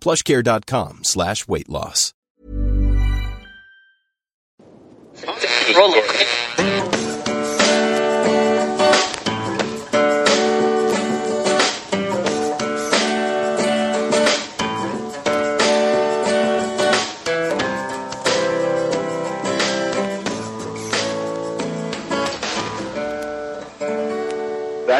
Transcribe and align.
plushcare.com 0.00 1.04
slash 1.04 1.46
weight 1.46 1.68
loss. 1.68 2.14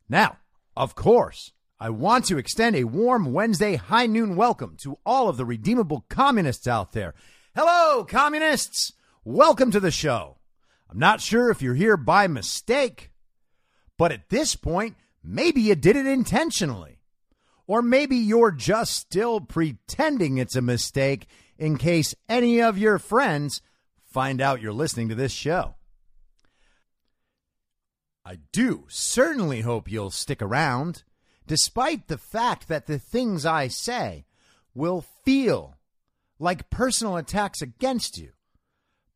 Now, 0.09 0.37
of 0.75 0.95
course, 0.95 1.51
I 1.79 1.89
want 1.89 2.25
to 2.25 2.37
extend 2.37 2.77
a 2.77 2.85
warm 2.85 3.33
Wednesday 3.33 3.75
high 3.75 4.05
noon 4.05 4.37
welcome 4.37 4.77
to 4.77 4.97
all 5.05 5.27
of 5.27 5.35
the 5.35 5.45
redeemable 5.45 6.05
communists 6.07 6.65
out 6.65 6.93
there. 6.93 7.13
Hello, 7.53 8.05
communists! 8.05 8.93
Welcome 9.25 9.69
to 9.71 9.81
the 9.81 9.91
show. 9.91 10.37
I'm 10.89 10.97
not 10.97 11.19
sure 11.19 11.51
if 11.51 11.61
you're 11.61 11.73
here 11.73 11.97
by 11.97 12.27
mistake, 12.27 13.11
but 13.97 14.13
at 14.13 14.29
this 14.29 14.55
point, 14.55 14.95
maybe 15.21 15.59
you 15.59 15.75
did 15.75 15.97
it 15.97 16.05
intentionally. 16.05 16.99
Or 17.67 17.81
maybe 17.81 18.15
you're 18.15 18.51
just 18.51 18.93
still 18.93 19.41
pretending 19.41 20.37
it's 20.37 20.55
a 20.55 20.61
mistake 20.61 21.27
in 21.57 21.77
case 21.77 22.15
any 22.29 22.61
of 22.61 22.77
your 22.77 22.97
friends 22.97 23.61
find 24.05 24.39
out 24.39 24.61
you're 24.61 24.71
listening 24.71 25.09
to 25.09 25.15
this 25.15 25.33
show. 25.33 25.75
I 28.27 28.39
do 28.51 28.83
certainly 28.89 29.61
hope 29.61 29.89
you'll 29.89 30.11
stick 30.11 30.41
around, 30.41 31.03
despite 31.47 32.09
the 32.09 32.17
fact 32.17 32.67
that 32.67 32.85
the 32.85 32.99
things 32.99 33.45
I 33.45 33.69
say 33.69 34.25
will 34.75 35.05
feel 35.23 35.77
like 36.37 36.69
personal 36.69 37.15
attacks 37.15 37.61
against 37.61 38.17
you, 38.17 38.33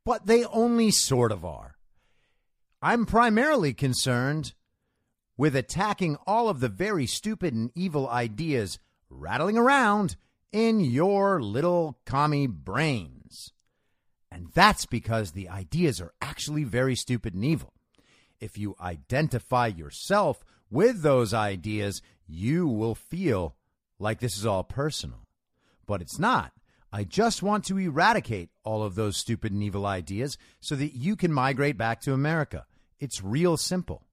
but 0.06 0.28
they 0.28 0.46
only 0.46 0.92
sort 0.92 1.34
of 1.34 1.44
are. 1.44 1.76
I'm 2.82 3.06
primarily 3.06 3.74
concerned 3.74 4.54
with 5.36 5.58
attacking 5.58 6.16
all 6.26 6.48
of 6.48 6.62
the 6.62 6.70
very 6.70 7.06
stupid 7.06 7.54
and 7.54 7.70
evil 7.76 8.08
ideas 8.08 8.80
rattling 9.10 9.58
around 9.58 10.16
in 10.54 10.80
your 10.80 11.42
little 11.42 12.00
commie 12.06 12.48
brains. 12.48 13.52
And 14.32 14.48
that's 14.54 14.86
because 14.86 15.34
the 15.34 15.50
ideas 15.50 16.00
are 16.00 16.14
actually 16.22 16.64
very 16.64 16.96
stupid 16.96 17.34
and 17.34 17.44
evil 17.44 17.74
if 18.42 18.58
you 18.58 18.76
identify 18.82 19.68
yourself 19.68 20.44
with 20.70 21.02
those 21.02 21.34
ideas, 21.34 22.02
you 22.28 22.68
will 22.68 22.96
feel 22.96 23.56
like 24.00 24.20
this 24.20 24.38
is 24.38 24.46
all 24.46 24.64
personal. 24.64 25.28
But 25.86 26.02
it's 26.02 26.20
not. 26.20 26.52
I 26.92 27.04
just 27.06 27.42
want 27.42 27.64
to 27.66 27.78
eradicate 27.78 28.50
all 28.64 28.84
of 28.84 28.96
those 28.96 29.16
stupid 29.16 29.54
and 29.54 29.64
evil 29.64 29.86
ideas 29.86 30.38
so 30.60 30.76
that 30.76 30.94
you 30.94 31.16
can 31.16 31.32
migrate 31.32 31.78
back 31.78 32.02
to 32.02 32.14
America. 32.14 32.66
It's 33.00 33.24
real 33.24 33.56
simple. 33.56 34.04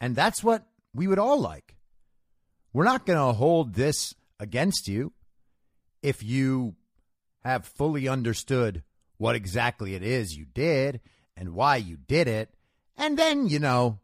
And 0.00 0.14
that's 0.14 0.44
what 0.44 0.64
we 0.94 1.06
would 1.08 1.18
all 1.18 1.40
like. 1.40 1.76
We're 2.72 2.84
not 2.84 3.06
going 3.06 3.18
to 3.18 3.36
hold 3.36 3.74
this 3.74 4.14
against 4.38 4.88
you 4.88 5.12
if 6.02 6.22
you 6.22 6.74
have 7.44 7.66
fully 7.66 8.08
understood 8.08 8.82
what 9.18 9.36
exactly 9.36 9.94
it 9.94 10.02
is 10.02 10.36
you 10.36 10.44
did 10.44 11.00
and 11.36 11.54
why 11.54 11.76
you 11.76 11.96
did 11.96 12.28
it 12.28 12.54
and 13.02 13.18
then, 13.18 13.48
you 13.48 13.58
know, 13.58 13.98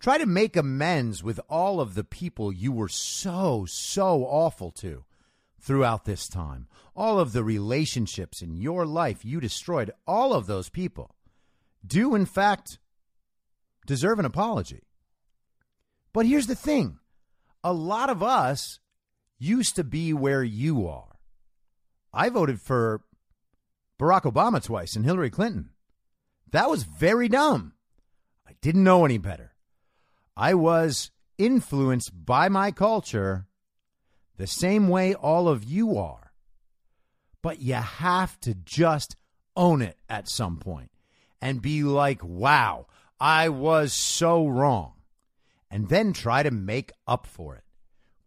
try 0.00 0.16
to 0.16 0.24
make 0.24 0.56
amends 0.56 1.22
with 1.22 1.38
all 1.46 1.78
of 1.78 1.94
the 1.94 2.04
people 2.04 2.50
you 2.50 2.72
were 2.72 2.88
so, 2.88 3.66
so 3.66 4.24
awful 4.24 4.70
to 4.70 5.04
throughout 5.60 6.06
this 6.06 6.26
time. 6.26 6.66
All 6.96 7.20
of 7.20 7.34
the 7.34 7.44
relationships 7.44 8.40
in 8.40 8.56
your 8.56 8.86
life 8.86 9.26
you 9.26 9.40
destroyed, 9.40 9.90
all 10.06 10.32
of 10.32 10.46
those 10.46 10.70
people 10.70 11.14
do, 11.86 12.14
in 12.14 12.24
fact, 12.24 12.78
deserve 13.86 14.18
an 14.18 14.24
apology. 14.24 14.84
But 16.14 16.24
here's 16.24 16.46
the 16.46 16.54
thing 16.54 17.00
a 17.62 17.74
lot 17.74 18.08
of 18.08 18.22
us 18.22 18.78
used 19.38 19.76
to 19.76 19.84
be 19.84 20.14
where 20.14 20.42
you 20.42 20.88
are. 20.88 21.18
I 22.10 22.30
voted 22.30 22.58
for 22.58 23.02
Barack 24.00 24.22
Obama 24.22 24.64
twice 24.64 24.96
and 24.96 25.04
Hillary 25.04 25.28
Clinton. 25.28 25.72
That 26.52 26.70
was 26.70 26.84
very 26.84 27.28
dumb. 27.28 27.74
Didn't 28.64 28.84
know 28.84 29.04
any 29.04 29.18
better. 29.18 29.52
I 30.38 30.54
was 30.54 31.10
influenced 31.36 32.24
by 32.24 32.48
my 32.48 32.70
culture 32.70 33.46
the 34.38 34.46
same 34.46 34.88
way 34.88 35.12
all 35.12 35.48
of 35.48 35.62
you 35.62 35.98
are. 35.98 36.32
But 37.42 37.60
you 37.60 37.74
have 37.74 38.40
to 38.40 38.54
just 38.54 39.16
own 39.54 39.82
it 39.82 39.98
at 40.08 40.30
some 40.30 40.56
point 40.56 40.90
and 41.42 41.60
be 41.60 41.82
like, 41.82 42.24
wow, 42.24 42.86
I 43.20 43.50
was 43.50 43.92
so 43.92 44.46
wrong. 44.46 44.94
And 45.70 45.90
then 45.90 46.14
try 46.14 46.42
to 46.42 46.50
make 46.50 46.90
up 47.06 47.26
for 47.26 47.56
it 47.56 47.64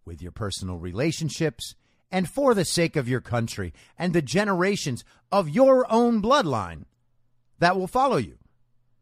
with 0.05 0.21
your 0.21 0.31
personal 0.31 0.77
relationships 0.77 1.73
and 2.11 2.29
for 2.29 2.53
the 2.53 2.63
sake 2.63 2.95
of 2.95 3.09
your 3.09 3.21
country 3.21 3.73
and 3.97 4.13
the 4.13 4.21
generations 4.21 5.03
of 5.31 5.49
your 5.49 5.91
own 5.91 6.21
bloodline 6.21 6.83
that 7.57 7.75
will 7.75 7.87
follow 7.87 8.17
you. 8.17 8.37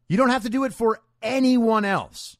You 0.08 0.16
don't 0.16 0.30
have 0.30 0.44
to 0.44 0.50
do 0.50 0.64
it 0.64 0.74
for 0.74 1.02
anyone 1.26 1.84
else. 1.84 2.38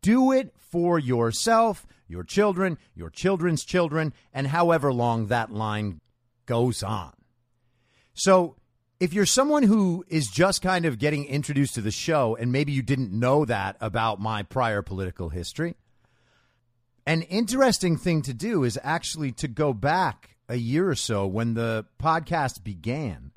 Do 0.00 0.30
it 0.30 0.54
for 0.56 0.98
yourself, 0.98 1.86
your 2.06 2.22
children, 2.22 2.78
your 2.94 3.10
children's 3.10 3.64
children, 3.64 4.12
and 4.32 4.46
however 4.46 4.92
long 4.92 5.26
that 5.26 5.52
line 5.52 6.00
goes 6.46 6.82
on. 6.82 7.12
So, 8.14 8.56
if 9.00 9.12
you're 9.12 9.26
someone 9.26 9.62
who 9.62 10.04
is 10.08 10.28
just 10.28 10.60
kind 10.60 10.84
of 10.84 10.98
getting 10.98 11.24
introduced 11.24 11.74
to 11.76 11.80
the 11.80 11.92
show 11.92 12.34
and 12.34 12.50
maybe 12.50 12.72
you 12.72 12.82
didn't 12.82 13.12
know 13.12 13.44
that 13.44 13.76
about 13.80 14.20
my 14.20 14.42
prior 14.42 14.82
political 14.82 15.28
history, 15.28 15.76
an 17.06 17.22
interesting 17.22 17.96
thing 17.96 18.22
to 18.22 18.34
do 18.34 18.64
is 18.64 18.78
actually 18.82 19.32
to 19.32 19.48
go 19.48 19.72
back 19.72 20.36
a 20.48 20.56
year 20.56 20.88
or 20.90 20.96
so 20.96 21.26
when 21.26 21.54
the 21.54 21.86
podcast 22.02 22.64
began. 22.64 23.30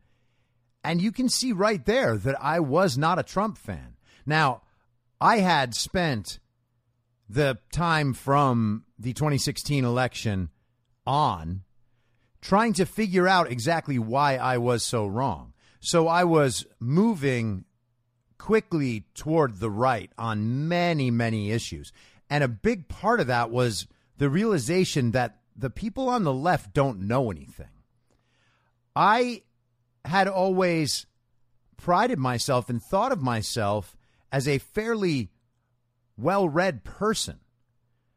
And 0.83 0.99
you 0.99 1.11
can 1.11 1.29
see 1.29 1.51
right 1.51 1.85
there 1.85 2.17
that 2.17 2.43
I 2.43 2.59
was 2.59 2.97
not 2.97 3.19
a 3.19 3.23
Trump 3.23 3.57
fan. 3.57 3.95
Now, 4.25 4.63
I 5.21 5.37
had 5.37 5.75
spent 5.75 6.39
the 7.29 7.59
time 7.71 8.13
from 8.15 8.85
the 8.97 9.13
2016 9.13 9.85
election 9.85 10.49
on 11.05 11.61
trying 12.41 12.73
to 12.73 12.87
figure 12.87 13.27
out 13.27 13.51
exactly 13.51 13.99
why 13.99 14.37
I 14.37 14.57
was 14.57 14.83
so 14.83 15.05
wrong. 15.05 15.53
So 15.79 16.07
I 16.07 16.23
was 16.23 16.65
moving 16.79 17.65
quickly 18.39 19.05
toward 19.13 19.59
the 19.59 19.69
right 19.69 20.11
on 20.17 20.67
many, 20.67 21.11
many 21.11 21.51
issues. 21.51 21.93
And 22.27 22.43
a 22.43 22.47
big 22.47 22.87
part 22.87 23.19
of 23.19 23.27
that 23.27 23.51
was 23.51 23.85
the 24.17 24.29
realization 24.29 25.11
that 25.11 25.37
the 25.55 25.69
people 25.69 26.09
on 26.09 26.23
the 26.23 26.33
left 26.33 26.73
don't 26.73 27.01
know 27.01 27.29
anything. 27.29 27.67
I 28.95 29.43
had 30.03 30.27
always 30.27 31.05
prided 31.77 32.17
myself 32.17 32.69
and 32.69 32.81
thought 32.81 33.11
of 33.11 33.21
myself 33.21 33.95
as 34.31 34.47
a 34.47 34.59
fairly 34.59 35.29
well 36.17 36.47
read 36.47 36.83
person, 36.83 37.39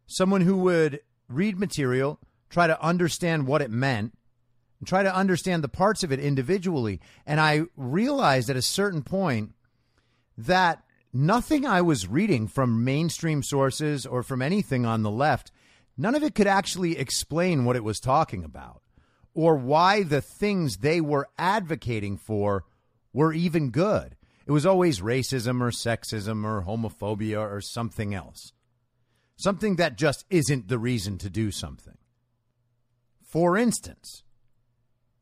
someone 0.06 0.42
who 0.42 0.56
would 0.58 1.00
read 1.28 1.58
material, 1.58 2.20
try 2.50 2.66
to 2.66 2.80
understand 2.82 3.46
what 3.46 3.62
it 3.62 3.70
meant, 3.70 4.16
and 4.78 4.88
try 4.88 5.02
to 5.02 5.14
understand 5.14 5.64
the 5.64 5.68
parts 5.68 6.02
of 6.02 6.12
it 6.12 6.20
individually. 6.20 7.00
And 7.26 7.40
I 7.40 7.62
realized 7.76 8.50
at 8.50 8.56
a 8.56 8.62
certain 8.62 9.02
point 9.02 9.54
that 10.36 10.82
nothing 11.12 11.66
I 11.66 11.80
was 11.80 12.06
reading 12.06 12.48
from 12.48 12.84
mainstream 12.84 13.42
sources 13.42 14.04
or 14.04 14.22
from 14.22 14.42
anything 14.42 14.84
on 14.84 15.02
the 15.02 15.10
left, 15.10 15.50
none 15.96 16.14
of 16.14 16.22
it 16.22 16.34
could 16.34 16.46
actually 16.46 16.98
explain 16.98 17.64
what 17.64 17.76
it 17.76 17.84
was 17.84 18.00
talking 18.00 18.44
about 18.44 18.82
or 19.34 19.56
why 19.56 20.02
the 20.02 20.20
things 20.20 20.78
they 20.78 21.00
were 21.00 21.28
advocating 21.38 22.16
for 22.16 22.64
were 23.12 23.32
even 23.32 23.70
good. 23.70 24.16
It 24.46 24.52
was 24.52 24.66
always 24.66 25.00
racism 25.00 25.60
or 25.60 25.70
sexism 25.70 26.44
or 26.44 26.62
homophobia 26.62 27.40
or 27.40 27.60
something 27.60 28.14
else. 28.14 28.52
Something 29.36 29.76
that 29.76 29.96
just 29.96 30.24
isn't 30.30 30.68
the 30.68 30.78
reason 30.78 31.18
to 31.18 31.30
do 31.30 31.50
something. 31.50 31.96
For 33.22 33.56
instance, 33.56 34.22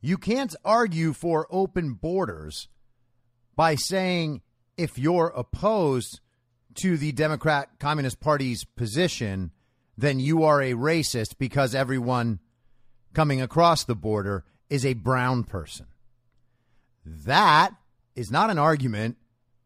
you 0.01 0.19
can't 0.19 0.55
argue 0.65 1.13
for 1.13 1.47
open 1.51 1.95
borders 1.95 2.69
by 3.55 3.77
saying 3.77 4.43
if 4.77 4.99
you're 4.99 5.33
opposed 5.35 6.21
to 6.75 6.97
the 6.97 7.13
Democrat 7.13 7.79
Communist 7.79 8.21
Party's 8.21 8.65
position, 8.65 9.53
then 9.97 10.19
you 10.19 10.43
are 10.43 10.61
a 10.61 10.73
racist 10.73 11.39
because 11.39 11.75
everyone 11.75 12.41
coming 13.15 13.41
across 13.41 13.85
the 13.85 13.95
border 13.95 14.45
is 14.69 14.85
a 14.85 14.95
brown 14.95 15.45
person. 15.45 15.87
That 17.05 17.75
is 18.15 18.31
not 18.31 18.51
an 18.51 18.59
argument 18.59 19.17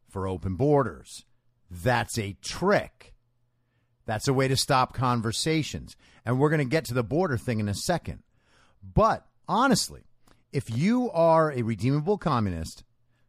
for 0.09 0.27
open 0.27 0.57
borders. 0.57 1.25
That's 1.71 2.19
a 2.19 2.37
trick. 2.43 3.15
That's 4.07 4.29
a 4.29 4.33
way 4.33 4.49
to 4.49 4.57
stop 4.57 4.95
conversations. 4.95 5.97
And 6.25 6.39
we're 6.39 6.51
going 6.51 6.59
to 6.59 6.65
get 6.65 6.85
to 6.87 6.95
the 6.95 7.03
border 7.03 7.37
thing 7.37 7.61
in 7.61 7.69
a 7.69 7.75
second. 7.75 8.23
But 8.83 9.27
honestly, 9.49 10.03
if 10.53 10.71
you 10.71 11.11
are 11.11 11.53
a 11.53 11.63
redeemable 11.63 12.19
communist, 12.19 12.85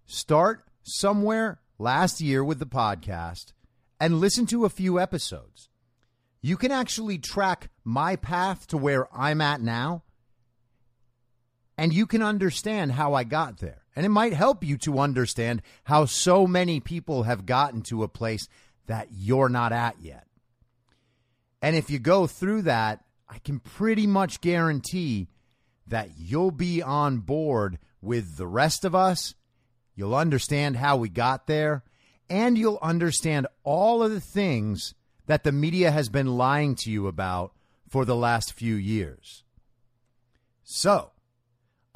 start 0.05 0.63
somewhere 0.83 1.59
last 1.79 2.21
year 2.21 2.43
with 2.43 2.59
the 2.59 2.65
podcast 2.65 3.53
and 3.99 4.19
listen 4.19 4.45
to 4.47 4.65
a 4.65 4.69
few 4.69 4.99
episodes. 4.99 5.69
You 6.41 6.55
can 6.57 6.71
actually 6.71 7.17
track 7.17 7.69
my 7.83 8.15
path 8.15 8.67
to 8.67 8.77
where 8.77 9.13
I'm 9.15 9.41
at 9.41 9.61
now, 9.61 10.03
and 11.77 11.91
you 11.91 12.05
can 12.05 12.21
understand 12.21 12.93
how 12.93 13.13
I 13.13 13.23
got 13.23 13.57
there. 13.57 13.81
And 13.97 14.05
it 14.05 14.09
might 14.09 14.33
help 14.33 14.63
you 14.63 14.77
to 14.83 14.99
understand 14.99 15.63
how 15.85 16.05
so 16.05 16.45
many 16.45 16.79
people 16.79 17.23
have 17.23 17.47
gotten 17.47 17.81
to 17.89 18.03
a 18.03 18.07
place 18.07 18.47
that 18.85 19.07
you're 19.11 19.49
not 19.49 19.71
at 19.71 19.95
yet. 19.99 20.27
And 21.63 21.75
if 21.75 21.89
you 21.89 21.97
go 21.97 22.27
through 22.27 22.61
that, 22.61 23.03
I 23.27 23.39
can 23.39 23.59
pretty 23.59 24.05
much 24.05 24.39
guarantee 24.39 25.29
that 25.87 26.11
you'll 26.15 26.51
be 26.51 26.83
on 26.83 27.21
board 27.21 27.79
with 27.99 28.37
the 28.37 28.45
rest 28.45 28.85
of 28.85 28.93
us. 28.93 29.33
You'll 29.95 30.13
understand 30.13 30.77
how 30.77 30.97
we 30.97 31.09
got 31.09 31.47
there, 31.47 31.83
and 32.29 32.55
you'll 32.55 32.77
understand 32.83 33.47
all 33.63 34.03
of 34.03 34.11
the 34.11 34.21
things 34.21 34.93
that 35.25 35.43
the 35.43 35.51
media 35.51 35.89
has 35.89 36.07
been 36.07 36.37
lying 36.37 36.75
to 36.83 36.91
you 36.91 37.07
about 37.07 37.51
for 37.89 38.05
the 38.05 38.15
last 38.15 38.53
few 38.53 38.75
years. 38.75 39.43
So, 40.63 41.13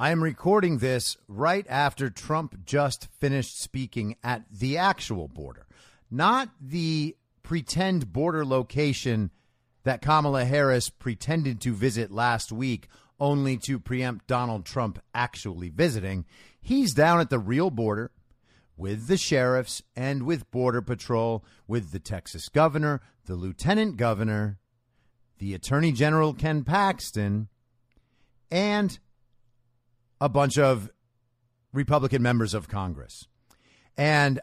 I 0.01 0.09
am 0.09 0.23
recording 0.23 0.79
this 0.79 1.15
right 1.27 1.63
after 1.69 2.09
Trump 2.09 2.65
just 2.65 3.07
finished 3.19 3.61
speaking 3.61 4.15
at 4.23 4.41
the 4.51 4.79
actual 4.79 5.27
border, 5.27 5.67
not 6.09 6.49
the 6.59 7.15
pretend 7.43 8.11
border 8.11 8.43
location 8.43 9.29
that 9.83 10.01
Kamala 10.01 10.43
Harris 10.45 10.89
pretended 10.89 11.61
to 11.61 11.75
visit 11.75 12.09
last 12.09 12.51
week 12.51 12.87
only 13.19 13.57
to 13.57 13.77
preempt 13.77 14.25
Donald 14.25 14.65
Trump 14.65 14.97
actually 15.13 15.69
visiting. 15.69 16.25
He's 16.59 16.95
down 16.95 17.19
at 17.19 17.29
the 17.29 17.37
real 17.37 17.69
border 17.69 18.09
with 18.75 19.05
the 19.05 19.17
sheriffs 19.17 19.83
and 19.95 20.23
with 20.23 20.49
Border 20.49 20.81
Patrol, 20.81 21.45
with 21.67 21.91
the 21.91 21.99
Texas 21.99 22.49
governor, 22.49 23.01
the 23.27 23.35
lieutenant 23.35 23.97
governor, 23.97 24.57
the 25.37 25.53
attorney 25.53 25.91
general 25.91 26.33
Ken 26.33 26.63
Paxton, 26.63 27.49
and 28.49 28.97
a 30.21 30.29
bunch 30.29 30.57
of 30.57 30.89
Republican 31.73 32.21
members 32.21 32.53
of 32.53 32.69
Congress. 32.69 33.27
And 33.97 34.39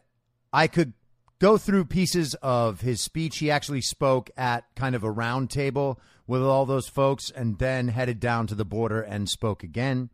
I 0.52 0.66
could 0.66 0.92
go 1.38 1.56
through 1.56 1.84
pieces 1.84 2.34
of 2.42 2.80
his 2.80 3.00
speech. 3.00 3.38
He 3.38 3.50
actually 3.50 3.80
spoke 3.80 4.30
at 4.36 4.64
kind 4.74 4.94
of 4.94 5.04
a 5.04 5.10
round 5.10 5.50
table 5.50 6.00
with 6.26 6.42
all 6.42 6.66
those 6.66 6.88
folks 6.88 7.30
and 7.30 7.58
then 7.58 7.88
headed 7.88 8.20
down 8.20 8.46
to 8.48 8.54
the 8.54 8.64
border 8.64 9.00
and 9.00 9.28
spoke 9.28 9.62
again. 9.62 10.10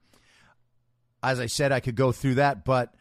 As 1.22 1.40
I 1.40 1.46
said, 1.46 1.72
I 1.72 1.80
could 1.80 1.96
go 1.96 2.12
through 2.12 2.34
that, 2.34 2.64
but 2.64 2.94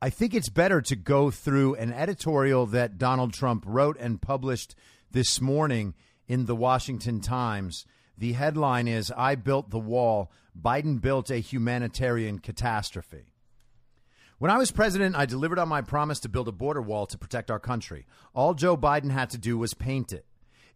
I 0.00 0.08
think 0.10 0.32
it's 0.32 0.48
better 0.48 0.80
to 0.82 0.96
go 0.96 1.30
through 1.30 1.74
an 1.74 1.92
editorial 1.92 2.66
that 2.66 2.98
Donald 2.98 3.34
Trump 3.34 3.64
wrote 3.66 3.96
and 3.98 4.22
published 4.22 4.76
this 5.10 5.40
morning 5.40 5.94
in 6.28 6.46
the 6.46 6.54
Washington 6.54 7.20
Times. 7.20 7.84
The 8.20 8.34
headline 8.34 8.86
is 8.86 9.10
I 9.16 9.34
Built 9.34 9.70
the 9.70 9.78
Wall 9.78 10.30
Biden 10.54 11.00
built 11.00 11.30
a 11.30 11.38
humanitarian 11.38 12.38
catastrophe. 12.38 13.32
When 14.36 14.50
I 14.50 14.58
was 14.58 14.70
president, 14.70 15.16
I 15.16 15.24
delivered 15.24 15.58
on 15.58 15.70
my 15.70 15.80
promise 15.80 16.20
to 16.20 16.28
build 16.28 16.46
a 16.46 16.52
border 16.52 16.82
wall 16.82 17.06
to 17.06 17.16
protect 17.16 17.50
our 17.50 17.58
country. 17.58 18.04
All 18.34 18.52
Joe 18.52 18.76
Biden 18.76 19.10
had 19.10 19.30
to 19.30 19.38
do 19.38 19.56
was 19.56 19.72
paint 19.72 20.12
it. 20.12 20.26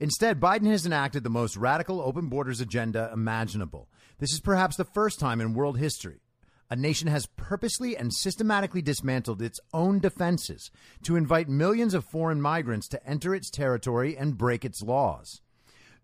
Instead, 0.00 0.40
Biden 0.40 0.68
has 0.68 0.86
enacted 0.86 1.22
the 1.22 1.28
most 1.28 1.58
radical 1.58 2.00
open 2.00 2.28
borders 2.28 2.62
agenda 2.62 3.10
imaginable. 3.12 3.90
This 4.18 4.32
is 4.32 4.40
perhaps 4.40 4.76
the 4.76 4.86
first 4.86 5.20
time 5.20 5.42
in 5.42 5.52
world 5.52 5.78
history 5.78 6.22
a 6.70 6.76
nation 6.76 7.08
has 7.08 7.26
purposely 7.36 7.94
and 7.94 8.10
systematically 8.10 8.80
dismantled 8.80 9.42
its 9.42 9.60
own 9.74 9.98
defenses 9.98 10.70
to 11.02 11.14
invite 11.14 11.46
millions 11.46 11.92
of 11.92 12.06
foreign 12.06 12.40
migrants 12.40 12.88
to 12.88 13.06
enter 13.06 13.34
its 13.34 13.50
territory 13.50 14.16
and 14.16 14.38
break 14.38 14.64
its 14.64 14.80
laws. 14.80 15.42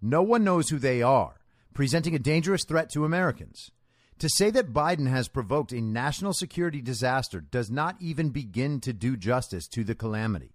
No 0.02 0.22
one 0.22 0.44
knows 0.44 0.68
who 0.68 0.78
they 0.78 1.02
are 1.02 1.40
presenting 1.74 2.14
a 2.14 2.18
dangerous 2.18 2.64
threat 2.64 2.90
to 2.90 3.04
Americans. 3.04 3.70
To 4.18 4.28
say 4.28 4.50
that 4.50 4.72
Biden 4.72 5.08
has 5.08 5.28
provoked 5.28 5.72
a 5.72 5.80
national 5.80 6.34
security 6.34 6.82
disaster 6.82 7.40
does 7.40 7.70
not 7.70 7.96
even 8.00 8.30
begin 8.30 8.80
to 8.80 8.92
do 8.92 9.16
justice 9.16 9.66
to 9.68 9.82
the 9.82 9.94
calamity. 9.94 10.52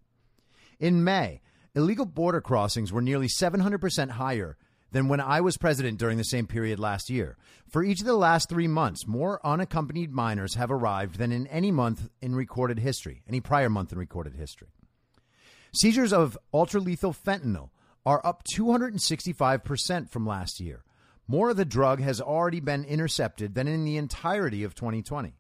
In 0.80 1.04
May, 1.04 1.42
illegal 1.74 2.06
border 2.06 2.42
crossings 2.42 2.92
were 2.92 3.02
nearly 3.02 3.28
700% 3.28 4.12
higher 4.12 4.58
than 4.92 5.08
when 5.08 5.20
I 5.20 5.42
was 5.42 5.58
president 5.58 5.98
during 5.98 6.18
the 6.18 6.24
same 6.24 6.46
period 6.46 6.80
last 6.80 7.10
year. 7.10 7.38
For 7.68 7.84
each 7.84 8.02
of 8.02 8.06
the 8.06 8.14
last 8.14 8.50
three 8.50 8.68
months, 8.68 9.08
more 9.08 9.42
unaccompanied 9.44 10.12
minors 10.14 10.56
have 10.56 10.72
arrived 10.72 11.18
than 11.18 11.32
in 11.32 11.48
any 11.48 11.72
month 11.72 12.10
in 12.22 12.36
recorded 12.36 12.80
history, 12.80 13.24
any 13.28 13.42
prior 13.42 13.70
month 13.70 13.92
in 13.92 13.98
recorded 13.98 14.36
history. 14.36 14.70
Seizures 15.74 16.14
of 16.14 16.38
ultra 16.54 16.80
lethal 16.80 17.14
fentanyl 17.14 17.72
are 18.06 18.22
up 18.26 18.44
265% 18.44 20.10
from 20.10 20.28
last 20.28 20.60
year. 20.60 20.84
More 21.28 21.50
of 21.50 21.58
the 21.58 21.66
drug 21.66 22.02
has 22.02 22.22
already 22.22 22.60
been 22.60 22.86
intercepted 22.86 23.56
than 23.56 23.68
in 23.68 23.84
the 23.84 23.98
entirety 23.98 24.64
of 24.64 24.76
2020. 24.76 25.34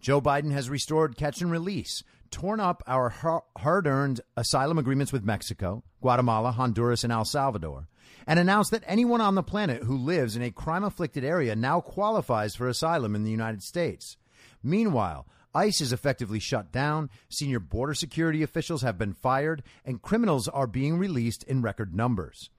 Joe 0.00 0.20
Biden 0.20 0.52
has 0.52 0.68
restored 0.68 1.16
catch 1.16 1.40
and 1.40 1.50
release, 1.50 2.04
torn 2.30 2.60
up 2.60 2.82
our 2.86 3.08
hard 3.56 3.86
earned 3.86 4.20
asylum 4.36 4.76
agreements 4.76 5.12
with 5.12 5.24
Mexico, 5.24 5.82
Guatemala, 6.02 6.52
Honduras, 6.52 7.02
and 7.02 7.12
El 7.12 7.24
Salvador, 7.24 7.88
and 8.26 8.38
announced 8.38 8.72
that 8.72 8.84
anyone 8.86 9.22
on 9.22 9.34
the 9.34 9.42
planet 9.42 9.84
who 9.84 9.96
lives 9.96 10.36
in 10.36 10.42
a 10.42 10.50
crime 10.50 10.84
afflicted 10.84 11.24
area 11.24 11.56
now 11.56 11.80
qualifies 11.80 12.54
for 12.54 12.68
asylum 12.68 13.14
in 13.14 13.24
the 13.24 13.30
United 13.30 13.62
States. 13.62 14.18
Meanwhile, 14.62 15.26
ICE 15.56 15.80
is 15.80 15.92
effectively 15.92 16.38
shut 16.38 16.70
down, 16.70 17.08
senior 17.30 17.58
border 17.58 17.94
security 17.94 18.42
officials 18.42 18.82
have 18.82 18.98
been 18.98 19.14
fired, 19.14 19.62
and 19.86 20.02
criminals 20.02 20.48
are 20.48 20.66
being 20.66 20.98
released 20.98 21.42
in 21.44 21.62
record 21.62 21.94
numbers. 21.94 22.50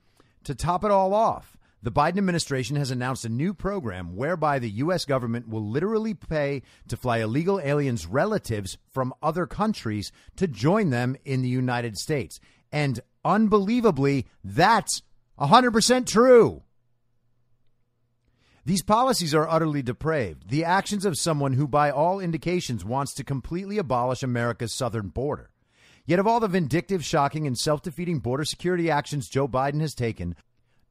To 0.46 0.56
top 0.56 0.84
it 0.84 0.90
all 0.90 1.14
off, 1.14 1.58
the 1.84 1.92
Biden 1.92 2.18
administration 2.18 2.76
has 2.76 2.90
announced 2.90 3.24
a 3.24 3.30
new 3.30 3.54
program 3.54 4.16
whereby 4.16 4.58
the 4.58 4.72
U.S. 4.72 5.06
government 5.06 5.48
will 5.48 5.70
literally 5.70 6.16
pay 6.16 6.64
to 6.88 6.98
fly 6.98 7.20
illegal 7.20 7.62
aliens' 7.64 8.08
relatives 8.08 8.80
from 8.90 9.14
other 9.22 9.46
countries 9.46 10.12
to 10.38 10.48
join 10.48 10.90
them 10.90 11.16
in 11.24 11.44
the 11.44 11.50
United 11.50 11.98
States. 11.98 12.40
And 12.72 13.00
unbelievably, 13.24 14.26
that's 14.44 15.04
100% 15.40 16.08
true. 16.08 16.64
These 18.68 18.84
policies 18.84 19.34
are 19.34 19.48
utterly 19.48 19.82
depraved, 19.82 20.50
the 20.50 20.66
actions 20.66 21.06
of 21.06 21.18
someone 21.18 21.54
who, 21.54 21.70
by 21.70 21.90
all 21.90 22.20
indications, 22.20 22.84
wants 22.84 23.14
to 23.14 23.24
completely 23.24 23.78
abolish 23.78 24.24
America's 24.24 24.74
southern 24.74 25.08
border. 25.08 25.52
Yet, 26.06 26.20
of 26.20 26.28
all 26.28 26.42
the 26.42 26.50
vindictive, 26.50 27.06
shocking, 27.06 27.48
and 27.48 27.58
self 27.58 27.82
defeating 27.82 28.20
border 28.20 28.44
security 28.44 28.92
actions 28.92 29.30
Joe 29.30 29.48
Biden 29.48 29.80
has 29.80 29.94
taken, 29.94 30.36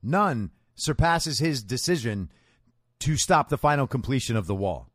none 0.02 0.52
surpasses 0.74 1.38
his 1.38 1.62
decision 1.62 2.30
to 3.00 3.18
stop 3.18 3.50
the 3.50 3.58
final 3.58 3.86
completion 3.86 4.36
of 4.36 4.46
the 4.46 4.54
wall. 4.54 4.88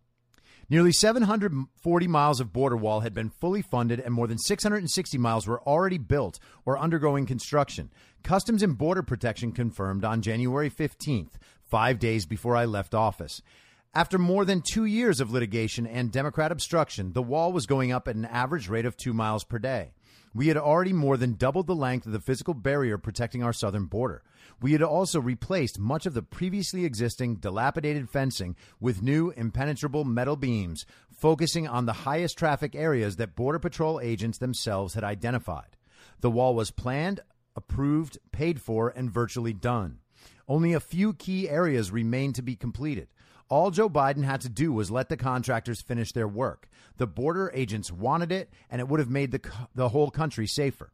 Nearly 0.67 0.91
740 0.91 2.07
miles 2.07 2.39
of 2.39 2.51
border 2.51 2.77
wall 2.77 3.01
had 3.01 3.13
been 3.13 3.29
fully 3.29 3.61
funded, 3.61 4.00
and 4.00 4.11
more 4.11 4.25
than 4.25 4.39
660 4.39 5.17
miles 5.19 5.45
were 5.45 5.61
already 5.67 6.00
built 6.00 6.39
or 6.65 6.79
undergoing 6.79 7.27
construction. 7.27 7.91
Customs 8.23 8.63
and 8.63 8.75
Border 8.75 9.03
Protection 9.03 9.51
confirmed 9.51 10.03
on 10.03 10.21
January 10.23 10.69
15th, 10.69 11.33
five 11.71 11.97
days 11.99 12.25
before 12.25 12.55
I 12.55 12.65
left 12.65 12.93
office. 12.93 13.41
After 13.93 14.17
more 14.17 14.45
than 14.45 14.61
two 14.61 14.85
years 14.85 15.19
of 15.21 15.31
litigation 15.31 15.87
and 15.87 16.11
Democrat 16.11 16.51
obstruction, 16.51 17.13
the 17.13 17.23
wall 17.23 17.53
was 17.53 17.65
going 17.65 17.91
up 17.93 18.07
at 18.09 18.15
an 18.15 18.25
average 18.25 18.67
rate 18.69 18.85
of 18.85 18.97
two 18.97 19.13
miles 19.13 19.45
per 19.45 19.57
day. 19.57 19.93
We 20.33 20.47
had 20.47 20.57
already 20.57 20.93
more 20.93 21.17
than 21.17 21.35
doubled 21.35 21.67
the 21.67 21.75
length 21.75 22.05
of 22.05 22.11
the 22.11 22.19
physical 22.19 22.53
barrier 22.53 22.97
protecting 22.97 23.41
our 23.41 23.53
southern 23.53 23.85
border. 23.85 24.21
We 24.61 24.73
had 24.73 24.81
also 24.81 25.19
replaced 25.19 25.79
much 25.79 26.05
of 26.05 26.13
the 26.13 26.21
previously 26.21 26.85
existing 26.85 27.37
dilapidated 27.37 28.09
fencing 28.09 28.55
with 28.79 29.01
new 29.01 29.31
impenetrable 29.31 30.03
metal 30.03 30.35
beams, 30.35 30.85
focusing 31.09 31.67
on 31.67 31.85
the 31.85 31.93
highest 31.93 32.37
traffic 32.37 32.75
areas 32.75 33.15
that 33.15 33.35
Border 33.35 33.59
Patrol 33.59 33.99
agents 34.01 34.37
themselves 34.37 34.93
had 34.93 35.03
identified. 35.05 35.77
The 36.19 36.31
wall 36.31 36.53
was 36.53 36.69
planned, 36.71 37.21
approved, 37.55 38.19
paid 38.31 38.61
for, 38.61 38.89
and 38.89 39.09
virtually 39.09 39.53
done. 39.53 39.99
Only 40.51 40.74
a 40.74 40.81
few 40.81 41.13
key 41.13 41.48
areas 41.48 41.91
remained 41.91 42.36
to 42.36 42.41
be 42.41 42.58
completed. 42.58 43.08
All 43.48 43.72
Joe 43.72 43.89
Biden 43.89 44.25
had 44.25 44.41
to 44.41 44.50
do 44.50 44.74
was 44.74 44.91
let 44.91 45.08
the 45.08 45.15
contractors 45.15 45.81
finish 45.81 46.12
their 46.12 46.27
work. 46.27 46.67
The 46.98 47.08
border 47.08 47.50
agents 47.53 47.89
wanted 47.89 48.34
it, 48.34 48.50
and 48.70 48.81
it 48.81 48.89
would 48.89 49.00
have 49.00 49.10
made 49.10 49.31
the, 49.31 49.39
the 49.75 49.88
whole 49.88 50.12
country 50.12 50.46
safer. 50.46 50.91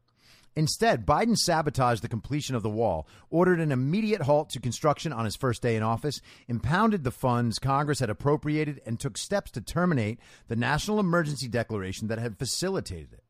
Instead, 0.54 1.04
Biden 1.04 1.36
sabotaged 1.36 2.02
the 2.02 2.08
completion 2.08 2.54
of 2.54 2.62
the 2.62 2.70
wall, 2.70 3.08
ordered 3.30 3.58
an 3.58 3.72
immediate 3.72 4.22
halt 4.22 4.48
to 4.50 4.60
construction 4.60 5.12
on 5.12 5.24
his 5.24 5.34
first 5.34 5.60
day 5.60 5.74
in 5.74 5.82
office, 5.82 6.20
impounded 6.46 7.02
the 7.02 7.10
funds 7.10 7.58
Congress 7.58 7.98
had 7.98 8.10
appropriated, 8.10 8.80
and 8.86 9.00
took 9.00 9.18
steps 9.18 9.50
to 9.50 9.60
terminate 9.60 10.20
the 10.46 10.54
national 10.54 11.00
emergency 11.00 11.48
declaration 11.48 12.06
that 12.06 12.20
had 12.20 12.38
facilitated 12.38 13.12
it. 13.12 13.24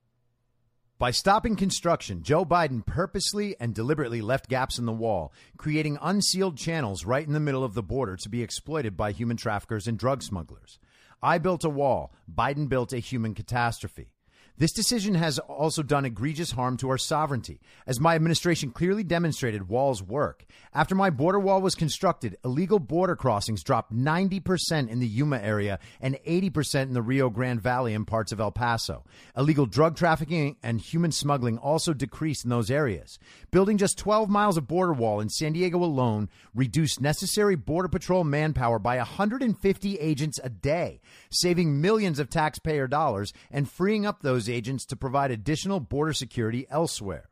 By 0.98 1.12
stopping 1.12 1.54
construction, 1.54 2.24
Joe 2.24 2.44
Biden 2.44 2.84
purposely 2.84 3.54
and 3.60 3.72
deliberately 3.72 4.20
left 4.20 4.48
gaps 4.48 4.80
in 4.80 4.84
the 4.84 4.92
wall, 4.92 5.32
creating 5.56 5.96
unsealed 6.02 6.56
channels 6.56 7.04
right 7.04 7.24
in 7.24 7.34
the 7.34 7.38
middle 7.38 7.62
of 7.62 7.74
the 7.74 7.84
border 7.84 8.16
to 8.16 8.28
be 8.28 8.42
exploited 8.42 8.96
by 8.96 9.12
human 9.12 9.36
traffickers 9.36 9.86
and 9.86 9.96
drug 9.96 10.24
smugglers. 10.24 10.80
I 11.22 11.38
built 11.38 11.62
a 11.62 11.68
wall. 11.68 12.12
Biden 12.28 12.68
built 12.68 12.92
a 12.92 12.98
human 12.98 13.34
catastrophe. 13.34 14.10
This 14.58 14.72
decision 14.72 15.14
has 15.14 15.38
also 15.38 15.84
done 15.84 16.04
egregious 16.04 16.50
harm 16.50 16.78
to 16.78 16.90
our 16.90 16.98
sovereignty, 16.98 17.60
as 17.86 18.00
my 18.00 18.16
administration 18.16 18.72
clearly 18.72 19.04
demonstrated 19.04 19.68
walls 19.68 20.02
work. 20.02 20.44
After 20.74 20.96
my 20.96 21.10
border 21.10 21.38
wall 21.38 21.62
was 21.62 21.76
constructed, 21.76 22.36
illegal 22.44 22.80
border 22.80 23.14
crossings 23.14 23.62
dropped 23.62 23.94
90% 23.94 24.88
in 24.88 24.98
the 24.98 25.06
Yuma 25.06 25.38
area 25.38 25.78
and 26.00 26.18
80% 26.26 26.82
in 26.82 26.92
the 26.92 27.02
Rio 27.02 27.30
Grande 27.30 27.60
Valley 27.60 27.94
and 27.94 28.04
parts 28.04 28.32
of 28.32 28.40
El 28.40 28.50
Paso. 28.50 29.04
Illegal 29.36 29.64
drug 29.64 29.94
trafficking 29.94 30.56
and 30.60 30.80
human 30.80 31.12
smuggling 31.12 31.58
also 31.58 31.92
decreased 31.92 32.42
in 32.42 32.50
those 32.50 32.68
areas. 32.68 33.20
Building 33.52 33.78
just 33.78 33.96
12 33.96 34.28
miles 34.28 34.56
of 34.56 34.66
border 34.66 34.92
wall 34.92 35.20
in 35.20 35.28
San 35.28 35.52
Diego 35.52 35.78
alone 35.78 36.28
reduced 36.52 37.00
necessary 37.00 37.54
Border 37.54 37.88
Patrol 37.88 38.24
manpower 38.24 38.80
by 38.80 38.96
150 38.96 39.98
agents 40.00 40.40
a 40.42 40.48
day, 40.48 41.00
saving 41.30 41.80
millions 41.80 42.18
of 42.18 42.28
taxpayer 42.28 42.88
dollars 42.88 43.32
and 43.52 43.70
freeing 43.70 44.04
up 44.04 44.22
those 44.22 44.47
agents 44.48 44.84
to 44.86 44.96
provide 44.96 45.30
additional 45.30 45.80
border 45.80 46.12
security 46.12 46.66
elsewhere. 46.70 47.28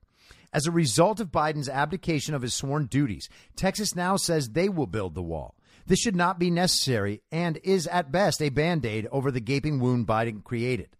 As 0.52 0.66
a 0.66 0.70
result 0.70 1.20
of 1.20 1.30
Biden's 1.30 1.68
abdication 1.68 2.34
of 2.34 2.42
his 2.42 2.54
sworn 2.54 2.86
duties, 2.86 3.28
Texas 3.56 3.94
now 3.94 4.16
says 4.16 4.50
they 4.50 4.68
will 4.68 4.86
build 4.86 5.14
the 5.14 5.22
wall. 5.22 5.54
This 5.86 6.00
should 6.00 6.16
not 6.16 6.38
be 6.38 6.50
necessary 6.50 7.22
and 7.30 7.58
is 7.62 7.86
at 7.86 8.10
best 8.10 8.42
a 8.42 8.48
band 8.48 8.84
aid 8.84 9.06
over 9.12 9.30
the 9.30 9.40
gaping 9.40 9.78
wound 9.78 10.06
Biden 10.06 10.42
created. 10.42 10.95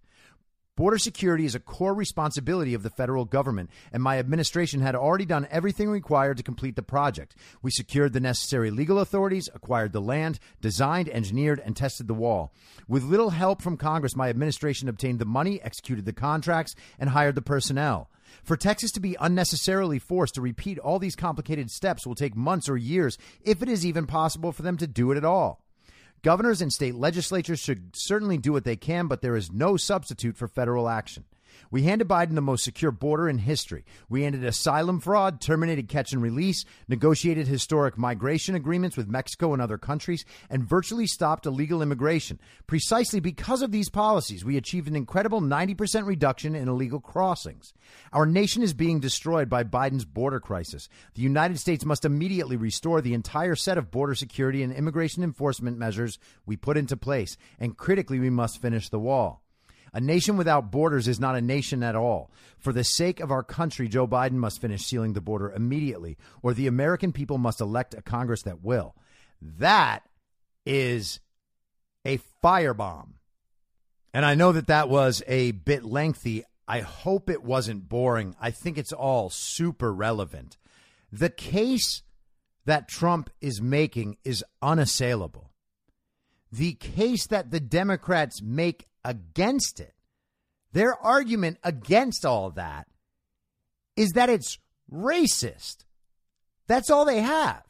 Border 0.76 0.98
security 0.98 1.46
is 1.46 1.54
a 1.54 1.60
core 1.60 1.94
responsibility 1.94 2.74
of 2.74 2.82
the 2.82 2.90
federal 2.90 3.24
government, 3.24 3.70
and 3.94 4.02
my 4.02 4.18
administration 4.18 4.82
had 4.82 4.94
already 4.94 5.24
done 5.24 5.48
everything 5.50 5.88
required 5.88 6.36
to 6.36 6.42
complete 6.42 6.76
the 6.76 6.82
project. 6.82 7.34
We 7.62 7.70
secured 7.70 8.12
the 8.12 8.20
necessary 8.20 8.70
legal 8.70 8.98
authorities, 8.98 9.48
acquired 9.54 9.94
the 9.94 10.02
land, 10.02 10.38
designed, 10.60 11.08
engineered, 11.08 11.62
and 11.64 11.74
tested 11.74 12.08
the 12.08 12.14
wall. 12.14 12.52
With 12.86 13.04
little 13.04 13.30
help 13.30 13.62
from 13.62 13.78
Congress, 13.78 14.14
my 14.14 14.28
administration 14.28 14.86
obtained 14.90 15.18
the 15.18 15.24
money, 15.24 15.62
executed 15.62 16.04
the 16.04 16.12
contracts, 16.12 16.74
and 16.98 17.08
hired 17.08 17.36
the 17.36 17.42
personnel. 17.42 18.10
For 18.42 18.58
Texas 18.58 18.92
to 18.92 19.00
be 19.00 19.16
unnecessarily 19.18 19.98
forced 19.98 20.34
to 20.34 20.42
repeat 20.42 20.78
all 20.78 20.98
these 20.98 21.16
complicated 21.16 21.70
steps 21.70 22.06
will 22.06 22.14
take 22.14 22.36
months 22.36 22.68
or 22.68 22.76
years, 22.76 23.16
if 23.42 23.62
it 23.62 23.70
is 23.70 23.86
even 23.86 24.06
possible 24.06 24.52
for 24.52 24.60
them 24.60 24.76
to 24.76 24.86
do 24.86 25.10
it 25.10 25.16
at 25.16 25.24
all. 25.24 25.65
Governors 26.22 26.60
and 26.60 26.72
state 26.72 26.94
legislatures 26.94 27.60
should 27.60 27.94
certainly 27.94 28.38
do 28.38 28.52
what 28.52 28.64
they 28.64 28.76
can, 28.76 29.06
but 29.06 29.22
there 29.22 29.36
is 29.36 29.52
no 29.52 29.76
substitute 29.76 30.36
for 30.36 30.48
federal 30.48 30.88
action. 30.88 31.24
We 31.70 31.82
handed 31.82 32.08
Biden 32.08 32.34
the 32.34 32.40
most 32.40 32.64
secure 32.64 32.90
border 32.90 33.28
in 33.28 33.38
history. 33.38 33.84
We 34.08 34.24
ended 34.24 34.44
asylum 34.44 35.00
fraud, 35.00 35.40
terminated 35.40 35.88
catch 35.88 36.12
and 36.12 36.22
release, 36.22 36.64
negotiated 36.88 37.46
historic 37.46 37.98
migration 37.98 38.54
agreements 38.54 38.96
with 38.96 39.08
Mexico 39.08 39.52
and 39.52 39.62
other 39.62 39.78
countries, 39.78 40.24
and 40.50 40.68
virtually 40.68 41.06
stopped 41.06 41.46
illegal 41.46 41.82
immigration. 41.82 42.40
Precisely 42.66 43.20
because 43.20 43.62
of 43.62 43.72
these 43.72 43.90
policies, 43.90 44.44
we 44.44 44.56
achieved 44.56 44.88
an 44.88 44.96
incredible 44.96 45.40
90% 45.40 46.06
reduction 46.06 46.54
in 46.54 46.68
illegal 46.68 47.00
crossings. 47.00 47.72
Our 48.12 48.26
nation 48.26 48.62
is 48.62 48.74
being 48.74 49.00
destroyed 49.00 49.48
by 49.48 49.64
Biden's 49.64 50.04
border 50.04 50.40
crisis. 50.40 50.88
The 51.14 51.22
United 51.22 51.58
States 51.58 51.84
must 51.84 52.04
immediately 52.04 52.56
restore 52.56 53.00
the 53.00 53.14
entire 53.14 53.54
set 53.54 53.78
of 53.78 53.90
border 53.90 54.14
security 54.14 54.62
and 54.62 54.72
immigration 54.72 55.22
enforcement 55.22 55.78
measures 55.78 56.18
we 56.44 56.56
put 56.56 56.76
into 56.76 56.96
place, 56.96 57.36
and 57.58 57.76
critically, 57.76 58.18
we 58.18 58.30
must 58.30 58.60
finish 58.60 58.88
the 58.88 58.98
wall. 58.98 59.45
A 59.92 60.00
nation 60.00 60.36
without 60.36 60.70
borders 60.70 61.08
is 61.08 61.20
not 61.20 61.36
a 61.36 61.40
nation 61.40 61.82
at 61.82 61.96
all. 61.96 62.30
For 62.58 62.72
the 62.72 62.84
sake 62.84 63.20
of 63.20 63.30
our 63.30 63.42
country, 63.42 63.88
Joe 63.88 64.06
Biden 64.06 64.32
must 64.32 64.60
finish 64.60 64.84
sealing 64.84 65.12
the 65.12 65.20
border 65.20 65.50
immediately, 65.50 66.16
or 66.42 66.52
the 66.52 66.66
American 66.66 67.12
people 67.12 67.38
must 67.38 67.60
elect 67.60 67.94
a 67.94 68.02
Congress 68.02 68.42
that 68.42 68.62
will. 68.62 68.94
That 69.40 70.02
is 70.64 71.20
a 72.04 72.18
firebomb. 72.42 73.14
And 74.12 74.24
I 74.24 74.34
know 74.34 74.52
that 74.52 74.68
that 74.68 74.88
was 74.88 75.22
a 75.26 75.52
bit 75.52 75.84
lengthy. 75.84 76.44
I 76.66 76.80
hope 76.80 77.28
it 77.28 77.42
wasn't 77.42 77.88
boring. 77.88 78.34
I 78.40 78.50
think 78.50 78.78
it's 78.78 78.92
all 78.92 79.30
super 79.30 79.92
relevant. 79.92 80.56
The 81.12 81.30
case 81.30 82.02
that 82.64 82.88
Trump 82.88 83.30
is 83.40 83.62
making 83.62 84.16
is 84.24 84.44
unassailable. 84.60 85.52
The 86.50 86.74
case 86.74 87.26
that 87.26 87.50
the 87.50 87.60
Democrats 87.60 88.40
make 88.42 88.86
against 89.06 89.80
it, 89.80 89.94
their 90.72 90.94
argument 90.94 91.58
against 91.62 92.26
all 92.26 92.50
that, 92.50 92.86
is 93.96 94.10
that 94.10 94.28
it's 94.28 94.58
racist. 94.92 95.84
That's 96.66 96.90
all 96.90 97.04
they 97.04 97.20
have. 97.20 97.62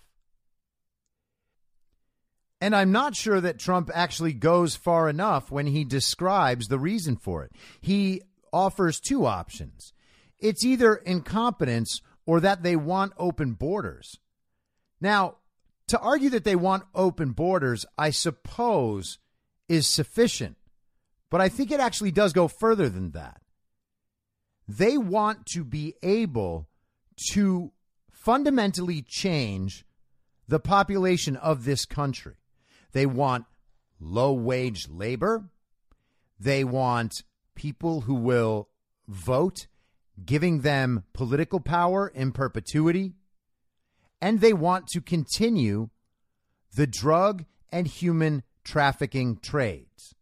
And 2.60 2.74
I'm 2.74 2.90
not 2.90 3.14
sure 3.14 3.40
that 3.40 3.58
Trump 3.58 3.90
actually 3.92 4.32
goes 4.32 4.76
far 4.76 5.08
enough 5.08 5.50
when 5.50 5.66
he 5.66 5.84
describes 5.84 6.68
the 6.68 6.78
reason 6.78 7.16
for 7.16 7.44
it. 7.44 7.52
He 7.80 8.22
offers 8.52 8.98
two 9.00 9.26
options 9.26 9.92
it's 10.38 10.64
either 10.64 10.94
incompetence 10.94 12.02
or 12.26 12.40
that 12.40 12.62
they 12.62 12.76
want 12.76 13.12
open 13.16 13.54
borders. 13.54 14.18
Now, 15.00 15.36
to 15.88 15.98
argue 15.98 16.30
that 16.30 16.44
they 16.44 16.56
want 16.56 16.84
open 16.94 17.32
borders, 17.32 17.86
I 17.96 18.10
suppose, 18.10 19.18
is 19.68 19.86
sufficient. 19.86 20.56
But 21.30 21.40
I 21.40 21.49
think 21.49 21.71
it 21.71 21.80
actually 21.80 22.12
does 22.12 22.33
go 22.33 22.49
further 22.49 22.88
than 22.88 23.11
that. 23.12 23.40
They 24.68 24.99
want 24.99 25.47
to 25.52 25.64
be 25.64 25.95
able 26.02 26.68
to 27.33 27.73
fundamentally 28.12 29.02
change 29.06 29.85
the 30.49 30.61
population 30.61 31.37
of 31.37 31.64
this 31.64 31.85
country. 31.85 32.35
They 32.92 33.06
want 33.06 33.45
low 34.00 34.33
wage 34.33 34.88
labor. 34.88 35.50
They 36.38 36.64
want 36.64 37.23
people 37.54 38.02
who 38.02 38.14
will 38.14 38.68
vote, 39.09 39.66
giving 40.25 40.61
them 40.61 41.04
political 41.12 41.61
power 41.61 42.09
in 42.09 42.33
perpetuity. 42.33 43.14
And 44.21 44.40
they 44.40 44.52
want 44.52 44.88
to 44.88 45.00
continue 45.00 45.90
the 46.75 46.87
drug 46.87 47.45
and 47.71 47.87
human 47.87 48.42
trafficking 48.64 49.38
trades. 49.38 50.15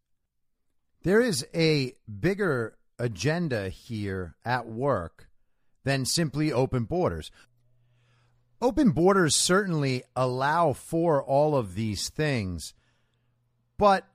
There 1.04 1.20
is 1.20 1.46
a 1.54 1.92
bigger 2.20 2.78
agenda 2.98 3.68
here 3.68 4.36
at 4.42 4.66
work 4.66 5.28
than 5.84 6.06
simply 6.06 6.50
open 6.50 6.84
borders. 6.84 7.30
Open 8.62 8.92
borders 8.92 9.36
certainly 9.36 10.02
allow 10.16 10.72
for 10.72 11.22
all 11.22 11.56
of 11.56 11.74
these 11.74 12.08
things, 12.08 12.72
but 13.76 14.08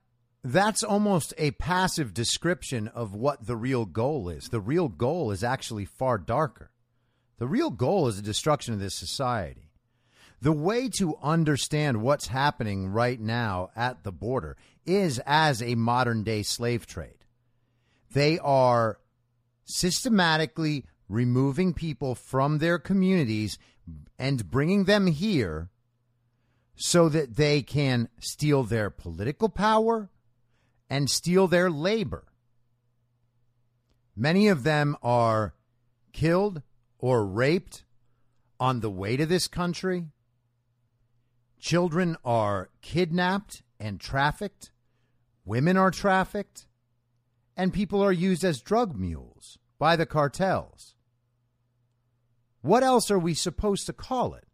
that's 0.44 0.84
almost 0.84 1.32
a 1.38 1.52
passive 1.52 2.12
description 2.12 2.88
of 2.88 3.14
what 3.14 3.46
the 3.46 3.56
real 3.56 3.86
goal 3.86 4.28
is. 4.28 4.50
The 4.50 4.60
real 4.60 4.88
goal 4.88 5.30
is 5.30 5.44
actually 5.44 5.86
far 5.86 6.18
darker. 6.18 6.72
The 7.38 7.48
real 7.48 7.70
goal 7.70 8.08
is 8.08 8.16
the 8.16 8.24
destruction 8.24 8.74
of 8.74 8.80
this 8.80 8.96
society. 8.96 9.70
The 10.42 10.54
way 10.54 10.90
to 10.98 11.18
understand 11.22 12.02
what's 12.02 12.28
happening 12.28 12.88
right 12.88 13.20
now 13.20 13.70
at 13.76 14.04
the 14.04 14.12
border 14.12 14.58
is 14.96 15.22
as 15.26 15.62
a 15.62 15.76
modern 15.76 16.24
day 16.24 16.44
slave 16.44 16.86
trade. 16.86 17.26
They 18.12 18.40
are 18.40 19.00
systematically 19.64 20.86
removing 21.08 21.74
people 21.74 22.16
from 22.16 22.58
their 22.58 22.80
communities 22.80 23.58
and 24.18 24.50
bringing 24.50 24.86
them 24.86 25.08
here 25.08 25.70
so 26.76 27.10
that 27.10 27.36
they 27.36 27.62
can 27.62 28.10
steal 28.20 28.64
their 28.64 28.90
political 28.90 29.50
power 29.50 30.10
and 30.90 31.10
steal 31.10 31.48
their 31.48 31.70
labor. 31.70 32.26
Many 34.16 34.48
of 34.48 34.64
them 34.64 34.96
are 35.04 35.54
killed 36.14 36.62
or 36.98 37.26
raped 37.26 37.84
on 38.60 38.80
the 38.80 38.90
way 38.90 39.16
to 39.18 39.26
this 39.26 39.48
country. 39.48 40.08
Children 41.60 42.18
are 42.24 42.70
kidnapped 42.82 43.62
and 43.80 44.00
trafficked. 44.00 44.72
Women 45.50 45.78
are 45.78 45.90
trafficked. 45.90 46.68
And 47.58 47.74
people 47.74 48.04
are 48.04 48.12
used 48.12 48.44
as 48.44 48.62
drug 48.62 48.96
mules 48.96 49.58
by 49.80 49.96
the 49.96 50.06
cartels. 50.06 50.94
What 52.62 52.84
else 52.84 53.10
are 53.10 53.18
we 53.18 53.34
supposed 53.34 53.88
to 53.88 53.94
call 53.94 54.36
it? 54.36 54.48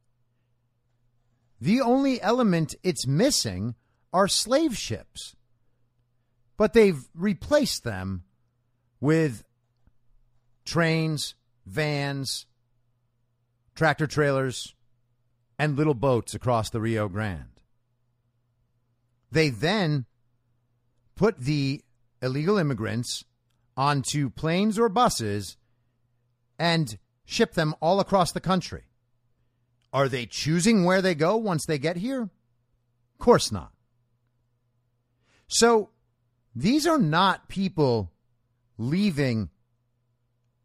The 1.59 1.81
only 1.81 2.21
element 2.21 2.75
it's 2.81 3.05
missing 3.05 3.75
are 4.13 4.29
slave 4.29 4.77
ships. 4.77 5.35
But 6.55 6.71
they've 6.71 7.03
replaced 7.13 7.83
them 7.83 8.23
with 9.01 9.43
trains, 10.63 11.35
vans, 11.65 12.45
tractor 13.75 14.07
trailers, 14.07 14.73
and 15.59 15.75
little 15.75 15.93
boats 15.93 16.33
across 16.33 16.69
the 16.69 16.79
Rio 16.79 17.09
Grande. 17.09 17.59
They 19.29 19.49
then 19.49 20.05
put 21.15 21.39
the 21.39 21.81
illegal 22.21 22.57
immigrants 22.57 23.23
onto 23.77 24.29
planes 24.29 24.79
or 24.79 24.89
buses 24.89 25.57
and 26.57 26.97
ship 27.25 27.53
them 27.53 27.75
all 27.81 27.99
across 27.99 28.31
the 28.31 28.39
country. 28.39 28.83
Are 29.91 30.09
they 30.09 30.25
choosing 30.25 30.83
where 30.83 31.01
they 31.01 31.15
go 31.15 31.37
once 31.37 31.65
they 31.65 31.77
get 31.77 31.97
here? 31.97 32.21
Of 32.23 33.19
course 33.19 33.51
not. 33.51 33.71
So 35.47 35.89
these 36.55 36.87
are 36.87 36.97
not 36.97 37.47
people 37.47 38.11
leaving 38.77 39.49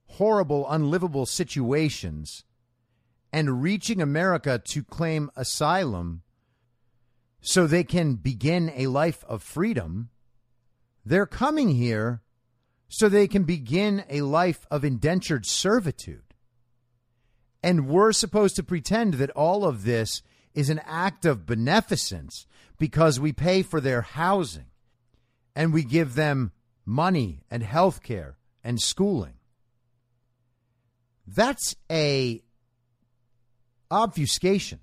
horrible, 0.06 0.68
unlivable 0.68 1.26
situations 1.26 2.44
and 3.32 3.62
reaching 3.62 4.00
America 4.00 4.60
to 4.64 4.82
claim 4.82 5.30
asylum 5.36 6.22
so 7.40 7.66
they 7.66 7.84
can 7.84 8.14
begin 8.14 8.72
a 8.74 8.88
life 8.88 9.24
of 9.28 9.42
freedom. 9.42 10.10
They're 11.10 11.26
coming 11.26 11.70
here 11.70 12.22
so 12.88 13.08
they 13.08 13.26
can 13.26 13.42
begin 13.42 14.04
a 14.08 14.20
life 14.20 14.64
of 14.70 14.84
indentured 14.84 15.44
servitude. 15.44 16.22
And 17.64 17.88
we're 17.88 18.12
supposed 18.12 18.54
to 18.56 18.62
pretend 18.62 19.14
that 19.14 19.30
all 19.30 19.64
of 19.64 19.82
this 19.82 20.22
is 20.54 20.70
an 20.70 20.80
act 20.86 21.24
of 21.26 21.46
beneficence 21.46 22.46
because 22.78 23.18
we 23.18 23.32
pay 23.32 23.62
for 23.62 23.80
their 23.80 24.02
housing 24.02 24.66
and 25.56 25.72
we 25.72 25.82
give 25.82 26.14
them 26.14 26.52
money 26.86 27.42
and 27.50 27.64
health 27.64 28.04
care 28.04 28.38
and 28.62 28.80
schooling. 28.80 29.34
That's 31.26 31.74
a 31.90 32.40
obfuscation. 33.90 34.78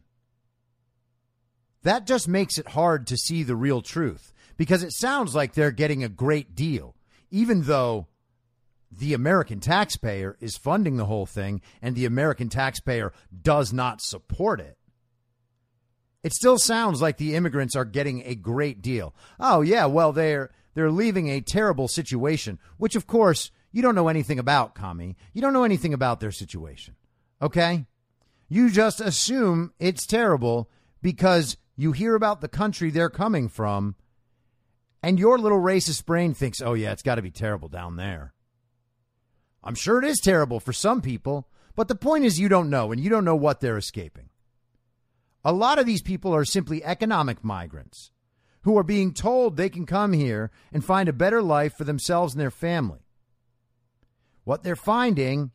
That 1.84 2.06
just 2.06 2.28
makes 2.28 2.58
it 2.58 2.68
hard 2.68 3.08
to 3.08 3.16
see 3.16 3.44
the 3.44 3.56
real 3.56 3.82
truth 3.82 4.34
because 4.58 4.84
it 4.84 4.92
sounds 4.92 5.34
like 5.36 5.54
they're 5.54 5.72
getting 5.72 6.04
a 6.04 6.10
great 6.10 6.56
deal, 6.56 6.96
even 7.32 7.64
though 7.64 8.08
the 8.92 9.14
American 9.14 9.60
taxpayer 9.60 10.38
is 10.40 10.58
funding 10.58 10.98
the 10.98 11.06
whole 11.06 11.26
thing 11.26 11.62
and 11.82 11.96
the 11.96 12.06
American 12.06 12.50
taxpayer 12.50 13.14
does 13.42 13.72
not 13.72 14.02
support 14.02 14.60
it. 14.60 14.78
It 16.24 16.34
still 16.34 16.58
sounds 16.58 17.02
like 17.02 17.18
the 17.18 17.36
immigrants 17.36 17.76
are 17.76 17.86
getting 17.86 18.24
a 18.26 18.36
great 18.36 18.82
deal. 18.82 19.14
Oh 19.40 19.62
yeah, 19.62 19.86
well 19.86 20.12
they're 20.12 20.50
they're 20.74 20.92
leaving 20.92 21.30
a 21.30 21.42
terrible 21.42 21.88
situation, 21.88 22.60
which 22.78 22.96
of 22.96 23.08
course 23.08 23.52
you 23.72 23.82
don't 23.82 23.96
know 23.96 24.08
anything 24.08 24.40
about, 24.40 24.76
Kami. 24.76 25.16
You 25.34 25.42
don't 25.42 25.54
know 25.54 25.64
anything 25.64 25.94
about 25.94 26.20
their 26.20 26.32
situation. 26.32 26.96
Okay? 27.42 27.86
You 28.50 28.70
just 28.70 29.02
assume 29.02 29.74
it's 29.80 30.08
terrible 30.08 30.70
because 31.02 31.58
you 31.76 31.92
hear 31.92 32.16
about 32.16 32.42
the 32.42 32.48
country 32.48 32.90
they're 32.90 33.10
coming 33.10 33.50
from 33.50 33.96
and 35.04 35.20
your 35.20 35.38
little 35.38 35.60
racist 35.60 36.06
brain 36.06 36.34
thinks, 36.34 36.62
"Oh 36.62 36.74
yeah, 36.74 36.92
it's 36.92 37.04
got 37.04 37.16
to 37.16 37.22
be 37.22 37.32
terrible 37.32 37.68
down 37.68 37.96
there." 37.96 38.34
I'm 39.64 39.76
sure 39.76 40.00
it 40.00 40.06
is 40.06 40.20
terrible 40.20 40.60
for 40.60 40.74
some 40.74 41.02
people, 41.02 41.50
but 41.76 41.88
the 41.88 41.96
point 41.96 42.26
is 42.26 42.40
you 42.40 42.50
don't 42.50 42.70
know 42.70 42.92
and 42.92 43.02
you 43.02 43.10
don't 43.10 43.26
know 43.26 43.36
what 43.36 43.60
they're 43.60 43.78
escaping. 43.78 44.30
A 45.44 45.52
lot 45.52 45.80
of 45.80 45.86
these 45.86 46.02
people 46.02 46.34
are 46.34 46.46
simply 46.46 46.84
economic 46.84 47.44
migrants 47.44 48.12
who 48.64 48.78
are 48.78 48.84
being 48.84 49.14
told 49.14 49.56
they 49.56 49.70
can 49.70 49.86
come 49.86 50.14
here 50.14 50.52
and 50.74 50.84
find 50.84 51.08
a 51.08 51.14
better 51.14 51.42
life 51.42 51.74
for 51.78 51.84
themselves 51.84 52.34
and 52.34 52.42
their 52.42 52.52
family. 52.52 53.00
What 54.44 54.64
they're 54.64 54.76
finding 54.76 55.52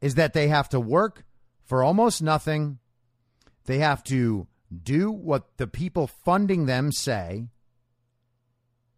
is 0.00 0.16
that 0.16 0.32
they 0.32 0.48
have 0.48 0.68
to 0.68 0.80
work 0.80 1.24
for 1.64 1.82
almost 1.82 2.22
nothing. 2.22 2.78
They 3.64 3.78
have 3.78 4.04
to 4.04 4.46
do 4.82 5.10
what 5.10 5.56
the 5.56 5.66
people 5.66 6.06
funding 6.06 6.66
them 6.66 6.92
say. 6.92 7.48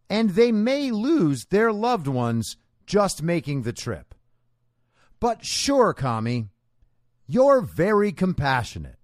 And 0.09 0.31
they 0.31 0.53
may 0.53 0.91
lose 0.91 1.47
their 1.47 1.73
loved 1.73 2.07
ones 2.07 2.57
just 2.87 3.23
making 3.23 3.63
the 3.63 3.73
trip. 3.73 4.15
But 5.19 5.45
sure, 5.45 5.93
Kami, 5.93 6.49
you're 7.27 7.61
very 7.61 8.13
compassionate. 8.13 8.99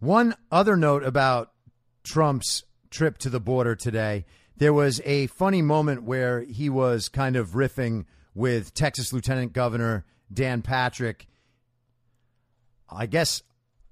One 0.00 0.34
other 0.50 0.76
note 0.76 1.04
about 1.04 1.52
Trump's 2.02 2.64
trip 2.90 3.18
to 3.18 3.30
the 3.30 3.40
border 3.40 3.76
today 3.76 4.24
there 4.62 4.72
was 4.72 5.00
a 5.04 5.26
funny 5.26 5.60
moment 5.60 6.04
where 6.04 6.42
he 6.42 6.68
was 6.68 7.08
kind 7.08 7.34
of 7.34 7.50
riffing 7.50 8.04
with 8.32 8.72
Texas 8.74 9.12
Lieutenant 9.12 9.52
Governor 9.52 10.04
Dan 10.32 10.62
Patrick. 10.62 11.26
I 12.88 13.06
guess 13.06 13.42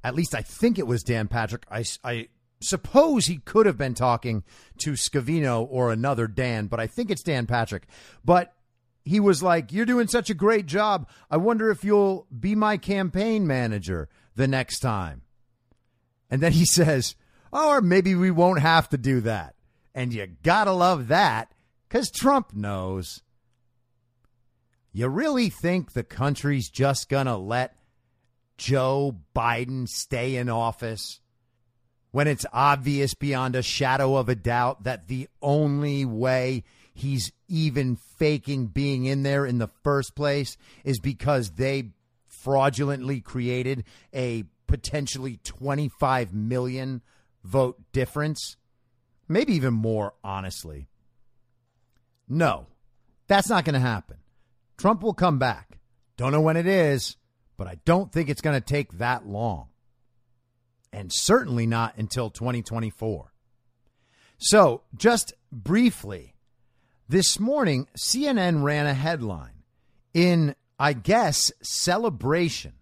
At 0.05 0.15
least 0.15 0.33
I 0.33 0.43
think 0.43 0.79
it 0.79 0.87
was 0.87 1.03
Dan 1.03 1.27
Patrick. 1.27 1.65
I, 1.71 1.85
I 2.05 2.29
suppose 2.61 3.27
he 3.27 3.38
could 3.38 3.66
have 3.66 3.79
been 3.79 3.94
talking 3.94 4.44
to 4.79 4.92
Scavino 4.92 5.66
or 5.68 5.90
another 5.90 6.27
Dan, 6.27 6.66
but 6.66 6.81
I 6.81 6.87
think 6.87 7.11
it's 7.11 7.23
Dan 7.23 7.46
Patrick. 7.46 7.87
But 8.25 8.55
he 9.05 9.20
was 9.20 9.42
like, 9.42 9.73
You're 9.73 9.87
doing 9.87 10.09
such 10.09 10.31
a 10.31 10.35
great 10.35 10.66
job. 10.66 11.09
I 11.31 11.37
wonder 11.37 11.70
if 11.70 11.85
you'll 11.85 12.27
be 12.37 12.55
my 12.55 12.77
campaign 12.77 13.46
manager 13.46 14.09
the 14.37 14.49
next 14.49 14.81
time. 14.81 15.23
And 16.31 16.42
then 16.42 16.53
he 16.53 16.64
says, 16.66 17.16
Oh, 17.53 17.70
or 17.70 17.81
maybe 17.81 18.14
we 18.14 18.31
won't 18.31 18.61
have 18.61 18.88
to 18.90 18.99
do 18.99 19.20
that. 19.23 19.55
And 19.94 20.12
you 20.12 20.27
gotta 20.42 20.73
love 20.73 21.09
that 21.09 21.53
because 21.88 22.11
Trump 22.11 22.55
knows. 22.55 23.23
You 24.92 25.09
really 25.09 25.51
think 25.51 25.92
the 25.92 26.03
country's 26.03 26.68
just 26.68 27.09
gonna 27.09 27.38
let 27.38 27.77
Joe 28.57 29.16
Biden 29.35 29.88
stay 29.88 30.37
in 30.37 30.49
office 30.49 31.20
when 32.11 32.27
it's 32.27 32.46
obvious 32.53 33.14
beyond 33.14 33.55
a 33.55 33.62
shadow 33.62 34.16
of 34.16 34.29
a 34.29 34.35
doubt 34.35 34.85
that 34.85 35.09
the 35.09 35.29
only 35.40 36.05
way 36.05 36.64
he's 36.92 37.33
even 37.49 37.96
faking 37.96 38.66
being 38.66 39.05
in 39.05 39.23
there 39.23 39.46
in 39.46 39.59
the 39.59 39.70
first 39.83 40.14
place 40.14 40.57
is 40.85 40.99
because 40.99 41.53
they 41.53 41.90
fraudulently 42.27 43.20
created 43.20 43.85
a 44.14 44.44
potentially 44.66 45.38
25 45.44 46.35
million 46.35 47.03
vote 47.44 47.81
difference? 47.92 48.57
Maybe 49.29 49.55
even 49.55 49.75
more, 49.75 50.14
honestly. 50.25 50.88
No, 52.29 52.66
that's 53.29 53.49
not 53.49 53.64
going 53.64 53.75
to 53.75 53.81
happen. 53.81 54.18
Trump 54.77 55.03
will 55.03 55.14
come 55.14 55.38
back. 55.38 55.79
Don't 56.16 56.33
know 56.33 56.40
when 56.40 56.57
it 56.57 56.66
is, 56.66 57.16
but 57.57 57.66
I 57.66 57.79
don't 57.85 58.12
think 58.12 58.29
it's 58.29 58.40
going 58.40 58.61
to 58.61 58.61
take 58.61 58.99
that 58.99 59.27
long. 59.27 59.70
And 60.92 61.12
certainly 61.12 61.66
not 61.66 61.96
until 61.96 62.31
2024. 62.31 63.33
So, 64.38 64.83
just 64.96 65.35
briefly, 65.53 66.35
this 67.09 67.38
morning, 67.38 67.87
CNN 67.96 68.62
ran 68.62 68.87
a 68.87 68.94
headline 68.94 69.64
in, 70.14 70.55
I 70.79 70.92
guess, 70.92 71.53
celebration 71.62 72.74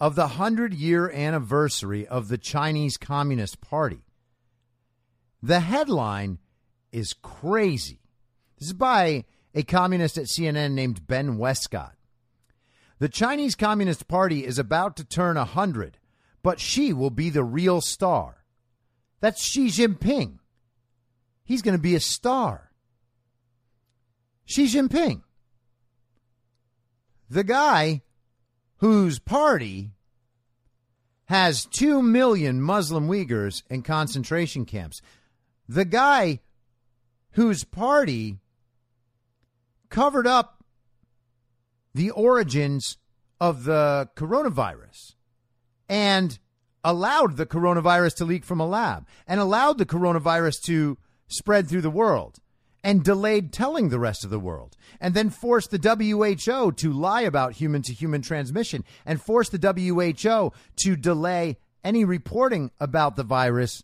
of 0.00 0.16
the 0.16 0.22
100 0.22 0.74
year 0.74 1.10
anniversary 1.10 2.06
of 2.06 2.28
the 2.28 2.38
Chinese 2.38 2.96
Communist 2.96 3.60
Party. 3.60 4.04
The 5.42 5.60
headline 5.60 6.38
is 6.92 7.12
crazy. 7.12 8.00
This 8.58 8.68
is 8.68 8.74
by 8.74 9.24
a 9.54 9.62
communist 9.62 10.18
at 10.18 10.24
CNN 10.24 10.72
named 10.72 11.06
Ben 11.06 11.38
Westcott. 11.38 11.94
The 12.98 13.08
Chinese 13.08 13.54
Communist 13.54 14.08
Party 14.08 14.44
is 14.44 14.58
about 14.58 14.96
to 14.96 15.04
turn 15.04 15.36
100, 15.36 15.98
but 16.44 16.60
Xi 16.60 16.92
will 16.92 17.10
be 17.10 17.30
the 17.30 17.42
real 17.42 17.80
star. 17.80 18.44
That's 19.20 19.42
Xi 19.42 19.68
Jinping. 19.68 20.38
He's 21.42 21.62
going 21.62 21.76
to 21.76 21.82
be 21.82 21.94
a 21.94 22.00
star. 22.00 22.70
Xi 24.44 24.66
Jinping. 24.66 25.22
The 27.30 27.44
guy 27.44 28.02
whose 28.76 29.18
party 29.18 29.92
has 31.24 31.64
2 31.64 32.02
million 32.02 32.60
Muslim 32.60 33.08
Uyghurs 33.08 33.62
in 33.70 33.80
concentration 33.80 34.66
camps. 34.66 35.00
The 35.66 35.86
guy 35.86 36.40
whose 37.30 37.64
party 37.64 38.36
covered 39.88 40.26
up 40.26 40.62
the 41.94 42.10
origins 42.10 42.98
of 43.40 43.64
the 43.64 44.10
coronavirus 44.14 45.13
and 45.88 46.38
allowed 46.82 47.36
the 47.36 47.46
coronavirus 47.46 48.16
to 48.16 48.24
leak 48.24 48.44
from 48.44 48.60
a 48.60 48.66
lab 48.66 49.06
and 49.26 49.40
allowed 49.40 49.78
the 49.78 49.86
coronavirus 49.86 50.60
to 50.62 50.98
spread 51.28 51.68
through 51.68 51.80
the 51.80 51.90
world 51.90 52.38
and 52.84 53.02
delayed 53.02 53.50
telling 53.50 53.88
the 53.88 53.98
rest 53.98 54.24
of 54.24 54.30
the 54.30 54.38
world, 54.38 54.76
and 55.00 55.14
then 55.14 55.30
forced 55.30 55.70
the 55.70 55.78
WHO 55.78 56.70
to 56.72 56.92
lie 56.92 57.22
about 57.22 57.54
human 57.54 57.80
to 57.80 57.94
human 57.94 58.20
transmission 58.20 58.84
and 59.06 59.22
forced 59.22 59.52
the 59.52 59.58
WHO 59.58 60.52
to 60.76 60.94
delay 60.94 61.56
any 61.82 62.04
reporting 62.04 62.70
about 62.78 63.16
the 63.16 63.22
virus 63.22 63.82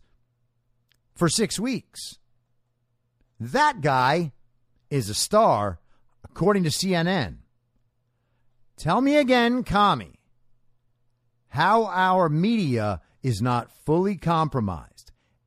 for 1.15 1.27
six 1.27 1.59
weeks. 1.59 2.19
That 3.39 3.81
guy 3.81 4.33
is 4.91 5.09
a 5.09 5.15
star, 5.15 5.79
according 6.23 6.63
to 6.63 6.69
CNN. 6.69 7.37
Tell 8.77 9.01
me 9.01 9.17
again, 9.17 9.63
Kami, 9.63 10.20
how 11.51 11.85
our 11.85 12.27
media 12.27 12.99
is 13.23 13.41
not 13.41 13.71
fully 13.85 14.17
compromised 14.17 15.01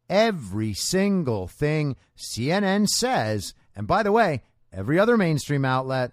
every 0.08 0.74
single 0.74 1.48
thing 1.48 1.96
CNN 2.16 2.86
says, 2.88 3.54
and 3.74 3.86
by 3.86 4.02
the 4.02 4.12
way, 4.12 4.42
every 4.72 4.98
other 4.98 5.16
mainstream 5.16 5.64
outlet, 5.64 6.12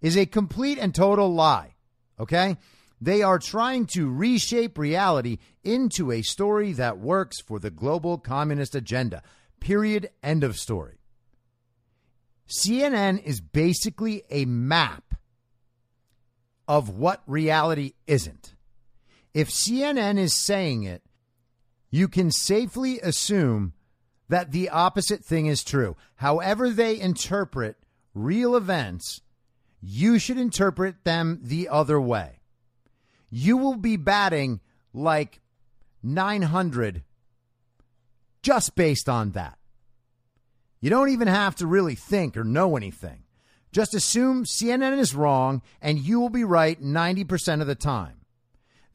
is 0.00 0.16
a 0.16 0.26
complete 0.26 0.78
and 0.78 0.94
total 0.94 1.32
lie. 1.32 1.74
Okay? 2.18 2.56
They 3.00 3.22
are 3.22 3.38
trying 3.38 3.86
to 3.94 4.10
reshape 4.10 4.76
reality 4.76 5.38
into 5.64 6.12
a 6.12 6.22
story 6.22 6.72
that 6.74 6.98
works 6.98 7.40
for 7.40 7.58
the 7.58 7.70
global 7.70 8.18
communist 8.18 8.74
agenda. 8.74 9.22
Period. 9.60 10.10
End 10.22 10.44
of 10.44 10.58
story. 10.58 10.98
CNN 12.48 13.22
is 13.22 13.40
basically 13.40 14.24
a 14.30 14.44
map 14.44 15.14
of 16.66 16.90
what 16.90 17.22
reality 17.26 17.92
isn't. 18.06 18.54
If 19.34 19.48
CNN 19.48 20.18
is 20.18 20.34
saying 20.34 20.84
it, 20.84 21.02
you 21.90 22.08
can 22.08 22.30
safely 22.30 23.00
assume 23.00 23.72
that 24.28 24.52
the 24.52 24.68
opposite 24.68 25.24
thing 25.24 25.46
is 25.46 25.64
true. 25.64 25.96
However, 26.16 26.70
they 26.70 27.00
interpret 27.00 27.76
real 28.14 28.56
events, 28.56 29.22
you 29.80 30.18
should 30.18 30.38
interpret 30.38 31.04
them 31.04 31.40
the 31.42 31.68
other 31.68 32.00
way. 32.00 32.40
You 33.30 33.56
will 33.56 33.76
be 33.76 33.96
batting 33.96 34.60
like 34.92 35.40
900 36.02 37.02
just 38.42 38.74
based 38.74 39.08
on 39.08 39.32
that. 39.32 39.58
You 40.80 40.90
don't 40.90 41.10
even 41.10 41.28
have 41.28 41.56
to 41.56 41.66
really 41.66 41.94
think 41.94 42.36
or 42.36 42.44
know 42.44 42.76
anything. 42.76 43.24
Just 43.70 43.94
assume 43.94 44.44
CNN 44.44 44.98
is 44.98 45.14
wrong 45.14 45.62
and 45.80 45.98
you 45.98 46.18
will 46.18 46.30
be 46.30 46.44
right 46.44 46.80
90% 46.80 47.60
of 47.60 47.66
the 47.66 47.74
time. 47.74 48.19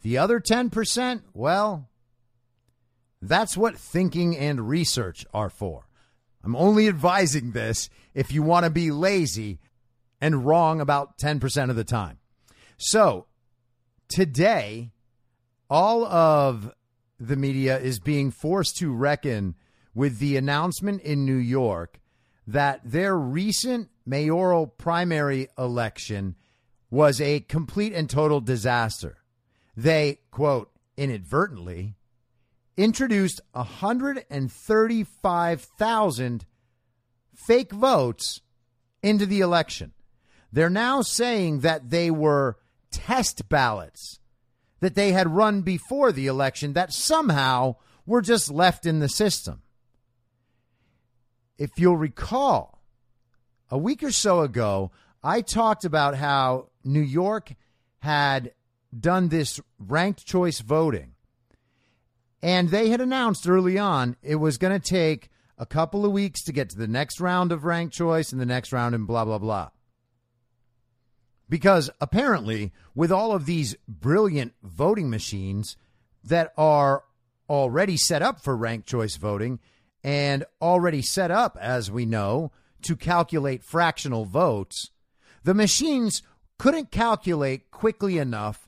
The 0.06 0.20
other 0.20 0.40
10%, 0.40 1.24
well, 1.34 1.90
that's 3.24 3.58
what 3.58 3.76
thinking 3.76 4.38
and 4.38 4.70
research 4.70 5.26
are 5.34 5.50
for. 5.50 5.88
I'm 6.44 6.56
only 6.56 6.88
advising 6.88 7.54
this 7.54 7.90
if 8.14 8.32
you 8.32 8.44
want 8.44 8.66
to 8.66 8.70
be 8.70 8.92
lazy 8.92 9.58
and 10.22 10.46
wrong 10.46 10.80
about 10.80 11.18
10% 11.18 11.72
of 11.72 11.76
the 11.76 11.84
time. 11.84 12.20
So, 12.78 13.26
today, 14.08 14.92
all 15.72 16.06
of 16.06 16.72
the 17.20 17.36
media 17.36 17.80
is 17.80 17.98
being 18.00 18.30
forced 18.30 18.78
to 18.78 18.94
reckon 18.94 19.56
with 19.96 20.20
the 20.20 20.38
announcement 20.38 21.02
in 21.02 21.26
New 21.26 21.34
York 21.34 22.00
that 22.46 22.80
their 22.86 23.18
recent 23.18 23.90
mayoral 24.06 24.68
primary 24.68 25.48
election 25.58 26.36
was 26.92 27.20
a 27.20 27.40
complete 27.40 27.94
and 27.94 28.08
total 28.08 28.40
disaster. 28.40 29.18
They, 29.76 30.20
quote, 30.32 30.72
inadvertently 30.98 31.96
introduced 32.78 33.42
135,000 33.54 36.46
fake 37.34 37.72
votes 37.72 38.42
into 39.02 39.26
the 39.26 39.40
election. 39.42 39.94
They're 40.52 40.70
now 40.70 41.02
saying 41.02 41.62
that 41.62 41.90
they 41.90 42.12
were 42.12 42.58
test 42.92 43.50
ballots 43.50 44.20
that 44.80 44.96
they 44.96 45.12
had 45.12 45.36
run 45.36 45.62
before 45.62 46.12
the 46.12 46.28
election 46.28 46.74
that 46.74 46.94
somehow 46.94 47.76
were 48.06 48.22
just 48.22 48.52
left 48.52 48.86
in 48.86 49.00
the 49.00 49.10
system. 49.10 49.64
If 51.58 51.72
you'll 51.78 51.98
recall, 51.98 52.82
a 53.72 53.78
week 53.78 54.04
or 54.04 54.12
so 54.12 54.42
ago, 54.42 54.92
I 55.24 55.42
talked 55.42 55.86
about 55.86 56.16
how 56.16 56.68
New 56.84 57.02
York 57.02 57.54
had 58.00 58.52
done 59.00 59.30
this 59.30 59.60
ranked 59.80 60.26
choice 60.26 60.60
voting 60.60 61.16
and 62.46 62.70
they 62.70 62.90
had 62.90 63.02
announced 63.02 63.50
early 63.50 63.80
on 63.80 64.16
it 64.22 64.36
was 64.36 64.60
going 64.60 64.80
to 64.80 64.90
take 64.90 65.30
a 65.58 65.66
couple 65.66 66.06
of 66.06 66.12
weeks 66.12 66.44
to 66.44 66.52
get 66.52 66.70
to 66.70 66.78
the 66.78 66.88
next 66.88 67.20
round 67.20 67.52
of 67.52 67.64
ranked 67.64 67.96
choice 67.96 68.32
and 68.32 68.40
the 68.40 68.46
next 68.46 68.72
round 68.72 68.94
and 68.94 69.08
blah, 69.08 69.26
blah, 69.26 69.40
blah. 69.40 69.70
Because 71.50 71.90
apparently, 72.02 72.72
with 72.94 73.12
all 73.12 73.32
of 73.32 73.48
these 73.48 73.76
brilliant 73.88 74.54
voting 74.62 75.10
machines 75.10 75.76
that 76.24 76.54
are 76.58 77.04
already 77.50 77.98
set 77.98 78.22
up 78.22 78.44
for 78.44 78.56
ranked 78.56 78.88
choice 78.88 79.16
voting 79.16 79.60
and 80.04 80.44
already 80.62 81.02
set 81.02 81.32
up, 81.32 81.58
as 81.60 81.90
we 81.90 82.06
know, 82.06 82.52
to 82.84 82.96
calculate 82.96 83.64
fractional 83.64 84.26
votes, 84.26 84.92
the 85.44 85.54
machines 85.54 86.22
couldn't 86.60 86.92
calculate 86.92 87.72
quickly 87.72 88.20
enough 88.20 88.65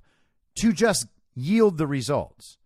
to 0.60 0.74
just 0.74 1.08
yield 1.36 1.78
the 1.78 1.88
results. 1.88 2.58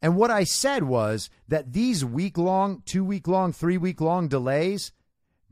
And 0.00 0.16
what 0.16 0.30
I 0.30 0.44
said 0.44 0.84
was 0.84 1.30
that 1.46 1.72
these 1.72 2.04
week 2.04 2.36
long, 2.36 2.82
two 2.84 3.04
week 3.04 3.28
long, 3.28 3.52
three 3.52 3.78
week 3.78 4.00
long 4.00 4.28
delays, 4.28 4.92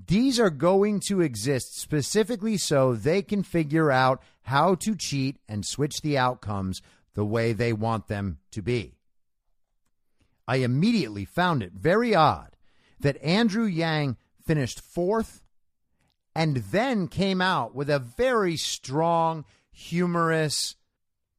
these 0.06 0.40
are 0.40 0.50
going 0.50 1.00
to 1.00 1.20
exist 1.20 1.78
specifically 1.78 2.56
so 2.56 2.94
they 2.94 3.22
can 3.22 3.42
figure 3.42 3.90
out 3.90 4.22
how 4.42 4.74
to 4.76 4.96
cheat 4.96 5.38
and 5.48 5.64
switch 5.64 6.00
the 6.00 6.18
outcomes 6.18 6.82
the 7.14 7.24
way 7.24 7.52
they 7.52 7.72
want 7.72 8.08
them 8.08 8.38
to 8.50 8.62
be. 8.62 8.96
I 10.48 10.56
immediately 10.56 11.24
found 11.24 11.62
it 11.62 11.72
very 11.72 12.14
odd 12.14 12.56
that 12.98 13.22
Andrew 13.22 13.66
Yang 13.66 14.16
finished 14.44 14.80
fourth 14.80 15.42
and 16.34 16.56
then 16.56 17.06
came 17.06 17.40
out 17.40 17.74
with 17.74 17.90
a 17.90 17.98
very 17.98 18.56
strong, 18.56 19.44
humorous, 19.70 20.76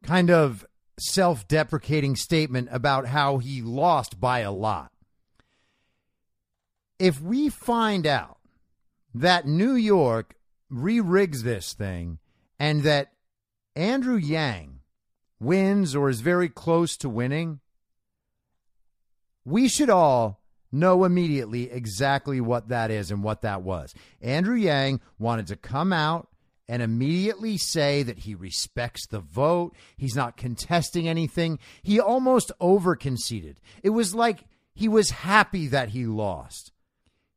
kind 0.04 0.30
of 0.30 0.66
self 1.00 1.48
deprecating 1.48 2.16
statement 2.16 2.70
about 2.72 3.08
how 3.08 3.38
he 3.38 3.62
lost 3.62 4.20
by 4.20 4.40
a 4.40 4.52
lot. 4.52 4.92
If 7.00 7.22
we 7.22 7.50
find 7.50 8.06
out 8.06 8.38
that 9.14 9.48
New 9.48 9.74
York 9.74 10.36
re 10.70 11.00
rigs 11.00 11.44
this 11.44 11.74
thing 11.74 12.20
and 12.60 12.84
that 12.84 13.14
Andrew 13.76 14.18
Yang 14.18 14.80
wins 15.40 15.96
or 15.96 16.10
is 16.10 16.22
very 16.22 16.50
close 16.50 16.96
to 16.98 17.10
winning, 17.10 17.60
we 19.44 19.68
should 19.68 19.90
all 19.90 20.42
know 20.72 21.04
immediately 21.04 21.70
exactly 21.70 22.40
what 22.40 22.70
that 22.70 22.92
is 22.92 23.12
and 23.12 23.24
what 23.24 23.42
that 23.42 23.62
was. 23.62 23.94
Andrew 24.22 24.56
Yang 24.56 25.02
wanted 25.20 25.48
to 25.48 25.56
come 25.56 25.92
out 25.92 26.30
and 26.72 26.82
immediately 26.82 27.58
say 27.58 28.02
that 28.02 28.20
he 28.20 28.34
respects 28.34 29.06
the 29.06 29.20
vote. 29.20 29.76
He's 29.98 30.16
not 30.16 30.38
contesting 30.38 31.06
anything. 31.06 31.60
He 31.84 32.00
almost 32.00 32.50
over 32.62 32.96
conceded. 32.96 33.60
It 33.84 33.90
was 33.90 34.16
like 34.16 34.46
he 34.74 34.88
was 34.88 35.10
happy 35.10 35.68
that 35.68 35.90
he 35.90 36.06
lost. 36.06 36.72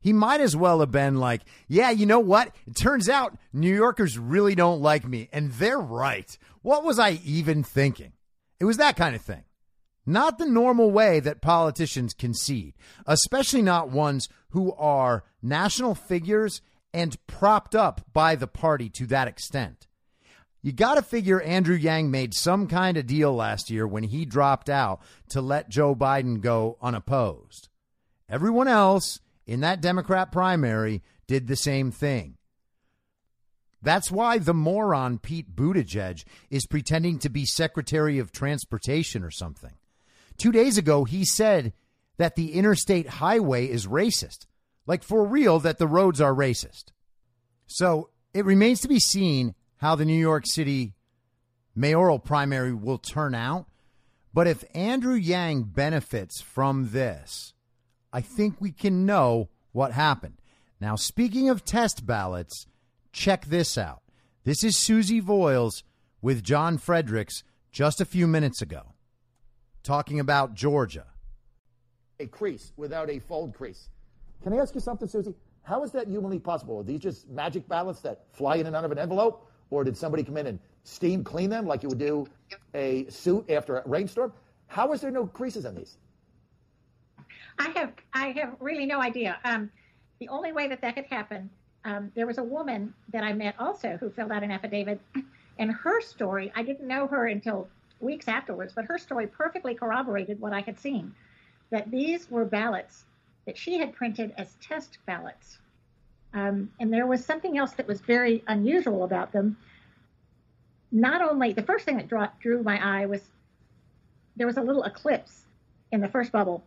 He 0.01 0.12
might 0.12 0.40
as 0.40 0.55
well 0.55 0.79
have 0.79 0.92
been 0.92 1.16
like, 1.16 1.40
yeah, 1.66 1.90
you 1.90 2.07
know 2.07 2.20
what? 2.20 2.55
It 2.64 2.77
turns 2.77 3.09
out 3.09 3.37
New 3.53 3.75
Yorkers 3.75 4.20
really 4.20 4.55
don't 4.55 4.81
like 4.81 5.05
me, 5.05 5.29
and 5.33 5.51
they're 5.51 5.81
right. 5.81 6.38
What 6.62 6.85
was 6.85 7.01
I 7.01 7.18
even 7.25 7.64
thinking? 7.64 8.12
It 8.61 8.66
was 8.66 8.77
that 8.77 8.94
kind 8.94 9.16
of 9.16 9.23
thing. 9.23 9.42
Not 10.07 10.38
the 10.38 10.47
normal 10.47 10.92
way 10.92 11.18
that 11.18 11.42
politicians 11.42 12.14
concede, 12.14 12.75
especially 13.05 13.62
not 13.62 13.90
ones 13.90 14.29
who 14.51 14.73
are 14.75 15.25
national 15.42 15.97
figures 15.97 16.62
and 16.95 17.19
propped 17.27 17.75
up 17.75 18.01
by 18.13 18.37
the 18.37 18.47
party 18.47 18.89
to 18.89 19.07
that 19.09 19.29
extent. 19.29 19.89
You 20.63 20.73
got 20.73 20.95
to 20.95 21.03
figure 21.03 21.43
Andrew 21.43 21.75
Yang 21.75 22.11
made 22.11 22.33
some 22.33 22.69
kind 22.69 22.97
of 22.97 23.07
deal 23.07 23.35
last 23.35 23.69
year 23.69 23.87
when 23.87 24.05
he 24.05 24.25
dropped 24.25 24.71
out 24.71 25.03
to 25.29 25.43
let 25.43 25.69
Joe 25.69 25.95
Biden 25.95 26.41
go 26.41 26.79
unopposed. 26.81 27.69
Everyone 28.31 28.69
else 28.69 29.21
in 29.47 29.61
that 29.61 29.83
Democrat 29.83 30.33
primary 30.33 31.03
did 31.27 31.49
the 31.49 31.57
same 31.57 31.91
thing. 31.91 32.37
That's 33.83 34.11
why 34.11 34.39
the 34.39 34.55
moron 34.55 35.19
Pete 35.19 35.55
Buttigieg 35.55 36.25
is 36.49 36.67
pretending 36.67 37.19
to 37.19 37.29
be 37.29 37.45
Secretary 37.45 38.19
of 38.19 38.33
Transportation 38.33 39.23
or 39.23 39.31
something. 39.31 39.75
Two 40.39 40.53
days 40.53 40.79
ago, 40.79 41.05
he 41.05 41.27
said 41.27 41.75
that 42.17 42.37
the 42.37 42.55
interstate 42.55 43.07
highway 43.07 43.67
is 43.67 43.87
racist. 43.87 44.47
Like 44.87 45.03
for 45.03 45.25
real, 45.25 45.59
that 45.61 45.79
the 45.79 45.87
roads 45.87 46.20
are 46.20 46.35
racist. 46.35 46.92
So 47.66 48.11
it 48.33 48.44
remains 48.44 48.81
to 48.81 48.88
be 48.88 49.01
seen 49.01 49.55
how 49.79 49.94
the 49.94 50.05
New 50.05 50.18
York 50.18 50.44
City 50.47 50.94
mayoral 51.75 52.18
primary 52.18 52.73
will 52.73 52.99
turn 52.99 53.35
out. 53.35 53.66
But 54.33 54.47
if 54.47 54.64
Andrew 54.75 55.14
Yang 55.14 55.64
benefits 55.64 56.40
from 56.40 56.90
this, 56.90 57.55
I 58.12 58.20
think 58.20 58.61
we 58.61 58.73
can 58.73 59.07
know 59.07 59.49
what 59.73 59.92
happened. 59.92 60.40
Now, 60.81 60.97
speaking 60.97 61.49
of 61.49 61.64
test 61.64 62.05
ballots, 62.05 62.66
check 63.12 63.47
this 63.47 63.79
out. 63.79 64.03
This 64.44 64.62
is 64.62 64.77
Susie 64.77 65.20
Voyles 65.20 65.83
with 66.20 66.42
John 66.42 66.79
Fredericks 66.79 67.42
just 67.73 68.01
a 68.01 68.05
few 68.05 68.27
minutes 68.27 68.61
ago, 68.61 68.92
talking 69.83 70.20
about 70.20 70.55
Georgia. 70.55 71.07
A 72.20 72.27
crease 72.27 72.73
without 72.77 73.11
a 73.11 73.18
fold 73.18 73.55
crease. 73.55 73.88
Can 74.45 74.53
I 74.53 74.57
ask 74.59 74.75
you 74.75 74.81
something, 74.83 75.09
Susie? 75.09 75.35
How 75.63 75.83
is 75.85 75.93
that 75.93 76.07
humanly 76.07 76.39
possible? 76.39 76.79
Are 76.79 76.83
these 76.83 77.01
just 77.01 77.31
magic 77.31 77.67
ballots 77.67 78.01
that 78.03 78.27
fly 78.33 78.57
in 78.57 78.67
and 78.67 78.77
out 78.77 78.85
of 78.85 78.93
an 78.93 78.99
envelope? 78.99 79.51
Or 79.71 79.85
did 79.85 79.97
somebody 79.97 80.23
come 80.23 80.37
in 80.37 80.47
and 80.47 80.59
steam 80.83 81.25
clean 81.25 81.49
them 81.49 81.67
like 81.67 81.83
you 81.83 81.89
would 81.89 81.99
do 81.99 82.27
a 82.75 83.07
suit 83.09 83.51
after 83.51 83.79
a 83.79 83.89
rainstorm? 83.89 84.35
How 84.67 84.93
is 84.93 85.01
there 85.01 85.11
no 85.11 85.27
creases 85.27 85.65
on 85.65 85.75
these? 85.75 85.97
I 87.59 87.71
have 87.71 87.93
I 88.13 88.29
have 88.33 88.57
really 88.61 88.85
no 88.85 89.01
idea. 89.01 89.39
Um, 89.45 89.71
the 90.19 90.29
only 90.29 90.53
way 90.53 90.69
that 90.69 90.83
that 90.83 90.95
could 90.95 91.07
happen, 91.07 91.49
um, 91.87 92.13
there 92.15 92.27
was 92.27 92.37
a 92.37 92.45
woman 92.45 92.93
that 93.13 93.25
I 93.25 93.33
met 93.33 93.55
also 93.59 93.97
who 93.99 94.11
filled 94.11 94.31
out 94.31 94.43
an 94.43 94.51
affidavit, 94.51 95.01
and 95.59 95.73
her 95.73 96.03
story 96.03 96.53
I 96.55 96.65
didn't 96.65 96.87
know 96.87 97.07
her 97.07 97.29
until 97.29 97.67
weeks 97.99 98.29
afterwards, 98.29 98.75
but 98.75 98.85
her 98.85 98.99
story 98.99 99.27
perfectly 99.27 99.75
corroborated 99.75 100.39
what 100.39 100.53
I 100.53 100.61
had 100.61 100.79
seen. 100.79 101.15
That 101.71 101.91
these 101.91 102.31
were 102.31 102.45
ballots 102.45 103.05
that 103.47 103.59
she 103.59 103.79
had 103.79 103.93
printed 103.93 104.33
as 104.37 104.55
test 104.61 104.99
ballots, 105.07 105.59
um, 106.35 106.71
and 106.81 106.93
there 106.93 107.07
was 107.07 107.25
something 107.25 107.59
else 107.59 107.73
that 107.73 107.87
was 107.87 108.01
very 108.01 108.43
unusual 108.49 109.05
about 109.05 109.33
them. 109.33 109.57
Not 110.91 111.23
only 111.23 111.53
the 111.53 111.63
first 111.63 111.85
thing 111.85 111.97
that 111.97 112.09
draw, 112.09 112.29
drew 112.41 112.63
my 112.63 113.03
eye 113.03 113.07
was 113.07 113.21
there 114.37 114.47
was 114.47 114.57
a 114.57 114.63
little 114.63 114.83
eclipse 114.83 115.45
in 115.93 116.01
the 116.01 116.09
first 116.09 116.33
bubble 116.33 116.65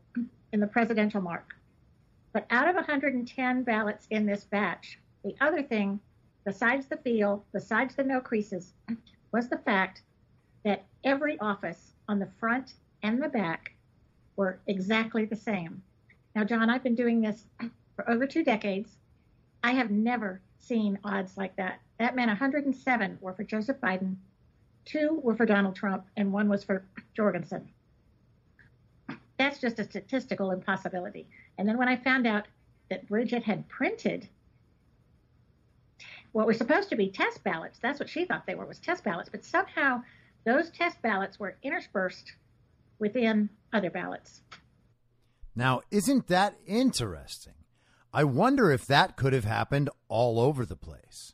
in 0.53 0.59
the 0.59 0.67
presidential 0.67 1.21
mark. 1.21 1.55
But 2.31 2.45
out 2.49 2.69
of 2.69 2.75
110 2.75 3.63
ballots 3.63 4.07
in 4.09 4.25
this 4.25 4.45
batch, 4.45 4.99
the 5.23 5.35
other 5.41 5.63
thing, 5.63 5.99
besides 6.45 6.85
the 6.87 6.97
feel, 6.97 7.43
besides 7.51 7.95
the 7.95 8.03
no 8.03 8.21
creases, 8.21 8.73
was 9.33 9.49
the 9.49 9.57
fact 9.57 10.01
that 10.63 10.85
every 11.03 11.37
office 11.39 11.93
on 12.07 12.19
the 12.19 12.29
front 12.39 12.73
and 13.03 13.21
the 13.21 13.29
back 13.29 13.73
were 14.35 14.59
exactly 14.67 15.25
the 15.25 15.35
same. 15.35 15.81
Now, 16.37 16.43
John, 16.43 16.69
I've 16.69 16.83
been 16.83 16.93
doing 16.93 17.19
this 17.19 17.45
for 17.95 18.07
over 18.07 18.27
two 18.27 18.43
decades. 18.43 18.95
I 19.63 19.71
have 19.71 19.89
never 19.89 20.39
seen 20.59 20.99
odds 21.03 21.35
like 21.35 21.55
that. 21.55 21.81
That 21.97 22.15
meant 22.15 22.29
107 22.29 23.17
were 23.19 23.33
for 23.33 23.43
Joseph 23.43 23.81
Biden, 23.81 24.17
two 24.85 25.19
were 25.23 25.35
for 25.35 25.47
Donald 25.47 25.75
Trump, 25.75 26.05
and 26.15 26.31
one 26.31 26.47
was 26.47 26.63
for 26.63 26.85
Jorgensen 27.15 27.67
that's 29.37 29.59
just 29.59 29.79
a 29.79 29.83
statistical 29.83 30.51
impossibility. 30.51 31.27
And 31.57 31.67
then 31.67 31.77
when 31.77 31.87
I 31.87 31.95
found 31.95 32.27
out 32.27 32.47
that 32.89 33.07
Bridget 33.07 33.43
had 33.43 33.67
printed 33.67 34.27
what 36.31 36.45
were 36.45 36.53
supposed 36.53 36.89
to 36.89 36.95
be 36.95 37.09
test 37.09 37.43
ballots, 37.43 37.79
that's 37.79 37.99
what 37.99 38.09
she 38.09 38.25
thought 38.25 38.45
they 38.45 38.55
were 38.55 38.65
was 38.65 38.79
test 38.79 39.03
ballots, 39.03 39.29
but 39.29 39.45
somehow 39.45 40.03
those 40.43 40.69
test 40.71 41.01
ballots 41.01 41.39
were 41.39 41.55
interspersed 41.63 42.33
within 42.99 43.49
other 43.73 43.89
ballots. 43.89 44.41
Now, 45.57 45.81
isn't 45.89 46.27
that 46.27 46.55
interesting? 46.67 47.55
I 48.13 48.23
wonder 48.23 48.71
if 48.71 48.85
that 48.85 49.17
could 49.17 49.33
have 49.33 49.43
happened 49.43 49.89
all 50.07 50.39
over 50.39 50.65
the 50.65 50.75
place. 50.75 51.33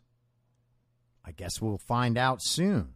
I 1.26 1.34
guess 1.34 1.62
we'll 1.62 1.78
find 1.78 2.18
out 2.18 2.42
soon 2.42 2.96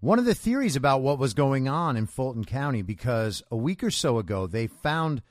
one 0.00 0.18
of 0.18 0.24
the 0.24 0.34
theories 0.34 0.76
about 0.76 1.02
what 1.02 1.18
was 1.18 1.34
going 1.34 1.68
on 1.68 1.96
in 1.96 2.06
Fulton 2.06 2.44
County 2.44 2.82
because 2.82 3.42
a 3.50 3.56
week 3.56 3.82
or 3.82 3.90
so 3.90 4.18
ago 4.18 4.46
they 4.46 4.66
found 4.66 5.22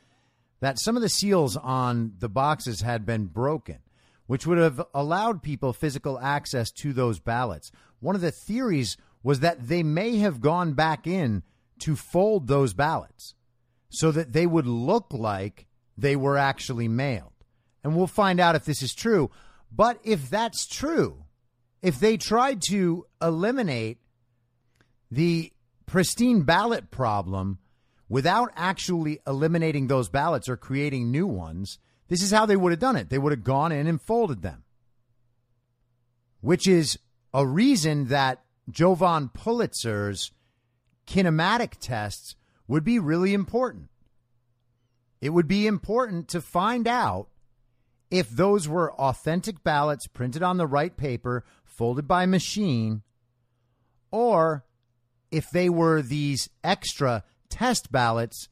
that 0.59 0.79
some 0.79 0.95
of 0.95 1.01
the 1.01 1.09
seals 1.09 1.55
on 1.55 2.13
the 2.19 2.27
boxes 2.29 2.81
had 2.81 3.05
been 3.05 3.25
broken, 3.25 3.79
which 4.25 4.45
would 4.45 4.57
have 4.57 4.81
allowed 4.93 5.43
people 5.43 5.71
physical 5.71 6.19
access 6.19 6.71
to 6.71 6.91
those 6.91 7.19
ballots. 7.19 7.71
One 7.99 8.15
of 8.15 8.21
the 8.21 8.31
theories 8.31 8.97
was 9.23 9.39
that 9.39 9.67
they 9.67 9.83
may 9.83 10.17
have 10.17 10.41
gone 10.41 10.73
back 10.73 11.07
in 11.07 11.43
to 11.79 11.95
fold 11.95 12.47
those 12.47 12.73
ballots 12.73 13.35
so 13.89 14.11
that 14.11 14.33
they 14.33 14.45
would 14.45 14.67
look 14.67 15.07
like 15.11 15.67
they 15.97 16.15
were 16.15 16.37
actually 16.37 16.87
mailed. 16.87 17.31
And 17.83 17.95
we'll 17.95 18.07
find 18.07 18.39
out 18.39 18.55
if 18.55 18.65
this 18.65 18.81
is 18.81 18.93
true. 18.93 19.31
But 19.71 19.99
if 20.03 20.29
that's 20.29 20.65
true, 20.65 21.25
if 21.81 21.99
they 21.99 22.17
tried 22.17 22.61
to 22.69 23.05
eliminate 23.21 23.99
the 25.09 25.51
pristine 25.85 26.41
ballot 26.41 26.91
problem 26.91 27.59
without 28.09 28.51
actually 28.55 29.19
eliminating 29.25 29.87
those 29.87 30.09
ballots 30.09 30.49
or 30.49 30.57
creating 30.57 31.11
new 31.11 31.27
ones, 31.27 31.79
this 32.07 32.21
is 32.21 32.31
how 32.31 32.45
they 32.45 32.55
would 32.55 32.71
have 32.71 32.79
done 32.79 32.95
it. 32.95 33.09
They 33.09 33.17
would 33.17 33.31
have 33.31 33.43
gone 33.43 33.71
in 33.71 33.87
and 33.87 34.01
folded 34.01 34.41
them, 34.41 34.63
which 36.41 36.67
is 36.67 36.97
a 37.33 37.45
reason 37.45 38.05
that 38.07 38.43
Jovan 38.69 39.29
Pulitzer's 39.29 40.31
kinematic 41.05 41.73
tests 41.79 42.35
would 42.67 42.83
be 42.83 42.99
really 42.99 43.33
important. 43.33 43.89
It 45.21 45.29
would 45.29 45.47
be 45.47 45.67
important 45.67 46.27
to 46.29 46.41
find 46.41 46.87
out 46.87 47.27
if 48.11 48.29
those 48.29 48.67
were 48.67 48.93
authentic 48.93 49.63
ballots 49.63 50.07
printed 50.07 50.43
on 50.43 50.57
the 50.57 50.67
right 50.67 50.95
paper, 50.95 51.43
folded 51.65 52.07
by 52.07 52.25
machine, 52.25 53.01
or 54.11 54.63
if 55.31 55.49
they 55.51 55.69
were 55.69 56.01
these 56.01 56.49
extra 56.63 57.23
test 57.49 57.91
ballots 57.91 58.49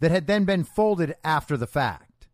that 0.00 0.10
had 0.10 0.26
then 0.26 0.44
been 0.44 0.64
folded 0.64 1.14
after 1.24 1.56
the 1.56 1.66
fact. 1.66 2.26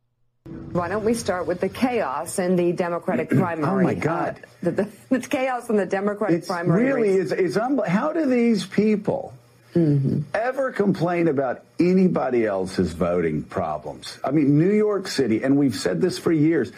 Why 0.73 0.89
don't 0.89 1.05
we 1.05 1.15
start 1.15 1.47
with 1.47 1.61
the 1.61 1.69
chaos 1.69 2.39
in 2.39 2.57
the 2.57 2.73
Democratic 2.73 3.29
primary? 3.29 3.67
Oh 3.69 3.83
my 3.83 3.95
God! 3.95 4.41
Uh, 4.45 4.49
the, 4.63 4.71
the, 4.71 4.91
the, 5.19 5.21
chaos 5.21 5.69
in 5.69 5.77
the 5.77 5.85
Democratic 5.85 6.39
it's 6.39 6.49
primary. 6.49 6.85
Really, 6.85 7.09
is 7.11 7.33
is 7.33 7.57
unbel- 7.57 7.87
How 7.87 8.13
do 8.13 8.25
these 8.27 8.65
people 8.65 9.35
mm-hmm. 9.75 10.21
ever 10.35 10.73
complain 10.73 11.29
about 11.29 11.65
anybody 11.79 12.47
else's 12.47 12.93
voting 12.93 13.43
problems? 13.43 14.19
I 14.25 14.31
mean, 14.31 14.59
New 14.59 14.73
York 14.73 15.09
City, 15.09 15.43
and 15.43 15.57
we've 15.57 15.77
said 15.77 16.01
this 16.01 16.19
for 16.19 16.33
years. 16.33 16.73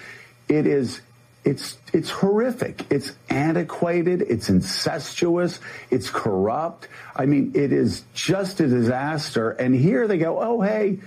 It 0.48 0.66
is 0.66 1.00
it's 1.44 1.78
it's 1.92 2.10
horrific. 2.10 2.84
It's 2.90 3.12
antiquated. 3.30 4.22
It's 4.22 4.50
incestuous. 4.50 5.58
It's 5.90 6.10
corrupt. 6.10 6.88
I 7.16 7.26
mean, 7.26 7.52
it 7.54 7.72
is 7.72 8.04
just 8.14 8.60
a 8.60 8.68
disaster. 8.68 9.50
And 9.50 9.74
here 9.74 10.06
they 10.06 10.18
go. 10.18 10.38
Oh, 10.40 10.60
hey, 10.60 10.98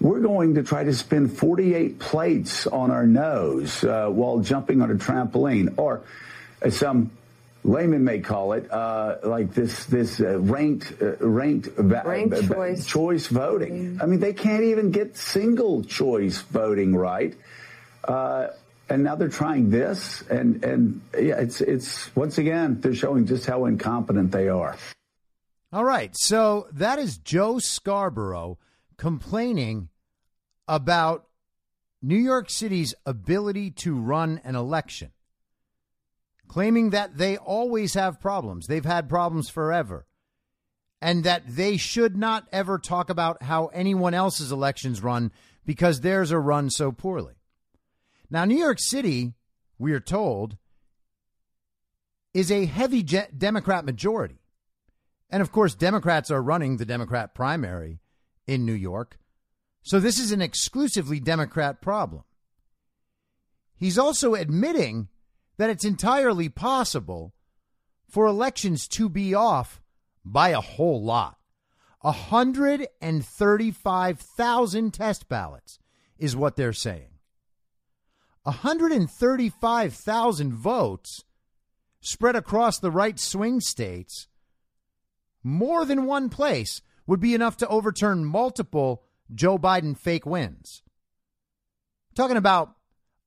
we're 0.00 0.20
going 0.20 0.54
to 0.54 0.62
try 0.62 0.84
to 0.84 0.94
spin 0.94 1.28
48 1.28 1.98
plates 1.98 2.66
on 2.66 2.90
our 2.90 3.06
nose 3.06 3.84
uh, 3.84 4.08
while 4.08 4.40
jumping 4.40 4.80
on 4.80 4.90
a 4.90 4.94
trampoline, 4.94 5.74
or 5.76 6.02
as 6.62 6.76
some 6.76 7.10
layman 7.64 8.04
may 8.04 8.20
call 8.20 8.52
it, 8.52 8.70
uh, 8.70 9.16
like 9.22 9.54
this 9.54 9.86
this 9.86 10.20
uh, 10.20 10.38
ranked 10.40 10.94
uh, 11.00 11.16
ranked, 11.18 11.68
va- 11.76 12.02
ranked 12.04 12.48
choice. 12.48 12.86
choice 12.86 13.26
voting. 13.26 13.98
I 14.02 14.06
mean, 14.06 14.20
they 14.20 14.32
can't 14.32 14.64
even 14.64 14.90
get 14.90 15.16
single 15.16 15.84
choice 15.84 16.40
voting 16.40 16.96
right. 16.96 17.34
Uh, 18.04 18.48
and 18.88 19.04
now 19.04 19.14
they're 19.14 19.28
trying 19.28 19.70
this, 19.70 20.22
and 20.22 20.62
and 20.64 21.00
yeah, 21.14 21.38
it's 21.38 21.60
it's 21.60 22.14
once 22.14 22.38
again 22.38 22.80
they're 22.80 22.94
showing 22.94 23.26
just 23.26 23.46
how 23.46 23.64
incompetent 23.64 24.32
they 24.32 24.48
are. 24.48 24.76
All 25.72 25.84
right, 25.84 26.10
so 26.14 26.66
that 26.72 26.98
is 26.98 27.16
Joe 27.16 27.58
Scarborough 27.58 28.58
complaining 28.98 29.88
about 30.68 31.26
New 32.02 32.18
York 32.18 32.50
City's 32.50 32.94
ability 33.06 33.70
to 33.70 33.94
run 33.94 34.40
an 34.44 34.56
election, 34.56 35.12
claiming 36.52 36.90
that 36.90 37.16
they 37.16 37.38
always 37.38 37.94
have 37.94 38.20
problems. 38.20 38.66
They've 38.66 38.84
had 38.84 39.08
problems 39.08 39.48
forever. 39.48 40.04
And 41.00 41.24
that 41.24 41.44
they 41.48 41.78
should 41.78 42.14
not 42.14 42.46
ever 42.52 42.78
talk 42.78 43.08
about 43.08 43.42
how 43.42 43.68
anyone 43.68 44.12
else's 44.12 44.52
elections 44.52 45.02
run 45.02 45.32
because 45.64 46.02
theirs 46.02 46.30
are 46.30 46.42
run 46.42 46.68
so 46.68 46.92
poorly. 46.92 47.32
Now, 48.28 48.44
New 48.44 48.58
York 48.58 48.76
City, 48.80 49.32
we 49.78 49.94
are 49.94 50.00
told, 50.00 50.58
is 52.34 52.52
a 52.52 52.66
heavy 52.66 53.02
Democrat 53.02 53.86
majority. 53.86 54.42
And 55.30 55.40
of 55.40 55.52
course, 55.52 55.74
Democrats 55.74 56.30
are 56.30 56.42
running 56.42 56.76
the 56.76 56.84
Democrat 56.84 57.34
primary 57.34 58.00
in 58.46 58.66
New 58.66 58.74
York. 58.74 59.18
So 59.82 60.00
this 60.00 60.18
is 60.18 60.32
an 60.32 60.42
exclusively 60.42 61.18
Democrat 61.18 61.80
problem. 61.80 62.24
He's 63.74 63.96
also 63.96 64.34
admitting 64.34 65.08
that 65.62 65.70
it's 65.70 65.84
entirely 65.84 66.48
possible 66.48 67.32
for 68.08 68.26
elections 68.26 68.88
to 68.88 69.08
be 69.08 69.32
off 69.32 69.80
by 70.24 70.48
a 70.48 70.60
whole 70.60 71.00
lot. 71.00 71.38
135,000 72.00 74.92
test 74.92 75.28
ballots 75.28 75.78
is 76.18 76.34
what 76.34 76.56
they're 76.56 76.72
saying. 76.72 77.10
135,000 78.42 80.52
votes 80.52 81.22
spread 82.00 82.34
across 82.34 82.80
the 82.80 82.90
right 82.90 83.20
swing 83.20 83.60
states, 83.60 84.26
more 85.44 85.84
than 85.84 86.06
one 86.06 86.28
place 86.28 86.82
would 87.06 87.20
be 87.20 87.36
enough 87.36 87.56
to 87.58 87.68
overturn 87.68 88.24
multiple 88.24 89.04
Joe 89.32 89.58
Biden 89.58 89.96
fake 89.96 90.26
wins. 90.26 90.82
talking 92.16 92.36
about 92.36 92.74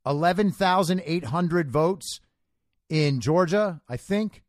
11,800 0.06 1.72
votes 1.72 2.20
in 2.90 3.20
Georgia, 3.20 3.82
I 3.90 3.98
think. 3.98 4.44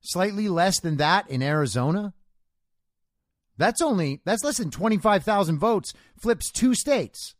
Slightly 0.00 0.48
less 0.48 0.80
than 0.80 0.96
that 0.96 1.28
in 1.30 1.42
Arizona. 1.42 2.14
That's 3.56 3.82
only 3.82 4.22
that's 4.24 4.42
less 4.42 4.56
than 4.56 4.70
25,000 4.70 5.58
votes 5.58 5.92
flips 6.18 6.50
two 6.50 6.74
states. 6.74 7.34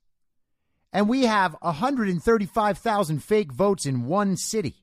And 0.92 1.08
we 1.08 1.24
have 1.24 1.56
135,000 1.60 3.24
fake 3.24 3.52
votes 3.52 3.86
in 3.86 4.04
one 4.04 4.36
city. 4.36 4.76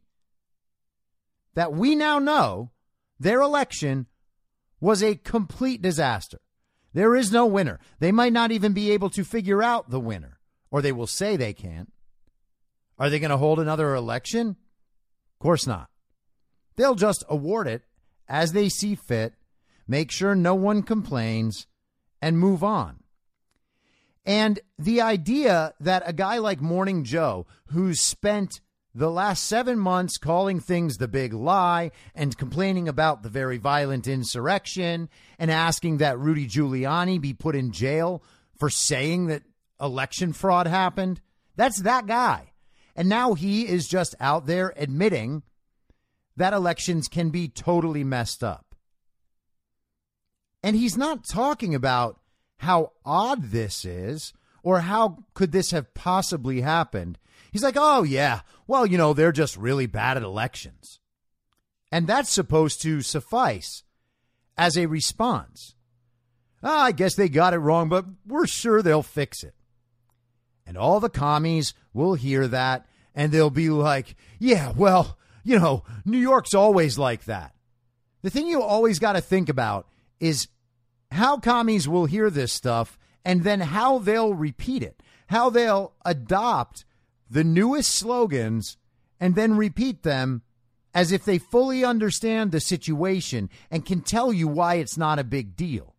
That 1.53 1.73
we 1.73 1.95
now 1.95 2.17
know 2.17 2.71
their 3.19 3.41
election 3.41 4.07
was 4.79 5.03
a 5.03 5.15
complete 5.15 5.81
disaster. 5.81 6.39
There 6.93 7.15
is 7.15 7.31
no 7.31 7.45
winner. 7.45 7.79
They 7.99 8.11
might 8.11 8.33
not 8.33 8.51
even 8.51 8.73
be 8.73 8.91
able 8.91 9.09
to 9.11 9.23
figure 9.23 9.61
out 9.61 9.89
the 9.89 9.99
winner, 9.99 10.39
or 10.71 10.81
they 10.81 10.91
will 10.91 11.07
say 11.07 11.35
they 11.35 11.53
can't. 11.53 11.91
Are 12.97 13.09
they 13.09 13.19
going 13.19 13.31
to 13.31 13.37
hold 13.37 13.59
another 13.59 13.93
election? 13.93 14.55
Of 15.37 15.43
course 15.43 15.67
not. 15.67 15.89
They'll 16.77 16.95
just 16.95 17.23
award 17.29 17.67
it 17.67 17.83
as 18.27 18.53
they 18.53 18.69
see 18.69 18.95
fit, 18.95 19.33
make 19.87 20.09
sure 20.09 20.33
no 20.33 20.55
one 20.55 20.81
complains, 20.81 21.67
and 22.21 22.39
move 22.39 22.63
on. 22.63 23.03
And 24.25 24.59
the 24.79 25.01
idea 25.01 25.73
that 25.79 26.03
a 26.05 26.11
guy 26.11 26.39
like 26.39 26.59
Morning 26.59 27.03
Joe, 27.03 27.45
who's 27.67 28.01
spent 28.01 28.61
the 28.95 29.11
last 29.11 29.43
seven 29.43 29.77
months 29.77 30.17
calling 30.17 30.59
things 30.59 30.97
the 30.97 31.07
big 31.07 31.33
lie 31.33 31.91
and 32.15 32.35
complaining 32.35 32.87
about 32.87 33.21
the 33.21 33.29
very 33.29 33.57
violent 33.57 34.07
insurrection 34.07 35.07
and 35.37 35.51
asking 35.51 35.97
that 35.97 36.17
Rudy 36.17 36.47
Giuliani 36.47 37.21
be 37.21 37.33
put 37.33 37.55
in 37.55 37.71
jail 37.71 38.23
for 38.57 38.71
saying 38.71 39.27
that 39.27 39.43
election 39.79 40.33
fraud 40.33 40.65
happened. 40.65 41.21
That's 41.55 41.81
that 41.83 42.07
guy. 42.07 42.53
And 42.97 43.07
now 43.07 43.35
he 43.35 43.67
is 43.67 43.87
just 43.87 44.15
out 44.19 44.47
there 44.47 44.73
admitting 44.75 45.43
that 46.35 46.53
elections 46.53 47.07
can 47.07 47.29
be 47.29 47.47
totally 47.47 48.03
messed 48.03 48.43
up. 48.43 48.75
And 50.63 50.75
he's 50.75 50.97
not 50.97 51.27
talking 51.29 51.75
about 51.75 52.19
how 52.57 52.93
odd 53.05 53.51
this 53.51 53.85
is 53.85 54.33
or 54.63 54.81
how 54.81 55.23
could 55.35 55.51
this 55.51 55.69
have 55.71 55.93
possibly 55.93 56.61
happened. 56.61 57.19
He's 57.51 57.63
like, 57.63 57.75
oh, 57.77 58.01
yeah, 58.01 58.41
well, 58.65 58.85
you 58.85 58.97
know, 58.97 59.13
they're 59.13 59.31
just 59.31 59.55
really 59.55 59.85
bad 59.85 60.17
at 60.17 60.23
elections. 60.23 60.99
And 61.91 62.07
that's 62.07 62.31
supposed 62.31 62.81
to 62.81 63.01
suffice 63.01 63.83
as 64.57 64.75
a 64.75 64.87
response. 64.87 65.75
Oh, 66.63 66.79
I 66.79 66.91
guess 66.91 67.13
they 67.13 67.29
got 67.29 67.53
it 67.53 67.59
wrong, 67.59 67.89
but 67.89 68.05
we're 68.25 68.47
sure 68.47 68.81
they'll 68.81 69.03
fix 69.03 69.43
it. 69.43 69.53
And 70.67 70.77
all 70.77 70.99
the 70.99 71.09
commies 71.09 71.73
will 71.93 72.15
hear 72.15 72.47
that 72.47 72.85
and 73.15 73.31
they'll 73.31 73.49
be 73.49 73.69
like, 73.69 74.15
yeah, 74.37 74.73
well, 74.75 75.17
you 75.43 75.57
know, 75.57 75.83
New 76.05 76.19
York's 76.19 76.53
always 76.53 76.99
like 76.99 77.25
that. 77.25 77.55
The 78.21 78.29
thing 78.29 78.47
you 78.47 78.61
always 78.61 78.99
got 78.99 79.13
to 79.13 79.21
think 79.21 79.49
about 79.49 79.87
is 80.19 80.49
how 81.11 81.37
commies 81.37 81.87
will 81.87 82.05
hear 82.05 82.29
this 82.29 82.53
stuff 82.53 82.99
and 83.23 83.43
then 83.43 83.61
how 83.61 83.97
they'll 83.97 84.33
repeat 84.33 84.83
it, 84.83 85.01
how 85.27 85.49
they'll 85.49 85.93
adopt 86.05 86.85
the 87.29 87.43
newest 87.43 87.89
slogans 87.89 88.77
and 89.19 89.35
then 89.35 89.57
repeat 89.57 90.03
them 90.03 90.43
as 90.93 91.11
if 91.11 91.25
they 91.25 91.37
fully 91.37 91.83
understand 91.83 92.51
the 92.51 92.59
situation 92.59 93.49
and 93.71 93.85
can 93.85 94.01
tell 94.01 94.31
you 94.33 94.47
why 94.47 94.75
it's 94.75 94.97
not 94.97 95.19
a 95.19 95.23
big 95.23 95.55
deal. 95.55 95.95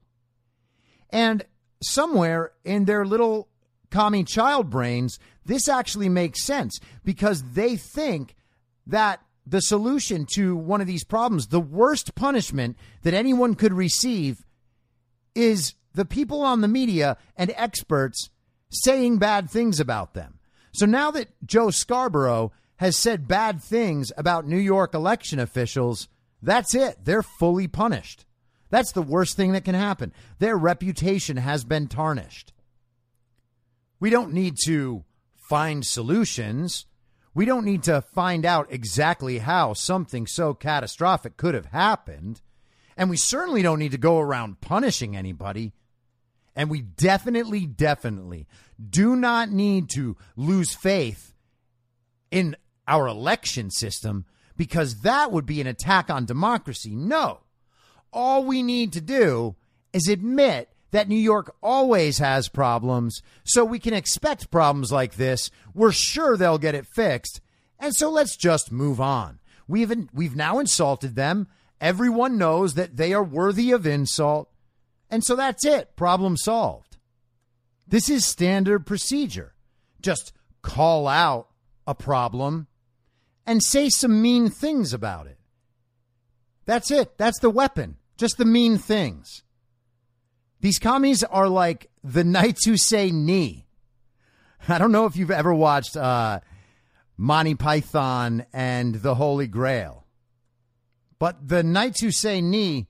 And 1.10 1.44
somewhere 1.82 2.52
in 2.64 2.84
their 2.84 3.04
little 3.04 3.47
commie 3.90 4.24
child 4.24 4.70
brains, 4.70 5.18
this 5.44 5.68
actually 5.68 6.08
makes 6.08 6.44
sense 6.44 6.78
because 7.04 7.42
they 7.52 7.76
think 7.76 8.34
that 8.86 9.20
the 9.46 9.60
solution 9.62 10.26
to 10.34 10.54
one 10.56 10.80
of 10.80 10.86
these 10.86 11.04
problems, 11.04 11.46
the 11.46 11.60
worst 11.60 12.14
punishment 12.14 12.76
that 13.02 13.14
anyone 13.14 13.54
could 13.54 13.72
receive, 13.72 14.44
is 15.34 15.74
the 15.94 16.04
people 16.04 16.42
on 16.42 16.60
the 16.60 16.68
media 16.68 17.16
and 17.36 17.52
experts 17.56 18.30
saying 18.70 19.18
bad 19.18 19.48
things 19.48 19.80
about 19.80 20.14
them. 20.14 20.38
So 20.72 20.86
now 20.86 21.10
that 21.12 21.28
Joe 21.44 21.70
Scarborough 21.70 22.52
has 22.76 22.96
said 22.96 23.26
bad 23.26 23.62
things 23.62 24.12
about 24.16 24.46
New 24.46 24.58
York 24.58 24.94
election 24.94 25.38
officials, 25.38 26.08
that's 26.42 26.74
it. 26.74 27.04
They're 27.04 27.22
fully 27.22 27.66
punished. 27.66 28.24
That's 28.70 28.92
the 28.92 29.02
worst 29.02 29.36
thing 29.36 29.52
that 29.52 29.64
can 29.64 29.74
happen. 29.74 30.12
Their 30.38 30.56
reputation 30.56 31.38
has 31.38 31.64
been 31.64 31.88
tarnished. 31.88 32.52
We 34.00 34.10
don't 34.10 34.32
need 34.32 34.56
to 34.64 35.04
find 35.48 35.84
solutions. 35.84 36.86
We 37.34 37.44
don't 37.44 37.64
need 37.64 37.82
to 37.84 38.02
find 38.02 38.44
out 38.44 38.66
exactly 38.70 39.38
how 39.38 39.72
something 39.72 40.26
so 40.26 40.54
catastrophic 40.54 41.36
could 41.36 41.54
have 41.54 41.66
happened. 41.66 42.40
And 42.96 43.10
we 43.10 43.16
certainly 43.16 43.62
don't 43.62 43.78
need 43.78 43.92
to 43.92 43.98
go 43.98 44.18
around 44.18 44.60
punishing 44.60 45.16
anybody. 45.16 45.72
And 46.56 46.68
we 46.68 46.80
definitely, 46.82 47.66
definitely 47.66 48.48
do 48.90 49.14
not 49.14 49.50
need 49.50 49.88
to 49.90 50.16
lose 50.36 50.74
faith 50.74 51.32
in 52.30 52.56
our 52.86 53.06
election 53.06 53.70
system 53.70 54.24
because 54.56 55.02
that 55.02 55.30
would 55.30 55.46
be 55.46 55.60
an 55.60 55.66
attack 55.66 56.10
on 56.10 56.24
democracy. 56.24 56.94
No. 56.96 57.40
all 58.12 58.44
we 58.44 58.62
need 58.62 58.92
to 58.94 59.00
do 59.00 59.54
is 59.92 60.08
admit 60.08 60.68
that 60.90 61.08
New 61.08 61.16
York 61.16 61.54
always 61.62 62.18
has 62.18 62.48
problems, 62.48 63.22
so 63.44 63.64
we 63.64 63.78
can 63.78 63.94
expect 63.94 64.50
problems 64.50 64.90
like 64.90 65.16
this. 65.16 65.50
We're 65.74 65.92
sure 65.92 66.36
they'll 66.36 66.58
get 66.58 66.74
it 66.74 66.86
fixed. 66.86 67.40
And 67.78 67.94
so 67.94 68.10
let's 68.10 68.36
just 68.36 68.72
move 68.72 69.00
on. 69.00 69.38
We've, 69.66 69.92
we've 70.12 70.34
now 70.34 70.58
insulted 70.58 71.14
them. 71.14 71.46
Everyone 71.80 72.38
knows 72.38 72.74
that 72.74 72.96
they 72.96 73.12
are 73.12 73.22
worthy 73.22 73.70
of 73.70 73.86
insult. 73.86 74.50
And 75.10 75.22
so 75.22 75.36
that's 75.36 75.64
it. 75.64 75.94
Problem 75.94 76.36
solved. 76.36 76.96
This 77.86 78.08
is 78.08 78.26
standard 78.26 78.86
procedure. 78.86 79.54
Just 80.00 80.32
call 80.62 81.06
out 81.06 81.48
a 81.86 81.94
problem 81.94 82.66
and 83.46 83.62
say 83.62 83.88
some 83.88 84.20
mean 84.20 84.50
things 84.50 84.92
about 84.92 85.26
it. 85.26 85.38
That's 86.66 86.90
it. 86.90 87.16
That's 87.16 87.38
the 87.38 87.48
weapon. 87.50 87.96
Just 88.18 88.36
the 88.36 88.44
mean 88.44 88.76
things. 88.76 89.42
These 90.60 90.78
commies 90.78 91.22
are 91.22 91.48
like 91.48 91.90
the 92.02 92.24
knights 92.24 92.64
who 92.64 92.76
say 92.76 93.10
Ni. 93.10 93.66
I 94.68 94.78
don't 94.78 94.92
know 94.92 95.06
if 95.06 95.16
you've 95.16 95.30
ever 95.30 95.54
watched 95.54 95.96
uh, 95.96 96.40
Monty 97.16 97.54
Python 97.54 98.44
and 98.52 98.96
the 98.96 99.14
Holy 99.14 99.46
Grail, 99.46 100.04
but 101.18 101.48
the 101.48 101.62
knights 101.62 102.00
who 102.00 102.10
say 102.10 102.40
Ni 102.40 102.88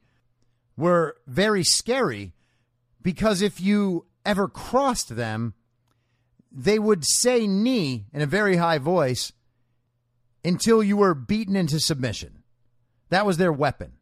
were 0.76 1.16
very 1.26 1.62
scary 1.62 2.32
because 3.02 3.42
if 3.42 3.60
you 3.60 4.06
ever 4.24 4.48
crossed 4.48 5.14
them, 5.14 5.54
they 6.50 6.78
would 6.78 7.04
say 7.04 7.46
Ni 7.46 8.06
in 8.12 8.22
a 8.22 8.26
very 8.26 8.56
high 8.56 8.78
voice 8.78 9.32
until 10.44 10.82
you 10.82 10.96
were 10.96 11.14
beaten 11.14 11.56
into 11.56 11.78
submission. 11.78 12.42
That 13.10 13.26
was 13.26 13.36
their 13.36 13.52
weapon. 13.52 13.92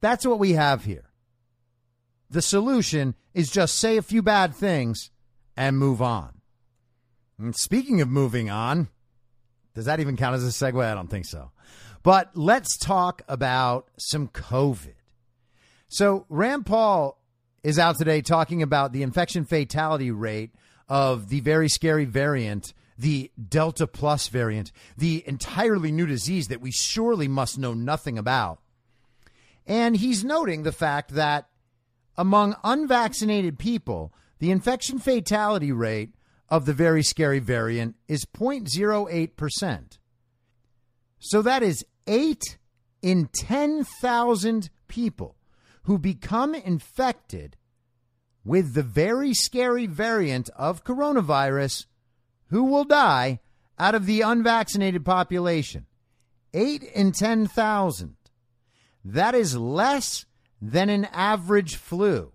That's 0.00 0.26
what 0.26 0.38
we 0.38 0.52
have 0.52 0.84
here. 0.84 1.09
The 2.30 2.42
solution 2.42 3.14
is 3.34 3.50
just 3.50 3.76
say 3.76 3.96
a 3.96 4.02
few 4.02 4.22
bad 4.22 4.54
things 4.54 5.10
and 5.56 5.76
move 5.76 6.00
on. 6.00 6.40
And 7.38 7.56
speaking 7.56 8.00
of 8.00 8.08
moving 8.08 8.50
on, 8.50 8.88
does 9.74 9.86
that 9.86 10.00
even 10.00 10.16
count 10.16 10.36
as 10.36 10.44
a 10.44 10.48
segue? 10.48 10.84
I 10.84 10.94
don't 10.94 11.10
think 11.10 11.26
so. 11.26 11.50
But 12.02 12.30
let's 12.34 12.78
talk 12.78 13.22
about 13.28 13.88
some 13.98 14.28
COVID. 14.28 14.94
So, 15.88 16.24
Rand 16.28 16.66
Paul 16.66 17.18
is 17.62 17.78
out 17.78 17.98
today 17.98 18.22
talking 18.22 18.62
about 18.62 18.92
the 18.92 19.02
infection 19.02 19.44
fatality 19.44 20.10
rate 20.10 20.54
of 20.88 21.28
the 21.28 21.40
very 21.40 21.68
scary 21.68 22.04
variant, 22.04 22.72
the 22.96 23.30
Delta 23.48 23.86
Plus 23.86 24.28
variant, 24.28 24.72
the 24.96 25.24
entirely 25.26 25.92
new 25.92 26.06
disease 26.06 26.48
that 26.48 26.60
we 26.60 26.70
surely 26.70 27.28
must 27.28 27.58
know 27.58 27.74
nothing 27.74 28.18
about. 28.18 28.60
And 29.66 29.96
he's 29.96 30.24
noting 30.24 30.62
the 30.62 30.72
fact 30.72 31.14
that 31.14 31.48
among 32.20 32.54
unvaccinated 32.62 33.58
people, 33.58 34.12
the 34.40 34.50
infection 34.50 34.98
fatality 34.98 35.72
rate 35.72 36.14
of 36.50 36.66
the 36.66 36.74
very 36.74 37.02
scary 37.02 37.38
variant 37.38 37.96
is 38.08 38.26
0.08%. 38.26 39.98
So 41.18 41.40
that 41.40 41.62
is 41.62 41.82
8 42.06 42.58
in 43.00 43.30
10,000 43.32 44.68
people 44.86 45.36
who 45.84 45.98
become 45.98 46.54
infected 46.54 47.56
with 48.44 48.74
the 48.74 48.82
very 48.82 49.32
scary 49.32 49.86
variant 49.86 50.50
of 50.56 50.84
coronavirus 50.84 51.86
who 52.50 52.64
will 52.64 52.84
die 52.84 53.40
out 53.78 53.94
of 53.94 54.04
the 54.04 54.20
unvaccinated 54.20 55.06
population. 55.06 55.86
8 56.52 56.82
in 56.82 57.12
10,000. 57.12 58.16
That 59.06 59.34
is 59.34 59.56
less 59.56 60.26
than 60.60 60.88
an 60.90 61.06
average 61.06 61.76
flu. 61.76 62.32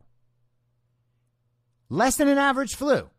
Less 1.89 2.17
than 2.17 2.27
an 2.27 2.37
average 2.37 2.75
flu. 2.75 3.09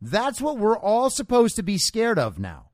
That's 0.00 0.40
what 0.40 0.58
we're 0.58 0.78
all 0.78 1.10
supposed 1.10 1.56
to 1.56 1.62
be 1.62 1.78
scared 1.78 2.18
of 2.18 2.38
now. 2.38 2.70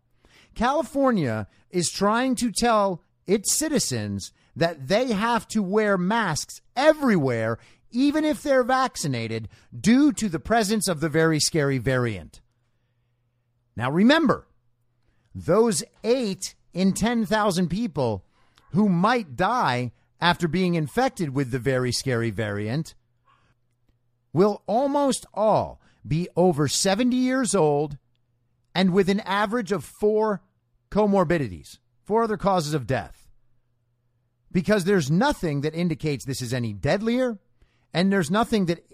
California 0.55 1.49
is 1.71 1.91
trying 1.91 2.35
to 2.37 2.51
tell 2.51 3.03
its 3.27 3.57
citizens 3.57 4.33
that 4.55 4.89
they 4.89 5.13
have 5.13 5.49
to 5.49 5.63
wear 5.63 5.97
masks 5.97 6.61
everywhere, 6.77 7.59
even 7.91 8.25
if 8.25 8.43
they're 8.43 8.65
vaccinated, 8.65 9.49
due 9.79 10.13
to 10.13 10.29
the 10.29 10.41
presence 10.41 10.89
of 10.89 11.01
the 11.01 11.09
very 11.09 11.41
scary 11.41 11.79
variant. 11.79 12.41
Now, 13.77 13.91
remember, 13.91 14.47
those 15.35 15.83
eight 16.05 16.55
in 16.75 16.93
10,000 16.93 17.69
people 17.69 18.25
who 18.73 18.89
might 18.89 19.37
die 19.37 19.93
after 20.23 20.47
being 20.47 20.77
infected 20.77 21.35
with 21.35 21.51
the 21.51 21.59
very 21.59 21.91
scary 21.91 22.31
variant 22.31 22.95
will 24.33 24.63
almost 24.69 25.27
all 25.35 25.81
be 26.07 26.29
over 26.37 26.69
70 26.69 27.15
years 27.17 27.57
old 27.57 27.99
and 28.73 28.93
with 28.93 29.09
an 29.09 29.19
average 29.21 29.73
of 29.73 29.85
four 29.85 30.41
comorbidities, 30.93 31.79
four 32.05 32.23
other 32.23 32.37
causes 32.37 32.73
of 32.73 32.87
death. 32.87 33.29
Because 34.53 34.85
there's 34.85 35.11
nothing 35.11 35.63
that 35.63 35.75
indicates 35.75 36.25
this 36.25 36.41
is 36.41 36.55
any 36.55 36.73
deadlier, 36.73 37.39
and 37.93 38.13
there's 38.13 38.31
nothing 38.31 38.67
that 38.67 38.87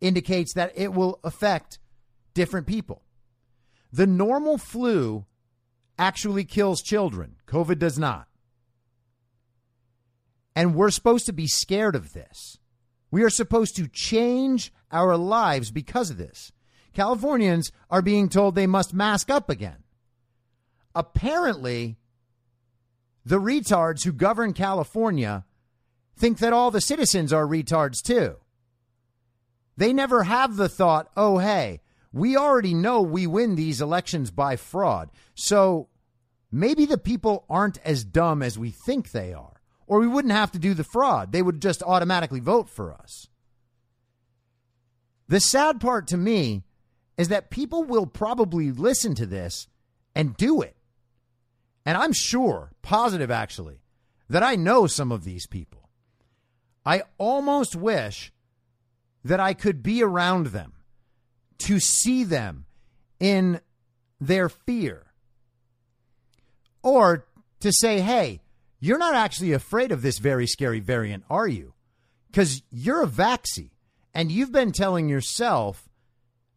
indicates 0.00 0.54
that 0.54 0.72
it 0.74 0.92
will 0.92 1.20
affect 1.22 1.78
different 2.34 2.66
people. 2.66 3.02
The 3.92 4.06
normal 4.06 4.58
flu 4.58 5.24
actually 5.98 6.44
kills 6.44 6.82
children, 6.82 7.36
COVID 7.46 7.78
does 7.78 7.98
not. 7.98 8.27
And 10.54 10.74
we're 10.74 10.90
supposed 10.90 11.26
to 11.26 11.32
be 11.32 11.46
scared 11.46 11.94
of 11.94 12.12
this. 12.12 12.58
We 13.10 13.22
are 13.22 13.30
supposed 13.30 13.76
to 13.76 13.88
change 13.88 14.72
our 14.90 15.16
lives 15.16 15.70
because 15.70 16.10
of 16.10 16.18
this. 16.18 16.52
Californians 16.92 17.70
are 17.90 18.02
being 18.02 18.28
told 18.28 18.54
they 18.54 18.66
must 18.66 18.92
mask 18.92 19.30
up 19.30 19.48
again. 19.48 19.84
Apparently, 20.94 21.96
the 23.24 23.38
retards 23.38 24.04
who 24.04 24.12
govern 24.12 24.52
California 24.52 25.44
think 26.16 26.38
that 26.38 26.52
all 26.52 26.70
the 26.70 26.80
citizens 26.80 27.32
are 27.32 27.46
retards 27.46 28.02
too. 28.02 28.36
They 29.76 29.92
never 29.92 30.24
have 30.24 30.56
the 30.56 30.68
thought, 30.68 31.08
oh, 31.16 31.38
hey, 31.38 31.80
we 32.12 32.36
already 32.36 32.74
know 32.74 33.00
we 33.00 33.26
win 33.26 33.54
these 33.54 33.80
elections 33.80 34.30
by 34.30 34.56
fraud. 34.56 35.10
So 35.34 35.88
maybe 36.50 36.84
the 36.84 36.98
people 36.98 37.44
aren't 37.48 37.78
as 37.84 38.02
dumb 38.02 38.42
as 38.42 38.58
we 38.58 38.70
think 38.70 39.12
they 39.12 39.32
are 39.32 39.57
or 39.88 39.98
we 39.98 40.06
wouldn't 40.06 40.32
have 40.32 40.52
to 40.52 40.58
do 40.58 40.74
the 40.74 40.84
fraud. 40.84 41.32
They 41.32 41.42
would 41.42 41.60
just 41.60 41.82
automatically 41.82 42.40
vote 42.40 42.68
for 42.68 42.92
us. 42.92 43.26
The 45.26 45.40
sad 45.40 45.80
part 45.80 46.06
to 46.08 46.16
me 46.16 46.62
is 47.16 47.28
that 47.28 47.50
people 47.50 47.82
will 47.82 48.06
probably 48.06 48.70
listen 48.70 49.14
to 49.16 49.26
this 49.26 49.66
and 50.14 50.36
do 50.36 50.60
it. 50.60 50.76
And 51.84 51.96
I'm 51.96 52.12
sure, 52.12 52.72
positive 52.82 53.30
actually, 53.30 53.80
that 54.28 54.42
I 54.42 54.56
know 54.56 54.86
some 54.86 55.10
of 55.10 55.24
these 55.24 55.46
people. 55.46 55.88
I 56.84 57.02
almost 57.16 57.74
wish 57.74 58.30
that 59.24 59.40
I 59.40 59.54
could 59.54 59.82
be 59.82 60.02
around 60.02 60.48
them 60.48 60.74
to 61.58 61.80
see 61.80 62.24
them 62.24 62.66
in 63.18 63.60
their 64.20 64.48
fear. 64.48 65.06
Or 66.82 67.26
to 67.60 67.72
say, 67.72 68.00
hey, 68.00 68.40
you're 68.80 68.98
not 68.98 69.14
actually 69.14 69.52
afraid 69.52 69.92
of 69.92 70.02
this 70.02 70.18
very 70.18 70.46
scary 70.46 70.80
variant, 70.80 71.24
are 71.28 71.48
you? 71.48 71.74
Because 72.30 72.62
you're 72.70 73.02
a 73.02 73.08
vaxie 73.08 73.70
and 74.14 74.30
you've 74.30 74.52
been 74.52 74.72
telling 74.72 75.08
yourself 75.08 75.88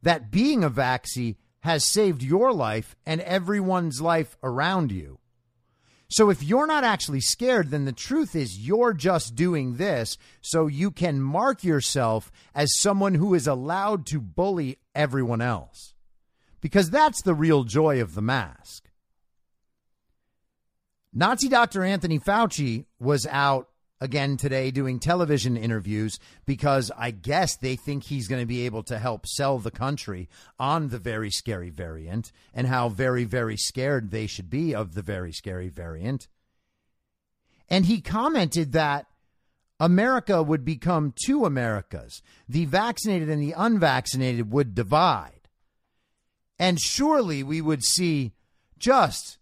that 0.01 0.32
being 0.32 0.63
a 0.63 0.69
vaxie 0.69 1.38
has 1.61 1.86
saved 1.86 2.24
your 2.24 2.51
life 2.51 2.95
and 3.05 3.22
everyone's 3.22 4.01
life 4.01 4.38
around 4.43 4.91
you. 4.91 5.19
So 6.09 6.30
if 6.30 6.43
you're 6.43 6.67
not 6.67 6.84
actually 6.84 7.22
scared, 7.22 7.69
then 7.69 7.86
the 7.86 7.93
truth 7.93 8.36
is 8.36 8.59
you're 8.59 8.93
just 8.93 9.36
doing 9.36 9.78
this 9.78 10.17
so 10.41 10.67
you 10.67 10.91
can 10.91 11.22
mark 11.22 11.63
yourself 11.63 12.32
as 12.53 12.78
someone 12.78 13.15
who 13.15 13.34
is 13.34 13.47
allowed 13.47 14.05
to 14.07 14.19
bully 14.19 14.78
everyone 14.93 15.39
else. 15.39 15.93
Because 16.59 16.89
that's 16.89 17.22
the 17.22 17.34
real 17.34 17.63
joy 17.63 18.01
of 18.01 18.13
the 18.13 18.22
mask. 18.22 18.90
Nazi 21.14 21.49
Dr. 21.49 21.84
Anthony 21.84 22.20
Fauci 22.20 22.86
was 22.99 23.28
out 23.28 23.68
again 23.99 24.38
today 24.38 24.72
doing 24.72 24.99
television 24.99 25.57
interviews 25.57 26.18
because 26.45 26.89
I 26.97 27.12
guess 27.12 27.57
they 27.57 27.76
think 27.76 28.03
he's 28.03 28.28
going 28.28 28.41
to 28.41 28.47
be 28.47 28.66
able 28.66 28.84
to 28.84 28.97
help 28.97 29.28
sell 29.28 29.59
the 29.59 29.72
country 29.72 30.30
on 30.57 30.88
the 30.88 30.97
very 30.97 31.30
scary 31.30 31.70
variant 31.70 32.32
and 32.53 32.68
how 32.68 32.89
very, 32.89 33.26
very 33.26 33.57
scared 33.57 34.09
they 34.09 34.26
should 34.26 34.49
be 34.49 34.74
of 34.74 34.95
the 34.95 35.01
very 35.01 35.34
scary 35.34 35.70
variant. 35.70 36.28
And 37.70 37.86
he 37.86 38.01
commented 38.01 38.72
that 38.72 39.05
America 39.80 40.41
would 40.41 40.64
become 40.64 41.14
two 41.26 41.45
Americas. 41.45 42.22
The 42.47 42.66
vaccinated 42.66 43.30
and 43.30 43.41
the 43.41 43.53
unvaccinated 43.55 44.51
would 44.51 44.76
divide. 44.76 45.49
And 46.57 46.80
surely 46.80 47.43
we 47.43 47.62
would 47.62 47.84
see 47.84 48.34
just 48.78 49.39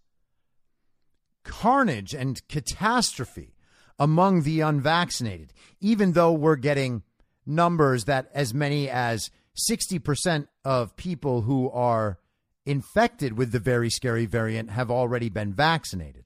carnage 1.44 2.14
and 2.14 2.46
catastrophe 2.48 3.54
among 3.98 4.42
the 4.42 4.60
unvaccinated, 4.60 5.52
even 5.80 6.12
though 6.12 6.32
we're 6.32 6.56
getting 6.56 7.02
numbers 7.46 8.04
that 8.04 8.30
as 8.32 8.54
many 8.54 8.88
as 8.88 9.30
60% 9.70 10.48
of 10.64 10.96
people 10.96 11.42
who 11.42 11.70
are 11.70 12.18
infected 12.64 13.36
with 13.36 13.52
the 13.52 13.58
very 13.58 13.90
scary 13.90 14.26
variant 14.26 14.70
have 14.70 14.90
already 14.90 15.28
been 15.28 15.52
vaccinated. 15.52 16.24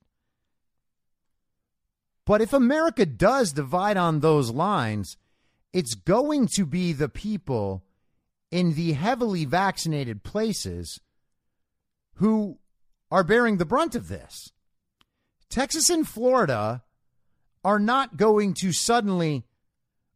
But 2.26 2.40
if 2.40 2.52
America 2.52 3.04
does 3.04 3.52
divide 3.52 3.96
on 3.96 4.20
those 4.20 4.50
lines, 4.50 5.16
it's 5.72 5.94
going 5.94 6.48
to 6.54 6.64
be 6.64 6.92
the 6.92 7.08
people 7.08 7.84
in 8.50 8.74
the 8.74 8.92
heavily 8.92 9.44
vaccinated 9.44 10.22
places 10.22 11.00
who 12.14 12.58
are 13.10 13.24
bearing 13.24 13.56
the 13.56 13.64
brunt 13.64 13.94
of 13.94 14.08
this. 14.08 14.52
Texas 15.48 15.90
and 15.90 16.06
Florida 16.06 16.82
are 17.64 17.78
not 17.78 18.16
going 18.16 18.54
to 18.54 18.72
suddenly 18.72 19.44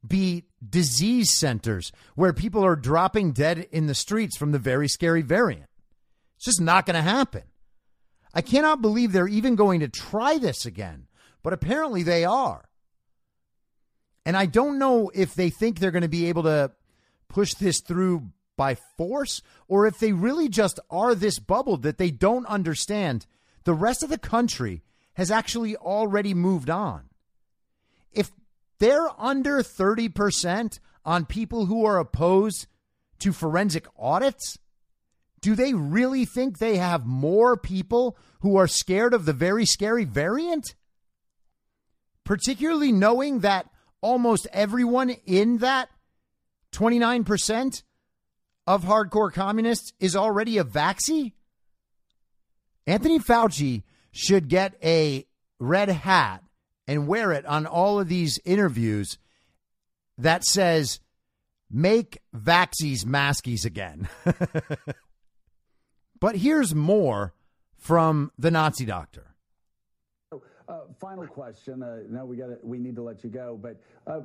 be 0.07 0.45
disease 0.67 1.37
centers 1.39 1.93
where 2.15 2.33
people 2.33 2.65
are 2.65 2.77
dropping 2.77 3.33
dead 3.33 3.67
in 3.73 3.87
the 3.87 3.95
streets 3.95 4.37
from 4.37 4.53
the 4.53 4.59
very 4.59 4.89
scary 4.89 5.23
variant. 5.23 5.69
It's 6.37 6.45
just 6.45 6.61
not 6.61 6.87
going 6.87 6.95
to 6.95 7.03
happen. 7.03 7.43
I 8.35 8.43
cannot 8.43 8.83
believe 8.83 9.13
they're 9.13 9.27
even 9.27 9.57
going 9.57 9.81
to 9.81 9.89
try 9.89 10.39
this 10.39 10.67
again, 10.67 11.07
but 11.43 11.53
apparently 11.53 12.03
they 12.03 12.25
are. 12.25 12.69
And 14.25 14.37
I 14.37 14.47
don't 14.47 14.79
know 14.79 15.11
if 15.15 15.35
they 15.35 15.51
think 15.51 15.79
they're 15.79 15.91
going 15.91 16.03
to 16.03 16.09
be 16.09 16.29
able 16.29 16.43
to 16.45 16.73
push 17.29 17.55
this 17.55 17.81
through 17.81 18.31
by 18.57 18.77
force 18.97 19.41
or 19.69 19.87
if 19.87 19.99
they 19.99 20.13
really 20.13 20.49
just 20.49 20.79
are 20.91 21.15
this 21.15 21.39
bubble 21.39 21.77
that 21.79 21.99
they 21.99 22.11
don't 22.11 22.47
understand. 22.47 23.27
The 23.65 23.75
rest 23.75 24.03
of 24.03 24.11
the 24.11 24.19
country 24.19 24.83
has 25.19 25.33
actually 25.33 25.75
already 25.75 26.33
moved 26.33 26.71
on. 26.71 27.03
If 28.13 28.31
they're 28.79 29.11
under 29.21 29.65
30% 29.65 30.79
on 31.05 31.27
people 31.27 31.67
who 31.67 31.85
are 31.85 31.99
opposed 31.99 32.69
to 33.19 33.33
forensic 33.33 33.89
audits, 33.99 34.59
do 35.41 35.57
they 35.57 35.75
really 35.75 36.25
think 36.25 36.59
they 36.59 36.77
have 36.77 37.05
more 37.05 37.57
people 37.57 38.17
who 38.43 38.57
are 38.57 38.69
scared 38.69 39.13
of 39.13 39.25
the 39.25 39.33
very 39.33 39.67
scary 39.67 40.05
variant? 40.05 40.77
Particularly 42.23 42.93
knowing 42.93 43.41
that 43.41 43.69
almost 44.01 44.47
everyone 44.53 45.11
in 45.27 45.59
that 45.59 45.89
29% 46.71 47.83
of 48.69 48.85
hardcore 48.85 49.33
communists 49.33 49.93
is 49.99 50.15
already 50.15 50.59
a 50.59 50.65
vaxie? 50.65 51.33
Anthony 52.87 53.19
Fauci 53.19 53.83
should 54.13 54.49
get 54.49 54.75
a 54.83 55.27
red 55.59 55.89
hat 55.89 56.43
and 56.87 57.07
wear 57.07 57.33
it 57.33 57.45
on 57.47 57.67
all 57.67 58.01
of 58.01 58.09
these 58.09 58.39
interviews 58.45 59.19
that 60.17 60.45
says, 60.45 61.01
make 61.71 62.19
vaxies 62.35 63.05
maskies 63.05 63.65
again. 63.65 64.09
but 66.21 66.37
here's 66.37 66.75
more 66.75 67.35
from 67.77 68.33
the 68.39 68.51
Nazi 68.51 68.85
doctor. 68.85 69.25
Uh, 70.69 70.81
final 71.01 71.27
question. 71.27 71.83
Uh, 71.83 72.01
no, 72.11 72.27
we 72.27 72.37
got 72.37 72.63
we 72.63 72.79
need 72.79 72.95
to 72.95 73.03
let 73.03 73.25
you 73.25 73.31
go, 73.31 73.59
but 73.61 73.81
uh, 74.07 74.21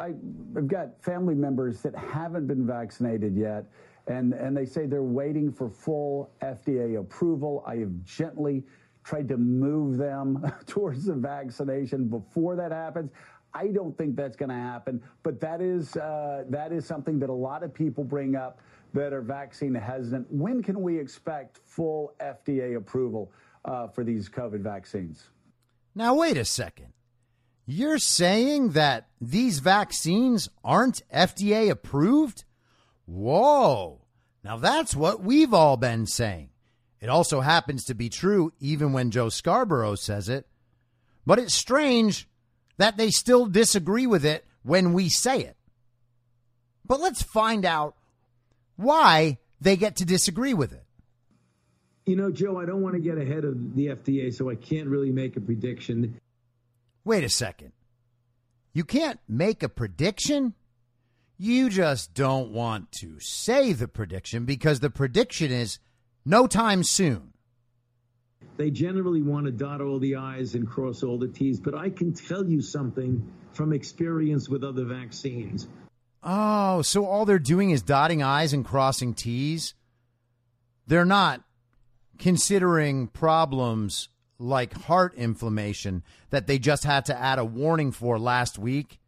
I, 0.00 0.12
I've 0.56 0.68
got 0.68 1.02
family 1.02 1.34
members 1.34 1.80
that 1.82 1.92
haven't 1.96 2.46
been 2.46 2.64
vaccinated 2.64 3.36
yet, 3.36 3.64
and 4.10 4.34
and 4.34 4.56
they 4.56 4.66
say 4.66 4.86
they're 4.86 5.02
waiting 5.02 5.52
for 5.52 5.70
full 5.70 6.30
FDA 6.42 6.98
approval. 6.98 7.62
I 7.66 7.76
have 7.76 8.04
gently 8.04 8.64
tried 9.04 9.28
to 9.28 9.36
move 9.36 9.96
them 9.96 10.44
towards 10.66 11.04
the 11.04 11.14
vaccination 11.14 12.08
before 12.08 12.56
that 12.56 12.72
happens. 12.72 13.10
I 13.54 13.68
don't 13.68 13.96
think 13.96 14.14
that's 14.14 14.36
going 14.36 14.50
to 14.50 14.54
happen, 14.54 15.02
but 15.22 15.40
that 15.40 15.60
is 15.60 15.96
uh, 15.96 16.44
that 16.50 16.72
is 16.72 16.84
something 16.86 17.18
that 17.20 17.30
a 17.30 17.40
lot 17.48 17.62
of 17.62 17.72
people 17.72 18.04
bring 18.04 18.36
up 18.36 18.60
that 18.92 19.12
are 19.12 19.22
vaccine 19.22 19.74
hesitant. 19.74 20.26
When 20.30 20.62
can 20.62 20.82
we 20.82 20.98
expect 20.98 21.58
full 21.64 22.14
FDA 22.20 22.76
approval 22.76 23.32
uh, 23.64 23.88
for 23.88 24.02
these 24.02 24.28
COVID 24.28 24.60
vaccines? 24.60 25.30
Now, 25.94 26.14
wait 26.14 26.36
a 26.36 26.44
second. 26.44 26.92
You're 27.66 27.98
saying 27.98 28.70
that 28.70 29.08
these 29.20 29.60
vaccines 29.60 30.48
aren't 30.64 31.02
FDA 31.12 31.70
approved? 31.70 32.44
Whoa. 33.06 33.99
Now, 34.42 34.56
that's 34.56 34.96
what 34.96 35.22
we've 35.22 35.52
all 35.52 35.76
been 35.76 36.06
saying. 36.06 36.50
It 37.00 37.08
also 37.08 37.40
happens 37.40 37.84
to 37.84 37.94
be 37.94 38.08
true 38.08 38.52
even 38.60 38.92
when 38.92 39.10
Joe 39.10 39.28
Scarborough 39.28 39.94
says 39.94 40.28
it. 40.28 40.46
But 41.26 41.38
it's 41.38 41.54
strange 41.54 42.28
that 42.76 42.96
they 42.96 43.10
still 43.10 43.46
disagree 43.46 44.06
with 44.06 44.24
it 44.24 44.44
when 44.62 44.92
we 44.92 45.08
say 45.08 45.40
it. 45.40 45.56
But 46.86 47.00
let's 47.00 47.22
find 47.22 47.64
out 47.64 47.94
why 48.76 49.38
they 49.60 49.76
get 49.76 49.96
to 49.96 50.04
disagree 50.04 50.54
with 50.54 50.72
it. 50.72 50.84
You 52.06 52.16
know, 52.16 52.30
Joe, 52.30 52.58
I 52.58 52.64
don't 52.64 52.82
want 52.82 52.94
to 52.94 53.00
get 53.00 53.18
ahead 53.18 53.44
of 53.44 53.76
the 53.76 53.88
FDA, 53.88 54.34
so 54.34 54.50
I 54.50 54.54
can't 54.54 54.88
really 54.88 55.12
make 55.12 55.36
a 55.36 55.40
prediction. 55.40 56.18
Wait 57.04 57.22
a 57.22 57.28
second. 57.28 57.72
You 58.72 58.84
can't 58.84 59.20
make 59.28 59.62
a 59.62 59.68
prediction? 59.68 60.54
You 61.42 61.70
just 61.70 62.12
don't 62.12 62.50
want 62.50 62.92
to 63.00 63.18
say 63.18 63.72
the 63.72 63.88
prediction 63.88 64.44
because 64.44 64.80
the 64.80 64.90
prediction 64.90 65.50
is 65.50 65.78
no 66.22 66.46
time 66.46 66.84
soon. 66.84 67.32
They 68.58 68.70
generally 68.70 69.22
want 69.22 69.46
to 69.46 69.50
dot 69.50 69.80
all 69.80 69.98
the 69.98 70.16
I's 70.16 70.54
and 70.54 70.68
cross 70.68 71.02
all 71.02 71.18
the 71.18 71.28
T's, 71.28 71.58
but 71.58 71.74
I 71.74 71.88
can 71.88 72.12
tell 72.12 72.46
you 72.46 72.60
something 72.60 73.26
from 73.52 73.72
experience 73.72 74.50
with 74.50 74.62
other 74.62 74.84
vaccines. 74.84 75.66
Oh, 76.22 76.82
so 76.82 77.06
all 77.06 77.24
they're 77.24 77.38
doing 77.38 77.70
is 77.70 77.80
dotting 77.80 78.22
I's 78.22 78.52
and 78.52 78.62
crossing 78.62 79.14
T's? 79.14 79.72
They're 80.86 81.06
not 81.06 81.42
considering 82.18 83.06
problems 83.08 84.10
like 84.38 84.74
heart 84.74 85.14
inflammation 85.14 86.02
that 86.28 86.46
they 86.46 86.58
just 86.58 86.84
had 86.84 87.06
to 87.06 87.18
add 87.18 87.38
a 87.38 87.46
warning 87.46 87.92
for 87.92 88.18
last 88.18 88.58
week. 88.58 88.99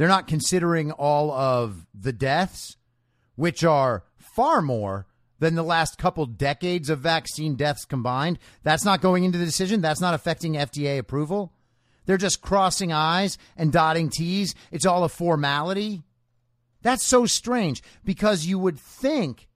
They're 0.00 0.08
not 0.08 0.26
considering 0.26 0.92
all 0.92 1.30
of 1.30 1.84
the 1.92 2.14
deaths, 2.14 2.78
which 3.36 3.62
are 3.62 4.04
far 4.16 4.62
more 4.62 5.06
than 5.40 5.56
the 5.56 5.62
last 5.62 5.98
couple 5.98 6.24
decades 6.24 6.88
of 6.88 7.00
vaccine 7.00 7.54
deaths 7.54 7.84
combined. 7.84 8.38
That's 8.62 8.82
not 8.82 9.02
going 9.02 9.24
into 9.24 9.36
the 9.36 9.44
decision. 9.44 9.82
That's 9.82 10.00
not 10.00 10.14
affecting 10.14 10.54
FDA 10.54 10.98
approval. 10.98 11.52
They're 12.06 12.16
just 12.16 12.40
crossing 12.40 12.94
I's 12.94 13.36
and 13.58 13.70
dotting 13.70 14.08
T's. 14.08 14.54
It's 14.70 14.86
all 14.86 15.04
a 15.04 15.08
formality. 15.10 16.02
That's 16.80 17.06
so 17.06 17.26
strange 17.26 17.82
because 18.02 18.46
you 18.46 18.58
would 18.58 18.80
think 18.80 19.48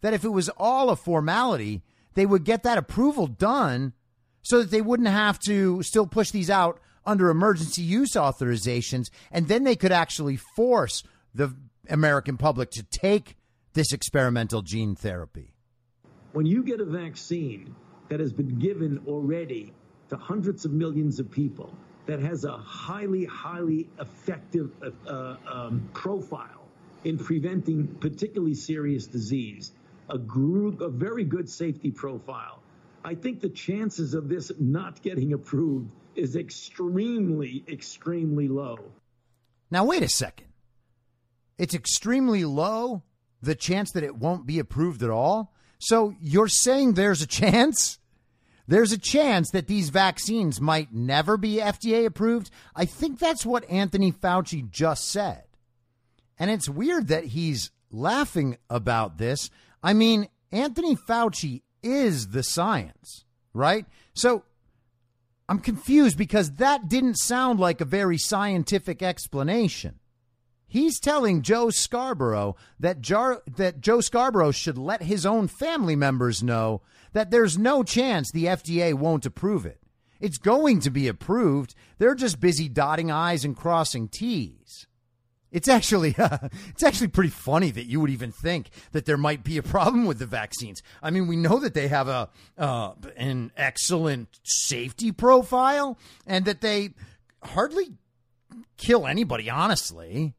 that 0.00 0.14
if 0.14 0.24
it 0.24 0.30
was 0.30 0.48
all 0.56 0.88
a 0.88 0.96
formality, 0.96 1.82
they 2.14 2.24
would 2.24 2.44
get 2.44 2.62
that 2.62 2.78
approval 2.78 3.26
done 3.26 3.92
so 4.40 4.60
that 4.60 4.70
they 4.70 4.80
wouldn't 4.80 5.10
have 5.10 5.38
to 5.40 5.82
still 5.82 6.06
push 6.06 6.30
these 6.30 6.48
out 6.48 6.80
under 7.04 7.30
emergency 7.30 7.82
use 7.82 8.12
authorizations. 8.12 9.10
And 9.30 9.48
then 9.48 9.64
they 9.64 9.76
could 9.76 9.92
actually 9.92 10.36
force 10.36 11.02
the 11.34 11.54
American 11.88 12.36
public 12.36 12.70
to 12.72 12.82
take 12.82 13.36
this 13.72 13.92
experimental 13.92 14.62
gene 14.62 14.94
therapy. 14.94 15.52
When 16.32 16.46
you 16.46 16.62
get 16.62 16.80
a 16.80 16.84
vaccine 16.84 17.74
that 18.08 18.20
has 18.20 18.32
been 18.32 18.58
given 18.58 19.02
already 19.06 19.72
to 20.08 20.16
hundreds 20.16 20.64
of 20.64 20.72
millions 20.72 21.20
of 21.20 21.30
people, 21.30 21.72
that 22.06 22.20
has 22.20 22.44
a 22.44 22.56
highly, 22.56 23.24
highly 23.24 23.88
effective 24.00 24.70
uh, 25.06 25.36
um, 25.46 25.88
profile 25.92 26.66
in 27.04 27.16
preventing 27.16 27.86
particularly 27.86 28.54
serious 28.54 29.06
disease, 29.06 29.72
a 30.08 30.18
group, 30.18 30.80
a 30.80 30.88
very 30.88 31.24
good 31.24 31.48
safety 31.48 31.90
profile. 31.90 32.62
I 33.04 33.14
think 33.14 33.40
the 33.40 33.48
chances 33.48 34.14
of 34.14 34.28
this 34.28 34.50
not 34.58 35.00
getting 35.02 35.32
approved 35.32 35.90
is 36.14 36.36
extremely, 36.36 37.64
extremely 37.68 38.48
low. 38.48 38.78
Now, 39.70 39.84
wait 39.84 40.02
a 40.02 40.08
second. 40.08 40.48
It's 41.58 41.74
extremely 41.74 42.44
low 42.44 43.02
the 43.42 43.54
chance 43.54 43.92
that 43.92 44.02
it 44.02 44.16
won't 44.16 44.46
be 44.46 44.58
approved 44.58 45.02
at 45.02 45.10
all. 45.10 45.54
So 45.78 46.14
you're 46.20 46.48
saying 46.48 46.94
there's 46.94 47.22
a 47.22 47.26
chance? 47.26 47.98
There's 48.66 48.92
a 48.92 48.98
chance 48.98 49.50
that 49.50 49.66
these 49.66 49.90
vaccines 49.90 50.60
might 50.60 50.92
never 50.92 51.36
be 51.36 51.56
FDA 51.56 52.06
approved. 52.06 52.50
I 52.74 52.84
think 52.84 53.18
that's 53.18 53.46
what 53.46 53.68
Anthony 53.68 54.12
Fauci 54.12 54.70
just 54.70 55.08
said. 55.08 55.44
And 56.38 56.50
it's 56.50 56.68
weird 56.68 57.08
that 57.08 57.24
he's 57.24 57.70
laughing 57.90 58.56
about 58.68 59.18
this. 59.18 59.50
I 59.82 59.92
mean, 59.92 60.28
Anthony 60.52 60.96
Fauci 60.96 61.62
is 61.82 62.28
the 62.28 62.42
science, 62.42 63.24
right? 63.52 63.86
So 64.14 64.44
I'm 65.50 65.58
confused 65.58 66.16
because 66.16 66.52
that 66.52 66.88
didn't 66.88 67.16
sound 67.16 67.58
like 67.58 67.80
a 67.80 67.84
very 67.84 68.18
scientific 68.18 69.02
explanation. 69.02 69.98
He's 70.68 71.00
telling 71.00 71.42
Joe 71.42 71.70
Scarborough 71.70 72.54
that, 72.78 73.00
Jar- 73.00 73.42
that 73.56 73.80
Joe 73.80 74.00
Scarborough 74.00 74.52
should 74.52 74.78
let 74.78 75.02
his 75.02 75.26
own 75.26 75.48
family 75.48 75.96
members 75.96 76.40
know 76.40 76.82
that 77.14 77.32
there's 77.32 77.58
no 77.58 77.82
chance 77.82 78.30
the 78.30 78.44
FDA 78.44 78.94
won't 78.94 79.26
approve 79.26 79.66
it. 79.66 79.80
It's 80.20 80.38
going 80.38 80.78
to 80.82 80.90
be 80.90 81.08
approved. 81.08 81.74
They're 81.98 82.14
just 82.14 82.38
busy 82.38 82.68
dotting 82.68 83.10
I's 83.10 83.44
and 83.44 83.56
crossing 83.56 84.06
T's. 84.06 84.86
It's 85.52 85.68
actually 85.68 86.14
uh, 86.16 86.38
it's 86.68 86.82
actually 86.82 87.08
pretty 87.08 87.30
funny 87.30 87.70
that 87.70 87.86
you 87.86 88.00
would 88.00 88.10
even 88.10 88.32
think 88.32 88.70
that 88.92 89.06
there 89.06 89.16
might 89.16 89.42
be 89.44 89.56
a 89.58 89.62
problem 89.62 90.06
with 90.06 90.18
the 90.18 90.26
vaccines. 90.26 90.82
I 91.02 91.10
mean, 91.10 91.26
we 91.26 91.36
know 91.36 91.58
that 91.60 91.74
they 91.74 91.88
have 91.88 92.08
a 92.08 92.28
uh, 92.56 92.92
an 93.16 93.52
excellent 93.56 94.40
safety 94.44 95.12
profile 95.12 95.98
and 96.26 96.44
that 96.44 96.60
they 96.60 96.90
hardly 97.42 97.94
kill 98.76 99.06
anybody. 99.06 99.50
Honestly, 99.50 100.34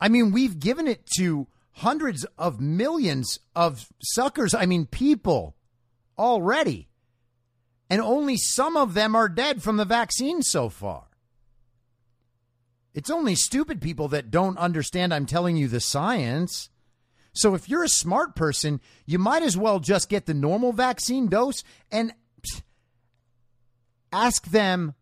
I 0.00 0.08
mean, 0.08 0.32
we've 0.32 0.58
given 0.58 0.88
it 0.88 1.06
to 1.16 1.46
hundreds 1.76 2.26
of 2.36 2.60
millions 2.60 3.38
of 3.56 3.86
suckers. 4.02 4.54
I 4.54 4.66
mean, 4.66 4.86
people 4.86 5.56
already, 6.18 6.88
and 7.88 8.00
only 8.02 8.36
some 8.36 8.76
of 8.76 8.94
them 8.94 9.14
are 9.14 9.28
dead 9.28 9.62
from 9.62 9.78
the 9.78 9.84
vaccine 9.84 10.42
so 10.42 10.68
far. 10.68 11.04
It's 12.94 13.10
only 13.10 13.34
stupid 13.34 13.80
people 13.80 14.08
that 14.08 14.30
don't 14.30 14.58
understand 14.58 15.14
I'm 15.14 15.26
telling 15.26 15.56
you 15.56 15.68
the 15.68 15.80
science. 15.80 16.68
So 17.32 17.54
if 17.54 17.68
you're 17.68 17.84
a 17.84 17.88
smart 17.88 18.36
person, 18.36 18.80
you 19.06 19.18
might 19.18 19.42
as 19.42 19.56
well 19.56 19.80
just 19.80 20.10
get 20.10 20.26
the 20.26 20.34
normal 20.34 20.72
vaccine 20.72 21.28
dose 21.28 21.64
and 21.90 22.12
ask 24.12 24.44
them 24.50 24.94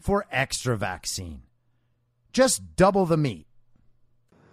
for 0.00 0.26
extra 0.32 0.76
vaccine. 0.76 1.42
Just 2.32 2.76
double 2.76 3.06
the 3.06 3.16
meat. 3.16 3.46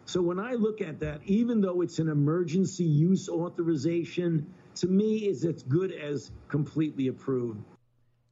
So 0.05 0.21
when 0.21 0.39
I 0.39 0.53
look 0.53 0.81
at 0.81 0.99
that, 0.99 1.21
even 1.25 1.61
though 1.61 1.81
it's 1.81 1.97
an 1.97 2.09
emergency 2.09 2.83
use 2.83 3.27
authorization, 3.27 4.45
to 4.75 4.87
me 4.87 5.27
is 5.27 5.43
as 5.43 5.63
good 5.63 5.91
as 5.91 6.29
completely 6.47 7.07
approved. 7.07 7.63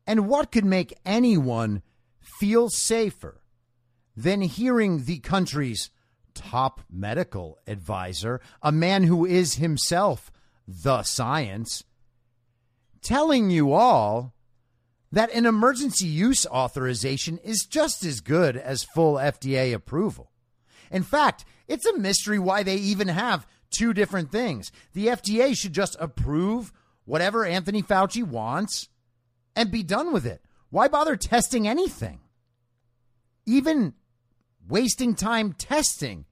And 0.05 0.27
what 0.27 0.51
could 0.51 0.65
make 0.65 0.93
anyone 1.03 1.81
feel 2.39 2.69
safer 2.69 3.41
than 4.15 4.41
hearing 4.41 5.05
the 5.05 5.19
country's 5.19 5.89
top 6.33 6.81
medical 6.91 7.59
advisor, 7.67 8.41
a 8.61 8.71
man 8.71 9.03
who 9.03 9.25
is 9.25 9.55
himself 9.55 10.31
the 10.67 11.03
science, 11.03 11.83
telling 13.01 13.49
you 13.49 13.73
all 13.73 14.33
that 15.11 15.31
an 15.33 15.45
emergency 15.45 16.07
use 16.07 16.45
authorization 16.47 17.37
is 17.43 17.67
just 17.69 18.03
as 18.03 18.19
good 18.19 18.57
as 18.57 18.87
full 18.95 19.15
FDA 19.15 19.73
approval. 19.73 20.31
In 20.89 21.03
fact, 21.03 21.45
it's 21.67 21.85
a 21.85 21.97
mystery 21.97 22.39
why 22.39 22.63
they 22.63 22.75
even 22.75 23.09
have 23.09 23.47
two 23.69 23.93
different 23.93 24.31
things. 24.31 24.71
The 24.93 25.07
FDA 25.07 25.55
should 25.57 25.73
just 25.73 25.95
approve 25.99 26.71
whatever 27.05 27.45
Anthony 27.45 27.83
Fauci 27.83 28.23
wants 28.23 28.89
and 29.55 29.69
be 29.71 29.83
done 29.83 30.13
with 30.13 30.25
it. 30.25 30.41
Why 30.69 30.87
bother 30.87 31.15
testing 31.15 31.67
anything? 31.67 32.21
Even 33.45 33.93
wasting 34.67 35.15
time 35.15 35.53
testing 35.53 36.25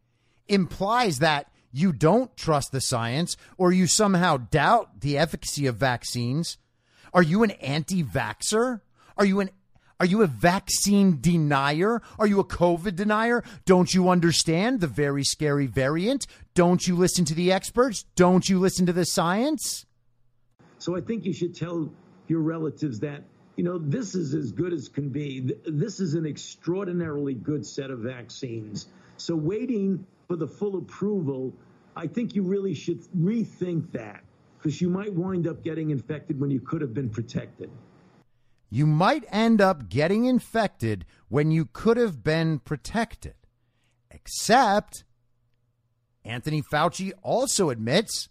implies 0.47 1.19
that 1.19 1.51
you 1.71 1.93
don't 1.93 2.35
trust 2.35 2.71
the 2.71 2.81
science 2.81 3.37
or 3.57 3.71
you 3.71 3.87
somehow 3.87 4.37
doubt 4.37 5.01
the 5.01 5.17
efficacy 5.17 5.67
of 5.67 5.77
vaccines. 5.77 6.57
Are 7.13 7.23
you 7.23 7.43
an 7.43 7.51
anti 7.51 8.03
vaxxer? 8.03 8.81
Are 9.17 9.25
you 9.25 9.39
an 9.39 9.49
are 10.01 10.05
you 10.05 10.23
a 10.23 10.27
vaccine 10.27 11.19
denier? 11.21 12.01
Are 12.17 12.25
you 12.25 12.39
a 12.39 12.43
COVID 12.43 12.95
denier? 12.95 13.43
Don't 13.65 13.93
you 13.93 14.09
understand 14.09 14.81
the 14.81 14.87
very 14.87 15.23
scary 15.23 15.67
variant? 15.67 16.25
Don't 16.55 16.87
you 16.87 16.95
listen 16.95 17.23
to 17.25 17.35
the 17.35 17.51
experts? 17.51 18.05
Don't 18.15 18.49
you 18.49 18.59
listen 18.59 18.87
to 18.87 18.93
the 18.93 19.05
science? 19.05 19.85
So 20.79 20.97
I 20.97 21.01
think 21.01 21.23
you 21.23 21.33
should 21.33 21.55
tell 21.55 21.93
your 22.27 22.39
relatives 22.39 22.99
that 23.01 23.21
you 23.61 23.67
know, 23.67 23.77
this 23.77 24.15
is 24.15 24.33
as 24.33 24.51
good 24.51 24.73
as 24.73 24.89
can 24.89 25.09
be. 25.09 25.53
This 25.67 25.99
is 25.99 26.15
an 26.15 26.25
extraordinarily 26.25 27.35
good 27.35 27.63
set 27.63 27.91
of 27.91 27.99
vaccines. 27.99 28.87
So 29.17 29.35
waiting 29.35 30.03
for 30.27 30.35
the 30.35 30.47
full 30.47 30.79
approval, 30.79 31.53
I 31.95 32.07
think 32.07 32.33
you 32.33 32.41
really 32.41 32.73
should 32.73 33.03
rethink 33.15 33.91
that 33.91 34.23
because 34.57 34.81
you 34.81 34.89
might 34.89 35.13
wind 35.13 35.47
up 35.47 35.63
getting 35.63 35.91
infected 35.91 36.41
when 36.41 36.49
you 36.49 36.59
could 36.59 36.81
have 36.81 36.95
been 36.95 37.11
protected. 37.11 37.69
You 38.71 38.87
might 38.87 39.25
end 39.29 39.61
up 39.61 39.89
getting 39.89 40.25
infected 40.25 41.05
when 41.29 41.51
you 41.51 41.65
could 41.65 41.97
have 41.97 42.23
been 42.23 42.57
protected. 42.57 43.35
Except 44.09 45.03
Anthony 46.25 46.63
Fauci 46.63 47.11
also 47.21 47.69
admits 47.69 48.27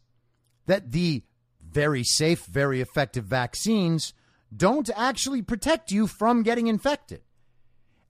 that 0.67 0.91
the 0.91 1.23
very 1.65 2.03
safe, 2.03 2.47
very 2.47 2.81
effective 2.81 3.27
vaccines 3.27 4.13
don't 4.55 4.91
actually 4.97 5.43
protect 5.43 5.91
you 5.91 6.07
from 6.07 6.43
getting 6.43 6.67
infected. 6.67 7.23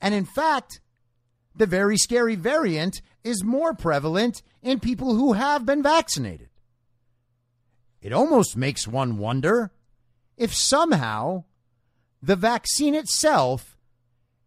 And 0.00 0.14
in 0.14 0.24
fact, 0.24 0.80
the 1.54 1.66
very 1.66 1.96
scary 1.96 2.36
variant 2.36 3.02
is 3.22 3.44
more 3.44 3.74
prevalent 3.74 4.42
in 4.62 4.80
people 4.80 5.14
who 5.14 5.34
have 5.34 5.66
been 5.66 5.82
vaccinated. 5.82 6.48
It 8.00 8.12
almost 8.12 8.56
makes 8.56 8.88
one 8.88 9.18
wonder 9.18 9.72
if 10.36 10.54
somehow 10.54 11.44
the 12.22 12.36
vaccine 12.36 12.94
itself 12.94 13.76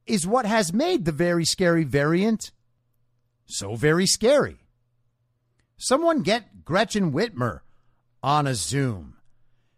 is 0.08 0.26
what 0.26 0.46
has 0.46 0.74
made 0.74 1.06
the 1.06 1.12
very 1.12 1.46
scary 1.46 1.84
variant 1.84 2.52
so 3.46 3.76
very 3.76 4.06
scary. 4.06 4.58
Someone 5.78 6.24
get 6.24 6.66
Gretchen 6.66 7.12
Whitmer 7.12 7.60
on 8.22 8.48
a 8.48 8.56
Zoom 8.56 9.18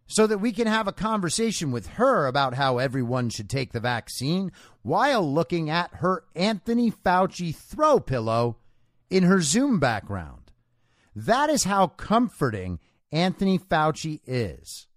so 0.07 0.27
that 0.27 0.37
we 0.37 0.51
can 0.51 0.67
have 0.67 0.87
a 0.87 0.93
conversation 0.93 1.71
with 1.71 1.87
her 1.87 2.27
about 2.27 2.53
how 2.53 2.77
everyone 2.77 3.29
should 3.29 3.49
take 3.49 3.71
the 3.71 3.79
vaccine 3.79 4.51
while 4.83 5.27
looking 5.27 5.69
at 5.69 5.95
her 5.95 6.23
Anthony 6.35 6.91
Fauci 6.91 7.55
throw 7.55 7.99
pillow 7.99 8.57
in 9.09 9.23
her 9.23 9.41
Zoom 9.41 9.79
background. 9.79 10.51
That 11.15 11.49
is 11.49 11.63
how 11.63 11.87
comforting 11.87 12.79
Anthony 13.11 13.57
Fauci 13.57 14.19
is. 14.25 14.87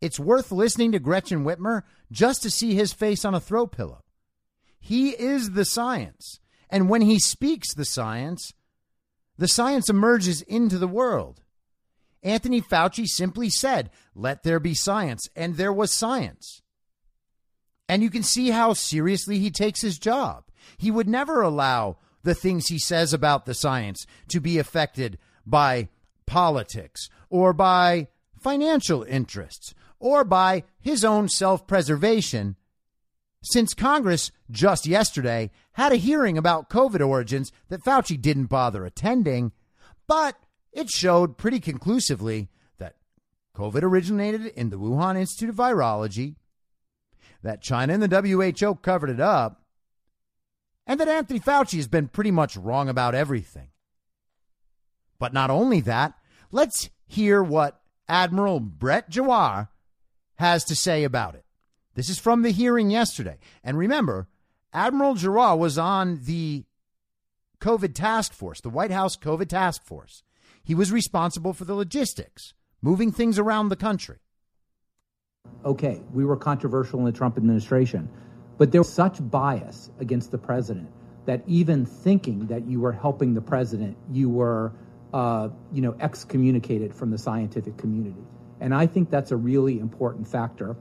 It's 0.00 0.20
worth 0.20 0.52
listening 0.52 0.92
to 0.92 0.98
Gretchen 0.98 1.44
Whitmer 1.44 1.82
just 2.10 2.42
to 2.42 2.50
see 2.50 2.74
his 2.74 2.92
face 2.92 3.24
on 3.24 3.34
a 3.34 3.40
throw 3.40 3.66
pillow. 3.66 4.04
He 4.78 5.10
is 5.10 5.52
the 5.52 5.64
science. 5.64 6.40
And 6.68 6.90
when 6.90 7.02
he 7.02 7.18
speaks 7.18 7.72
the 7.72 7.84
science, 7.84 8.52
the 9.38 9.48
science 9.48 9.88
emerges 9.88 10.42
into 10.42 10.76
the 10.76 10.88
world. 10.88 11.43
Anthony 12.24 12.62
Fauci 12.62 13.06
simply 13.06 13.50
said, 13.50 13.90
let 14.14 14.42
there 14.42 14.58
be 14.58 14.74
science. 14.74 15.28
And 15.36 15.56
there 15.56 15.72
was 15.72 15.92
science. 15.92 16.62
And 17.88 18.02
you 18.02 18.10
can 18.10 18.22
see 18.22 18.50
how 18.50 18.72
seriously 18.72 19.38
he 19.38 19.50
takes 19.50 19.82
his 19.82 19.98
job. 19.98 20.44
He 20.78 20.90
would 20.90 21.06
never 21.06 21.42
allow 21.42 21.98
the 22.22 22.34
things 22.34 22.66
he 22.66 22.78
says 22.78 23.12
about 23.12 23.44
the 23.44 23.52
science 23.52 24.06
to 24.28 24.40
be 24.40 24.58
affected 24.58 25.18
by 25.44 25.88
politics 26.26 27.10
or 27.28 27.52
by 27.52 28.08
financial 28.40 29.02
interests 29.02 29.74
or 29.98 30.24
by 30.24 30.64
his 30.80 31.04
own 31.04 31.28
self 31.28 31.66
preservation. 31.66 32.56
Since 33.42 33.74
Congress 33.74 34.32
just 34.50 34.86
yesterday 34.86 35.50
had 35.72 35.92
a 35.92 35.96
hearing 35.96 36.38
about 36.38 36.70
COVID 36.70 37.06
origins 37.06 37.52
that 37.68 37.84
Fauci 37.84 38.18
didn't 38.18 38.46
bother 38.46 38.86
attending, 38.86 39.52
but 40.06 40.36
it 40.74 40.90
showed 40.90 41.38
pretty 41.38 41.60
conclusively 41.60 42.48
that 42.78 42.96
COVID 43.56 43.82
originated 43.82 44.46
in 44.46 44.70
the 44.70 44.78
Wuhan 44.78 45.16
Institute 45.16 45.50
of 45.50 45.56
Virology, 45.56 46.34
that 47.42 47.62
China 47.62 47.94
and 47.94 48.02
the 48.02 48.52
WHO 48.62 48.74
covered 48.76 49.10
it 49.10 49.20
up, 49.20 49.62
and 50.86 51.00
that 51.00 51.08
Anthony 51.08 51.40
Fauci 51.40 51.76
has 51.76 51.86
been 51.86 52.08
pretty 52.08 52.30
much 52.30 52.56
wrong 52.56 52.88
about 52.88 53.14
everything. 53.14 53.68
But 55.18 55.32
not 55.32 55.50
only 55.50 55.80
that, 55.82 56.14
let's 56.50 56.90
hear 57.06 57.42
what 57.42 57.80
Admiral 58.08 58.60
Brett 58.60 59.10
Giroir 59.10 59.68
has 60.36 60.64
to 60.64 60.74
say 60.74 61.04
about 61.04 61.36
it. 61.36 61.44
This 61.94 62.08
is 62.08 62.18
from 62.18 62.42
the 62.42 62.50
hearing 62.50 62.90
yesterday. 62.90 63.38
And 63.62 63.78
remember, 63.78 64.28
Admiral 64.72 65.14
Giroir 65.14 65.56
was 65.56 65.78
on 65.78 66.24
the 66.24 66.64
COVID 67.60 67.94
task 67.94 68.32
force, 68.32 68.60
the 68.60 68.68
White 68.68 68.90
House 68.90 69.16
COVID 69.16 69.48
task 69.48 69.84
force. 69.84 70.24
He 70.64 70.74
was 70.74 70.90
responsible 70.90 71.52
for 71.52 71.66
the 71.66 71.74
logistics, 71.74 72.54
moving 72.80 73.12
things 73.12 73.38
around 73.38 73.68
the 73.68 73.76
country. 73.76 74.16
Okay, 75.62 76.00
we 76.12 76.24
were 76.24 76.36
controversial 76.36 76.98
in 77.00 77.04
the 77.04 77.12
Trump 77.12 77.36
administration, 77.36 78.08
but 78.56 78.72
there 78.72 78.80
was 78.80 78.92
such 78.92 79.18
bias 79.30 79.90
against 80.00 80.30
the 80.30 80.38
president 80.38 80.88
that 81.26 81.42
even 81.46 81.84
thinking 81.84 82.46
that 82.46 82.66
you 82.66 82.80
were 82.80 82.92
helping 82.92 83.34
the 83.34 83.40
president, 83.42 83.96
you 84.10 84.30
were, 84.30 84.72
uh, 85.12 85.50
you 85.70 85.82
know, 85.82 85.94
excommunicated 86.00 86.94
from 86.94 87.10
the 87.10 87.18
scientific 87.18 87.76
community. 87.76 88.22
And 88.60 88.74
I 88.74 88.86
think 88.86 89.10
that's 89.10 89.32
a 89.32 89.36
really 89.36 89.78
important 89.78 90.26
factor. 90.26 90.76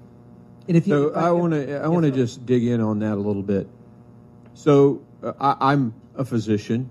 And 0.68 0.78
if 0.78 0.88
you, 0.88 1.12
so 1.12 1.14
I 1.14 1.32
want 1.32 1.54
to, 1.54 1.82
I 1.82 1.88
want 1.88 2.06
to 2.06 2.12
just 2.12 2.46
dig 2.46 2.66
in 2.66 2.80
on 2.80 3.00
that 3.00 3.14
a 3.14 3.22
little 3.22 3.44
bit. 3.44 3.68
So 4.54 5.06
uh, 5.22 5.34
I, 5.40 5.72
I'm 5.72 5.94
a 6.16 6.24
physician 6.24 6.90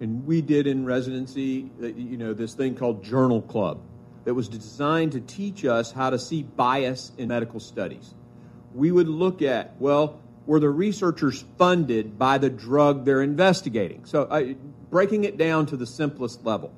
and 0.00 0.26
we 0.26 0.40
did 0.40 0.66
in 0.66 0.84
residency, 0.84 1.70
you 1.80 2.16
know, 2.16 2.32
this 2.32 2.54
thing 2.54 2.74
called 2.74 3.02
Journal 3.02 3.42
Club 3.42 3.80
that 4.24 4.34
was 4.34 4.48
designed 4.48 5.12
to 5.12 5.20
teach 5.20 5.64
us 5.64 5.90
how 5.90 6.10
to 6.10 6.18
see 6.18 6.42
bias 6.42 7.12
in 7.18 7.28
medical 7.28 7.60
studies. 7.60 8.14
we 8.74 8.92
would 8.92 9.08
look 9.08 9.42
at, 9.42 9.74
well, 9.80 10.20
were 10.46 10.60
the 10.60 10.70
researchers 10.70 11.44
funded 11.56 12.18
by 12.18 12.38
the 12.38 12.50
drug 12.50 13.04
they're 13.04 13.22
investigating? 13.22 14.04
So, 14.04 14.24
uh, 14.24 14.54
breaking 14.90 15.24
it 15.24 15.36
down 15.36 15.66
to 15.66 15.76
the 15.76 15.86
simplest 15.86 16.44
level, 16.44 16.72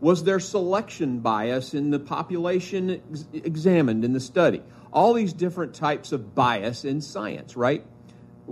was 0.00 0.24
there 0.24 0.40
selection 0.40 1.20
bias 1.20 1.74
in 1.74 1.90
the 1.90 1.98
population 1.98 2.90
ex- 2.90 3.26
examined 3.32 4.04
in 4.04 4.12
the 4.12 4.20
study? 4.20 4.62
All 4.92 5.14
these 5.14 5.32
different 5.32 5.74
types 5.74 6.12
of 6.12 6.34
bias 6.34 6.84
in 6.84 7.00
science, 7.00 7.56
right? 7.56 7.84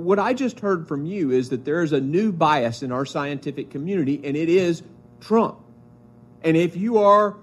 What 0.00 0.18
I 0.18 0.32
just 0.32 0.60
heard 0.60 0.88
from 0.88 1.04
you 1.04 1.30
is 1.30 1.50
that 1.50 1.64
there 1.64 1.82
is 1.82 1.92
a 1.92 2.00
new 2.00 2.32
bias 2.32 2.82
in 2.82 2.90
our 2.90 3.04
scientific 3.04 3.70
community, 3.70 4.20
and 4.24 4.34
it 4.36 4.48
is 4.48 4.82
Trump. 5.20 5.58
And 6.42 6.56
if 6.56 6.74
you 6.74 6.98
are 6.98 7.36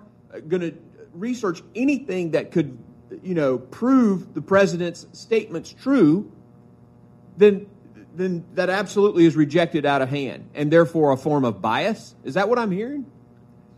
going 0.48 0.62
to 0.62 0.74
research 1.14 1.62
anything 1.76 2.32
that 2.32 2.52
could, 2.52 2.78
you 3.22 3.36
know, 3.36 3.60
prove 3.60 4.34
the 4.34 4.42
president's 4.42 5.06
statements 5.14 5.72
true, 5.72 6.32
then 7.38 7.68
then 8.16 8.44
that 8.56 8.72
absolutely 8.72 9.26
is 9.26 9.36
rejected 9.36 9.86
out 9.86 10.02
of 10.02 10.10
hand 10.10 10.50
and 10.56 10.72
therefore 10.72 11.12
a 11.12 11.18
form 11.18 11.46
of 11.46 11.62
bias. 11.62 12.16
Is 12.24 12.34
that 12.34 12.50
what 12.50 12.58
I'm 12.58 12.72
hearing? 12.72 13.06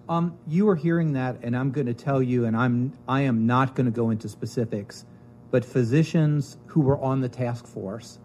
Um, 0.08 0.38
you 0.48 0.70
are 0.70 0.78
hearing 0.78 1.14
that, 1.14 1.40
and 1.44 1.56
I'm 1.58 1.72
going 1.72 1.88
to 1.88 1.94
tell 1.94 2.24
you, 2.24 2.46
and 2.46 2.56
I'm 2.56 2.94
I 3.10 3.22
am 3.22 3.46
not 3.46 3.76
going 3.76 3.86
to 3.86 3.92
go 3.92 4.10
into 4.10 4.30
specifics, 4.30 5.06
but 5.52 5.66
physicians 5.66 6.56
who 6.68 6.80
were 6.80 6.98
on 6.98 7.20
the 7.20 7.28
task 7.28 7.68
force 7.68 8.20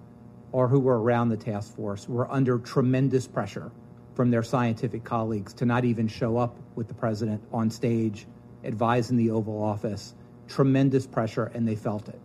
or 0.55 0.69
who 0.69 0.79
were 0.79 1.03
around 1.03 1.31
the 1.31 1.37
task 1.37 1.75
force 1.75 2.09
were 2.09 2.31
under 2.31 2.61
tremendous 2.61 3.27
pressure 3.27 3.73
from 4.15 4.31
their 4.31 4.45
scientific 4.45 5.03
colleagues 5.03 5.53
to 5.53 5.67
not 5.67 5.85
even 5.85 6.07
show 6.07 6.37
up 6.37 6.57
with 6.77 6.87
the 6.87 6.95
president 6.95 7.43
on 7.53 7.69
stage, 7.69 8.25
advising 8.63 9.17
the 9.17 9.33
Oval 9.33 9.61
Office. 9.61 10.15
Tremendous 10.47 11.09
pressure, 11.09 11.51
and 11.55 11.67
they 11.67 11.75
felt 11.75 12.09
it. 12.09 12.21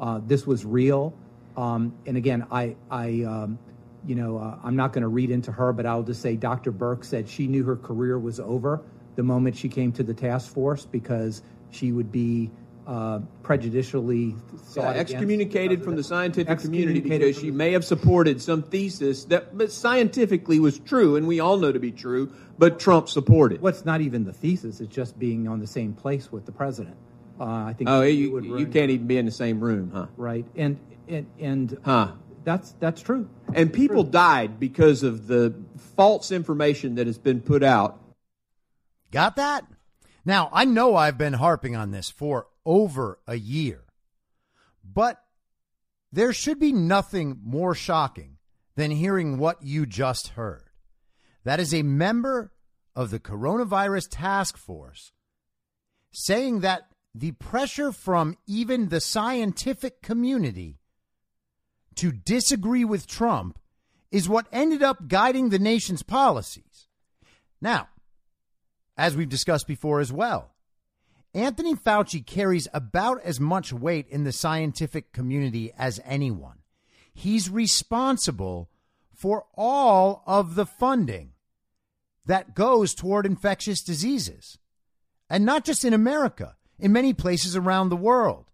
Uh, 0.00 0.18
this 0.26 0.46
was 0.46 0.64
real. 0.64 1.12
Um, 1.58 1.94
and 2.06 2.16
again, 2.16 2.46
I, 2.50 2.76
I 2.90 3.24
um, 3.24 3.58
you 4.06 4.14
know, 4.14 4.38
uh, 4.38 4.56
I'm 4.64 4.76
not 4.76 4.94
going 4.94 5.02
to 5.02 5.08
read 5.08 5.30
into 5.30 5.52
her, 5.52 5.74
but 5.74 5.84
I'll 5.84 6.02
just 6.02 6.22
say 6.22 6.36
Dr. 6.36 6.72
Birx 6.72 7.04
said 7.04 7.28
she 7.28 7.48
knew 7.48 7.64
her 7.64 7.76
career 7.76 8.18
was 8.18 8.40
over 8.40 8.80
the 9.16 9.22
moment 9.22 9.58
she 9.58 9.68
came 9.68 9.92
to 9.92 10.02
the 10.02 10.14
task 10.14 10.54
force 10.54 10.86
because 10.86 11.42
she 11.70 11.92
would 11.92 12.10
be 12.10 12.50
uh, 12.86 13.20
prejudicially 13.42 14.34
yeah, 14.76 14.90
excommunicated 14.90 15.82
from 15.82 15.96
the 15.96 16.02
scientific 16.02 16.58
community 16.58 17.00
because 17.00 17.38
she 17.38 17.50
may 17.50 17.72
have 17.72 17.84
supported 17.84 18.42
some 18.42 18.62
thesis 18.62 19.24
that 19.26 19.56
but 19.56 19.72
scientifically 19.72 20.60
was 20.60 20.78
true 20.80 21.16
and 21.16 21.26
we 21.26 21.40
all 21.40 21.56
know 21.56 21.72
to 21.72 21.78
be 21.78 21.92
true, 21.92 22.32
but 22.58 22.78
Trump 22.78 23.08
supported. 23.08 23.60
What's 23.60 23.84
not 23.84 24.00
even 24.00 24.24
the 24.24 24.32
thesis; 24.32 24.80
it's 24.80 24.94
just 24.94 25.18
being 25.18 25.48
on 25.48 25.60
the 25.60 25.66
same 25.66 25.94
place 25.94 26.30
with 26.30 26.46
the 26.46 26.52
president. 26.52 26.96
Uh, 27.40 27.44
I 27.44 27.72
think. 27.72 27.88
Oh, 27.90 28.02
you, 28.02 28.58
you 28.58 28.66
can't 28.66 28.90
even 28.90 29.06
be 29.06 29.16
in 29.16 29.26
the 29.26 29.32
same 29.32 29.60
room, 29.60 29.90
huh? 29.92 30.06
Right, 30.16 30.44
and 30.54 30.78
and 31.08 31.26
and 31.38 31.78
huh. 31.84 32.12
That's 32.44 32.72
that's 32.72 33.00
true. 33.00 33.28
And 33.54 33.72
people 33.72 34.04
true. 34.04 34.12
died 34.12 34.60
because 34.60 35.02
of 35.02 35.26
the 35.26 35.54
false 35.96 36.30
information 36.30 36.96
that 36.96 37.06
has 37.06 37.16
been 37.16 37.40
put 37.40 37.62
out. 37.62 37.98
Got 39.10 39.36
that? 39.36 39.64
Now, 40.26 40.50
I 40.52 40.64
know 40.64 40.96
I've 40.96 41.16
been 41.18 41.34
harping 41.34 41.76
on 41.76 41.90
this 41.90 42.10
for 42.10 42.46
over 42.64 43.18
a 43.26 43.36
year, 43.36 43.84
but 44.84 45.22
there 46.12 46.32
should 46.32 46.58
be 46.58 46.72
nothing 46.72 47.40
more 47.42 47.74
shocking 47.74 48.36
than 48.76 48.90
hearing 48.90 49.38
what 49.38 49.62
you 49.62 49.86
just 49.86 50.28
heard. 50.28 50.70
That 51.44 51.60
is 51.60 51.74
a 51.74 51.82
member 51.82 52.52
of 52.94 53.10
the 53.10 53.20
coronavirus 53.20 54.08
task 54.10 54.56
force 54.56 55.12
saying 56.12 56.60
that 56.60 56.88
the 57.14 57.32
pressure 57.32 57.92
from 57.92 58.36
even 58.46 58.88
the 58.88 59.00
scientific 59.00 60.02
community 60.02 60.78
to 61.96 62.12
disagree 62.12 62.84
with 62.84 63.06
Trump 63.06 63.58
is 64.10 64.28
what 64.28 64.46
ended 64.52 64.82
up 64.82 65.08
guiding 65.08 65.48
the 65.48 65.58
nation's 65.58 66.02
policies. 66.02 66.86
Now, 67.60 67.88
as 68.96 69.16
we've 69.16 69.28
discussed 69.28 69.66
before 69.66 70.00
as 70.00 70.12
well, 70.12 70.53
Anthony 71.34 71.74
Fauci 71.74 72.24
carries 72.24 72.68
about 72.72 73.20
as 73.22 73.40
much 73.40 73.72
weight 73.72 74.08
in 74.08 74.22
the 74.22 74.32
scientific 74.32 75.12
community 75.12 75.72
as 75.76 76.00
anyone. 76.04 76.58
He's 77.12 77.50
responsible 77.50 78.70
for 79.12 79.46
all 79.56 80.22
of 80.26 80.54
the 80.54 80.66
funding 80.66 81.32
that 82.26 82.54
goes 82.54 82.94
toward 82.94 83.26
infectious 83.26 83.82
diseases. 83.82 84.58
And 85.28 85.44
not 85.44 85.64
just 85.64 85.84
in 85.84 85.92
America, 85.92 86.56
in 86.78 86.92
many 86.92 87.12
places 87.12 87.56
around 87.56 87.88
the 87.88 87.96
world. 87.96 88.46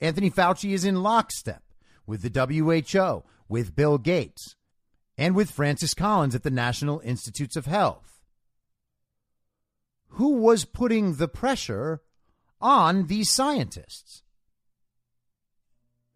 Anthony 0.00 0.30
Fauci 0.30 0.72
is 0.72 0.84
in 0.84 1.02
lockstep 1.02 1.62
with 2.06 2.22
the 2.22 2.84
WHO, 2.84 3.24
with 3.48 3.74
Bill 3.74 3.98
Gates, 3.98 4.56
and 5.16 5.34
with 5.34 5.50
Francis 5.50 5.94
Collins 5.94 6.34
at 6.34 6.42
the 6.42 6.50
National 6.50 7.00
Institutes 7.00 7.56
of 7.56 7.66
Health. 7.66 8.13
Who 10.14 10.34
was 10.34 10.64
putting 10.64 11.14
the 11.14 11.28
pressure 11.28 12.02
on 12.60 13.06
these 13.06 13.32
scientists? 13.32 14.22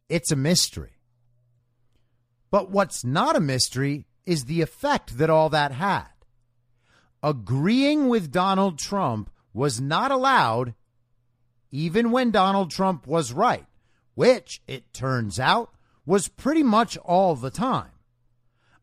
It's 0.08 0.30
a 0.30 0.36
mystery. 0.36 0.98
But 2.50 2.70
what's 2.70 3.04
not 3.04 3.34
a 3.34 3.40
mystery 3.40 4.06
is 4.24 4.44
the 4.44 4.62
effect 4.62 5.18
that 5.18 5.30
all 5.30 5.48
that 5.50 5.72
had. 5.72 6.06
Agreeing 7.22 8.08
with 8.08 8.30
Donald 8.30 8.78
Trump 8.78 9.30
was 9.52 9.80
not 9.80 10.10
allowed 10.12 10.74
even 11.70 12.10
when 12.10 12.30
Donald 12.30 12.70
Trump 12.70 13.06
was 13.06 13.32
right, 13.32 13.66
which, 14.14 14.62
it 14.66 14.92
turns 14.94 15.38
out, 15.40 15.72
was 16.06 16.28
pretty 16.28 16.62
much 16.62 16.96
all 16.98 17.34
the 17.34 17.50
time. 17.50 17.90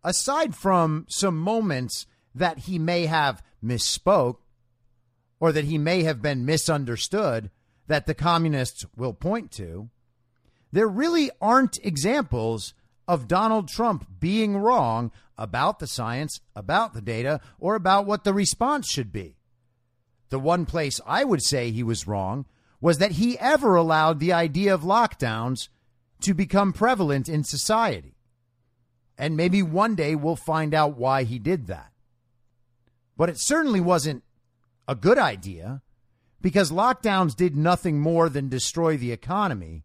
Aside 0.04 0.56
from 0.56 1.06
some 1.10 1.38
moments 1.38 2.06
that 2.36 2.60
he 2.60 2.78
may 2.78 3.06
have 3.06 3.42
misspoke 3.64 4.38
or 5.40 5.52
that 5.52 5.66
he 5.66 5.78
may 5.78 6.04
have 6.04 6.22
been 6.22 6.46
misunderstood 6.46 7.52
that 7.88 8.06
the 8.06 8.14
communists 8.14 8.86
will 8.96 9.14
point 9.14 9.52
to, 9.52 9.90
there 10.72 10.88
really 10.88 11.30
aren't 11.42 11.78
examples 11.84 12.74
of 13.08 13.28
Donald 13.28 13.68
Trump 13.68 14.08
being 14.20 14.58
wrong 14.58 15.12
about 15.38 15.80
the 15.80 15.88
science, 15.88 16.42
about 16.56 16.94
the 16.94 17.02
data, 17.02 17.40
or 17.60 17.76
about 17.76 18.06
what 18.06 18.24
the 18.24 18.34
response 18.34 18.90
should 18.90 19.12
be. 19.12 19.38
The 20.30 20.40
one 20.40 20.66
place 20.66 21.00
I 21.06 21.24
would 21.24 21.44
say 21.44 21.72
he 21.72 21.84
was 21.84 22.08
wrong 22.08 22.46
was 22.82 22.98
that 22.98 23.14
he 23.14 23.40
ever 23.40 23.76
allowed 23.76 24.20
the 24.20 24.34
idea 24.34 24.74
of 24.74 24.82
lockdowns 24.82 25.70
to 26.22 26.34
become 26.34 26.74
prevalent 26.74 27.30
in 27.30 27.44
society. 27.44 28.18
And 29.18 29.38
maybe 29.38 29.62
one 29.64 29.96
day 29.96 30.16
we'll 30.16 30.36
find 30.36 30.74
out 30.74 30.98
why 30.98 31.24
he 31.24 31.40
did 31.40 31.68
that. 31.68 31.92
But 33.16 33.30
it 33.30 33.40
certainly 33.40 33.80
wasn't 33.80 34.25
a 34.88 34.96
good 34.96 35.18
idea 35.18 35.82
because 36.42 36.72
lockdowns 36.72 37.36
did 37.36 37.56
nothing 37.56 38.00
more 38.00 38.30
than 38.30 38.50
destroy 38.50 38.98
the 38.98 39.12
economy. 39.12 39.84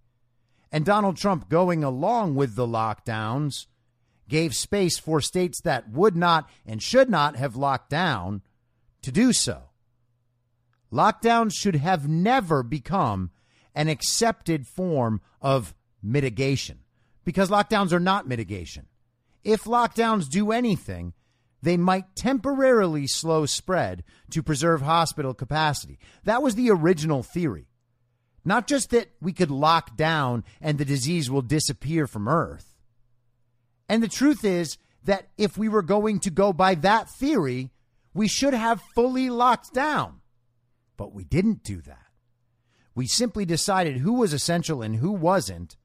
And 0.71 0.85
Donald 0.85 1.17
Trump 1.17 1.49
going 1.49 1.83
along 1.83 2.35
with 2.35 2.55
the 2.55 2.67
lockdowns 2.67 3.67
gave 4.29 4.55
space 4.55 4.99
for 4.99 5.21
states 5.21 5.61
that 5.63 5.91
would 5.91 6.17
not 6.17 6.49
and 6.65 6.83
should 6.83 7.11
not 7.11 7.37
have 7.37 7.57
locked 7.57 7.91
down 7.91 8.43
to 9.03 9.11
do 9.11 9.33
so. 9.33 9.71
Lockdowns 10.93 11.55
should 11.55 11.77
have 11.77 12.09
never 12.09 12.63
become 12.63 13.31
an 13.75 13.89
accepted 13.89 14.67
form 14.67 15.21
of 15.41 15.75
mitigation 16.03 16.81
because 17.25 17.51
lockdowns 17.51 17.93
are 17.93 18.01
not 18.01 18.29
mitigation. 18.29 18.87
If 19.45 19.65
lockdowns 19.65 20.29
do 20.29 20.53
anything, 20.53 21.15
they 21.63 21.77
might 21.77 22.17
temporarily 22.17 23.07
slow 23.07 23.47
spread 23.47 24.03
to 24.31 24.43
preserve 24.43 24.83
hospital 24.83 25.35
capacity. 25.35 25.99
That 26.25 26.43
was 26.43 26.55
the 26.55 26.71
original 26.71 27.23
theory. 27.23 27.67
Not 28.45 28.67
just 28.67 28.91
that 28.91 29.11
we 29.21 29.33
could 29.33 29.51
lock 29.51 29.97
down 29.97 30.45
and 30.61 30.79
the 30.79 30.85
disease 30.85 31.31
will 31.31 31.43
disappear 31.43 32.07
from 32.07 32.29
Earth. 32.29 32.75
And 33.89 34.03
the 34.03 34.09
truth 34.09 34.45
is 34.45 34.79
that 35.05 35.29
if 35.37 35.59
we 35.59 35.69
were 35.69 35.83
going 35.83 36.21
to 36.21 36.31
go 36.31 36.53
by 36.53 36.75
that 36.77 37.11
theory, 37.11 37.71
we 38.15 38.29
should 38.29 38.55
have 38.55 38.81
fully 38.95 39.29
locked 39.29 39.75
down. 39.75 40.21
But 40.97 41.13
we 41.13 41.25
didn't 41.25 41.63
do 41.63 41.81
that. 41.83 42.07
We 42.95 43.07
simply 43.07 43.45
decided 43.45 43.99
who 43.99 44.15
was 44.15 44.33
essential 44.33 44.83
and 44.83 44.97
who 44.97 45.13
wasn't 45.13 45.77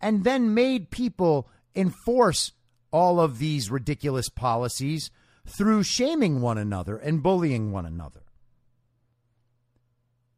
and 0.00 0.24
then 0.24 0.54
made 0.54 0.90
people 0.90 1.48
enforce 1.74 2.52
all 2.90 3.20
of 3.20 3.38
these 3.38 3.70
ridiculous 3.70 4.28
policies 4.28 5.10
through 5.46 5.82
shaming 5.82 6.40
one 6.40 6.58
another 6.58 6.96
and 6.96 7.22
bullying 7.22 7.72
one 7.72 7.86
another. 7.86 8.22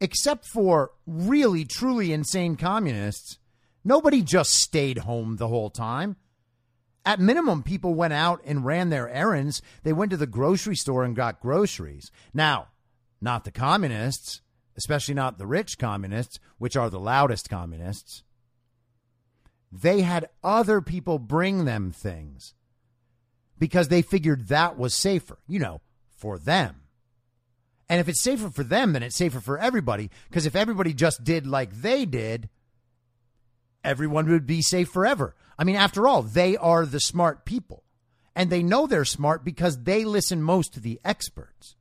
Except 0.00 0.46
for 0.46 0.92
really, 1.06 1.64
truly 1.64 2.12
insane 2.12 2.56
communists, 2.56 3.38
nobody 3.84 4.22
just 4.22 4.52
stayed 4.52 4.98
home 4.98 5.36
the 5.36 5.48
whole 5.48 5.70
time. 5.70 6.16
At 7.04 7.20
minimum, 7.20 7.62
people 7.62 7.94
went 7.94 8.12
out 8.12 8.40
and 8.44 8.64
ran 8.64 8.90
their 8.90 9.08
errands. 9.08 9.62
They 9.82 9.92
went 9.92 10.10
to 10.10 10.16
the 10.16 10.26
grocery 10.26 10.76
store 10.76 11.04
and 11.04 11.16
got 11.16 11.40
groceries. 11.40 12.10
Now, 12.32 12.68
not 13.20 13.44
the 13.44 13.50
communists, 13.50 14.40
especially 14.76 15.14
not 15.14 15.38
the 15.38 15.46
rich 15.46 15.78
communists, 15.78 16.38
which 16.58 16.76
are 16.76 16.88
the 16.88 17.00
loudest 17.00 17.50
communists. 17.50 18.22
They 19.72 20.00
had 20.00 20.28
other 20.42 20.80
people 20.80 21.18
bring 21.18 21.64
them 21.64 21.92
things 21.92 22.54
because 23.58 23.88
they 23.88 24.02
figured 24.02 24.48
that 24.48 24.76
was 24.78 24.94
safer, 24.94 25.38
you 25.46 25.58
know, 25.58 25.80
for 26.16 26.38
them. 26.38 26.76
And 27.88 28.00
if 28.00 28.08
it's 28.08 28.22
safer 28.22 28.50
for 28.50 28.64
them, 28.64 28.92
then 28.92 29.02
it's 29.02 29.16
safer 29.16 29.40
for 29.40 29.58
everybody. 29.58 30.10
Because 30.28 30.46
if 30.46 30.56
everybody 30.56 30.94
just 30.94 31.24
did 31.24 31.46
like 31.46 31.72
they 31.72 32.04
did, 32.04 32.48
everyone 33.84 34.28
would 34.30 34.46
be 34.46 34.62
safe 34.62 34.88
forever. 34.88 35.34
I 35.58 35.64
mean, 35.64 35.76
after 35.76 36.06
all, 36.06 36.22
they 36.22 36.56
are 36.56 36.86
the 36.86 37.00
smart 37.00 37.44
people. 37.44 37.84
And 38.34 38.48
they 38.48 38.62
know 38.62 38.86
they're 38.86 39.04
smart 39.04 39.44
because 39.44 39.82
they 39.82 40.04
listen 40.04 40.40
most 40.40 40.74
to 40.74 40.80
the 40.80 41.00
experts. 41.04 41.74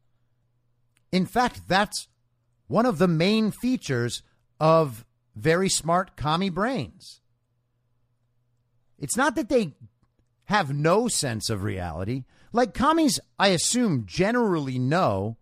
In 1.12 1.26
fact, 1.26 1.68
that's 1.68 2.08
one 2.68 2.86
of 2.86 2.98
the 2.98 3.08
main 3.08 3.52
features 3.52 4.24
of 4.60 5.06
very 5.36 5.70
smart 5.70 6.16
commie 6.16 6.50
brains. 6.50 7.22
It's 9.00 9.18
not 9.18 9.36
that 9.36 9.50
they 9.50 9.74
have 10.46 10.74
no 10.74 11.08
sense 11.08 11.50
of 11.50 11.64
reality. 11.64 12.26
Like 12.52 12.74
commies, 12.74 13.20
I 13.38 13.50
assume, 13.50 14.06
generally 14.06 14.80
know 14.80 15.38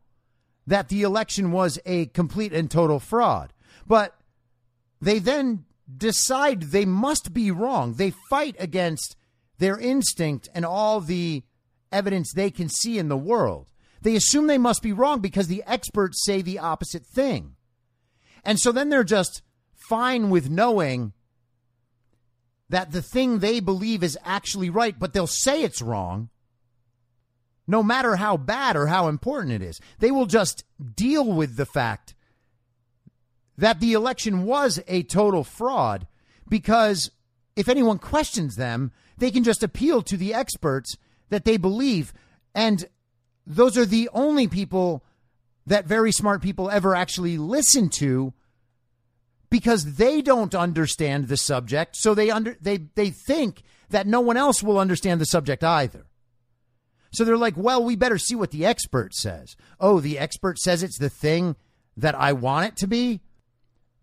that 0.66 0.90
the 0.90 1.02
election 1.02 1.52
was 1.52 1.80
a 1.86 2.08
complete 2.08 2.54
and 2.54 2.70
total 2.70 3.00
fraud. 3.00 3.54
But 3.86 4.16
they 5.02 5.20
then 5.20 5.66
decide 5.96 6.64
they 6.64 6.86
must 6.86 7.34
be 7.34 7.52
wrong. 7.52 7.94
They 7.94 8.14
fight 8.30 8.56
against 8.60 9.16
their 9.58 9.80
instinct 9.80 10.50
and 10.54 10.66
all 10.66 11.00
the 11.00 11.44
evidence 11.92 12.34
they 12.34 12.52
can 12.52 12.70
see 12.70 13.00
in 13.00 13.08
the 13.08 13.18
world. 13.18 13.72
They 14.02 14.16
assume 14.16 14.48
they 14.48 14.58
must 14.58 14.84
be 14.84 14.92
wrong 14.92 15.22
because 15.22 15.48
the 15.48 15.64
experts 15.66 16.24
say 16.24 16.42
the 16.42 16.60
opposite 16.60 17.06
thing. 17.06 17.56
And 18.44 18.60
so 18.60 18.72
then 18.72 18.90
they're 18.90 19.04
just 19.04 19.42
fine 19.90 20.30
with 20.30 20.50
knowing 20.50 21.14
that 22.70 22.92
the 22.92 23.02
thing 23.02 23.40
they 23.40 23.60
believe 23.60 24.04
is 24.04 24.18
actually 24.24 24.70
right, 24.70 24.98
but 24.98 25.14
they'll 25.14 25.28
say 25.28 25.64
it's 25.64 25.82
wrong 25.82 26.30
no 27.68 27.84
matter 27.84 28.16
how 28.16 28.38
bad 28.38 28.78
or 28.78 28.88
how 28.88 29.08
important 29.10 29.52
it 29.52 29.62
is. 29.62 29.80
They 30.00 30.10
will 30.10 30.26
just 30.26 30.64
deal 30.96 31.26
with 31.26 31.58
the 31.58 31.66
fact 31.66 32.16
that 33.58 33.80
the 33.80 33.94
election 33.94 34.46
was 34.46 34.82
a 34.88 35.04
total 35.04 35.44
fraud 35.44 36.08
because 36.48 37.12
if 37.56 37.68
anyone 37.68 38.00
questions 38.00 38.56
them, 38.56 38.92
they 39.18 39.32
can 39.32 39.44
just 39.44 39.64
appeal 39.64 40.02
to 40.04 40.16
the 40.16 40.34
experts 40.34 40.96
that 41.30 41.44
they 41.44 41.58
believe. 41.58 42.14
And 42.56 42.86
those 43.46 43.78
are 43.78 43.86
the 43.86 44.10
only 44.14 44.48
people 44.48 45.04
that 45.66 45.86
very 45.86 46.12
smart 46.12 46.42
people 46.42 46.70
ever 46.70 46.96
actually 46.96 47.38
listen 47.38 47.90
to 47.90 48.34
because 49.50 49.96
they 49.96 50.22
don't 50.22 50.54
understand 50.54 51.28
the 51.28 51.38
subject. 51.38 51.96
So 51.96 52.14
they 52.14 52.30
under 52.30 52.58
they 52.62 52.78
they 52.96 53.10
think 53.10 53.64
that 53.90 54.08
no 54.08 54.20
one 54.20 54.38
else 54.38 54.62
will 54.62 54.80
understand 54.80 55.22
the 55.22 55.26
subject 55.26 55.64
either. 55.64 56.06
So 57.12 57.24
they're 57.24 57.38
like, 57.38 57.56
well, 57.56 57.84
we 57.84 57.96
better 57.96 58.18
see 58.18 58.36
what 58.36 58.52
the 58.52 58.66
expert 58.66 59.14
says. 59.14 59.56
Oh, 59.80 60.00
the 60.00 60.20
expert 60.20 60.60
says 60.60 60.84
it's 60.84 61.00
the 61.00 61.10
thing 61.10 61.56
that 61.96 62.16
I 62.16 62.34
want 62.34 62.68
it 62.68 62.76
to 62.78 62.88
be 62.88 63.22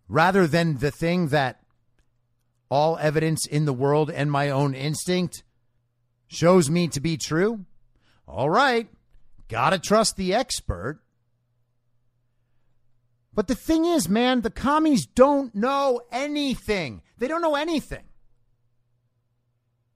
rather 0.07 0.47
than 0.47 0.77
the 0.77 0.91
thing 0.91 1.27
that 1.27 1.61
all 2.69 2.97
evidence 2.97 3.45
in 3.45 3.65
the 3.65 3.73
world 3.73 4.09
and 4.09 4.31
my 4.31 4.49
own 4.49 4.73
instinct 4.73 5.43
shows 6.27 6.69
me 6.69 6.87
to 6.89 6.99
be 6.99 7.15
true. 7.15 7.65
All 8.27 8.49
right, 8.49 8.89
got 9.47 9.69
to 9.69 9.79
trust 9.79 10.17
the 10.17 10.33
expert. 10.33 10.99
But 13.35 13.47
the 13.47 13.55
thing 13.55 13.85
is, 13.85 14.09
man, 14.09 14.41
the 14.41 14.49
commies 14.49 15.05
don't 15.05 15.53
know 15.53 16.01
anything. 16.11 17.01
They 17.17 17.27
don't 17.27 17.41
know 17.41 17.55
anything. 17.55 18.05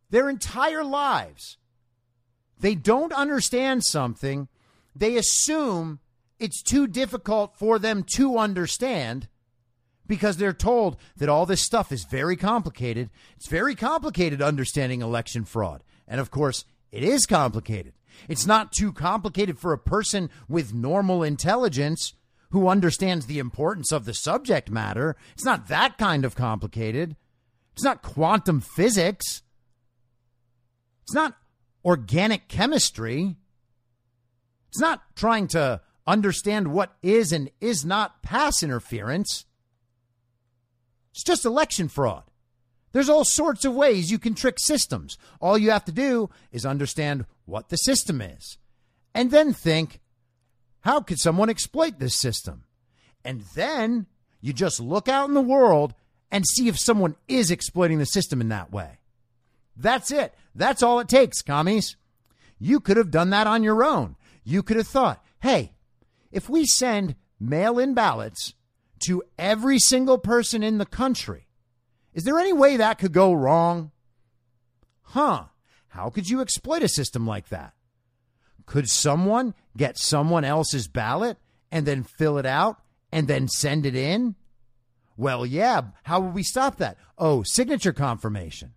Their 0.10 0.30
entire 0.30 0.84
lives 0.84 1.58
they 2.60 2.76
don't 2.76 3.14
understand 3.14 3.84
something, 3.86 4.48
they 4.96 5.16
assume 5.16 6.00
it's 6.40 6.62
too 6.62 6.88
difficult 6.88 7.56
for 7.58 7.80
them 7.80 8.04
to 8.16 8.38
understand 8.38 9.28
because 10.08 10.38
they're 10.38 10.54
told 10.54 10.98
that 11.18 11.30
all 11.30 11.46
this 11.46 11.62
stuff 11.62 11.92
is 11.92 12.04
very 12.04 12.36
complicated. 12.36 13.10
It's 13.38 13.48
very 13.48 13.76
complicated 13.76 14.42
understanding 14.42 15.02
election 15.02 15.46
fraud. 15.46 15.84
And 16.08 16.20
of 16.20 16.32
course, 16.32 16.66
it 16.92 17.04
is 17.04 17.26
complicated. 17.26 17.94
It's 18.28 18.48
not 18.48 18.72
too 18.72 18.92
complicated 18.92 19.60
for 19.60 19.72
a 19.72 19.78
person 19.78 20.30
with 20.48 20.74
normal 20.74 21.24
intelligence 21.24 22.14
who 22.52 22.68
understands 22.68 23.26
the 23.26 23.40
importance 23.40 23.92
of 23.92 24.06
the 24.06 24.14
subject 24.14 24.70
matter. 24.70 25.16
It's 25.34 25.46
not 25.46 25.68
that 25.68 25.98
kind 25.98 26.26
of 26.26 26.36
complicated. 26.36 27.16
It's 27.74 27.84
not 27.84 28.02
quantum 28.02 28.62
physics. 28.62 29.44
It's 31.04 31.14
not 31.14 31.38
organic 31.86 32.48
chemistry. 32.48 33.36
It's 34.70 34.80
not 34.80 35.02
trying 35.16 35.48
to 35.50 35.82
understand 36.06 36.74
what 36.74 36.96
is 37.02 37.32
and 37.32 37.50
is 37.62 37.86
not 37.86 38.22
pass 38.24 38.64
interference. 38.64 39.46
It's 41.12 41.24
just 41.24 41.46
election 41.46 41.88
fraud. 41.88 42.24
There's 42.92 43.10
all 43.10 43.26
sorts 43.26 43.66
of 43.66 43.76
ways 43.76 44.12
you 44.12 44.18
can 44.18 44.34
trick 44.34 44.60
systems. 44.60 45.18
All 45.40 45.58
you 45.58 45.70
have 45.70 45.86
to 45.86 45.92
do 45.92 46.30
is 46.52 46.66
understand 46.66 47.26
what 47.46 47.70
the 47.70 47.78
system 47.78 48.22
is 48.22 48.58
and 49.14 49.32
then 49.32 49.54
think, 49.54 50.00
how 50.82 51.02
could 51.02 51.20
someone 51.20 51.50
exploit 51.50 52.00
this 52.00 52.16
system? 52.16 52.64
And 53.24 53.42
then 53.56 54.08
you 54.42 54.54
just 54.54 54.80
look 54.80 55.08
out 55.08 55.28
in 55.28 55.34
the 55.34 55.42
world 55.42 55.94
and 56.32 56.46
see 56.46 56.68
if 56.68 56.80
someone 56.80 57.16
is 57.28 57.52
exploiting 57.52 58.00
the 58.00 58.06
system 58.06 58.42
in 58.42 58.50
that 58.50 58.72
way. 58.72 59.00
That's 59.76 60.12
it. 60.12 60.34
That's 60.56 60.84
all 60.84 61.00
it 61.00 61.08
takes, 61.08 61.42
commies. 61.42 61.96
You 62.60 62.80
could 62.80 62.98
have 62.98 63.12
done 63.12 63.30
that 63.32 63.48
on 63.48 63.64
your 63.64 63.84
own. 63.84 64.16
You 64.44 64.64
could 64.64 64.78
have 64.78 64.88
thought, 64.88 65.24
hey, 65.42 65.74
if 66.32 66.50
we 66.50 66.66
send 66.66 67.16
mail 67.40 67.80
in 67.80 67.94
ballots 67.94 68.54
to 69.06 69.24
every 69.38 69.80
single 69.80 70.18
person 70.18 70.62
in 70.64 70.78
the 70.78 70.86
country, 70.86 71.48
is 72.14 72.24
there 72.24 72.40
any 72.40 72.54
way 72.54 72.78
that 72.78 73.00
could 73.00 73.14
go 73.14 73.34
wrong? 73.34 73.92
Huh. 75.02 75.46
How 75.90 76.10
could 76.10 76.30
you 76.30 76.42
exploit 76.42 76.84
a 76.84 76.88
system 76.88 77.26
like 77.26 77.50
that? 77.50 77.74
Could 78.70 78.88
someone 78.88 79.56
get 79.76 79.98
someone 79.98 80.46
else's 80.46 80.88
ballot 80.88 81.40
and 81.72 81.88
then 81.88 82.04
fill 82.04 82.38
it 82.38 82.46
out 82.46 82.78
and 83.12 83.28
then 83.28 83.48
send 83.48 83.84
it 83.84 83.96
in? 83.96 84.36
Well, 85.18 85.44
yeah. 85.44 85.82
How 86.04 86.20
would 86.20 86.36
we 86.36 86.44
stop 86.44 86.78
that? 86.78 86.96
Oh, 87.18 87.42
signature 87.42 87.94
confirmation. 87.94 88.74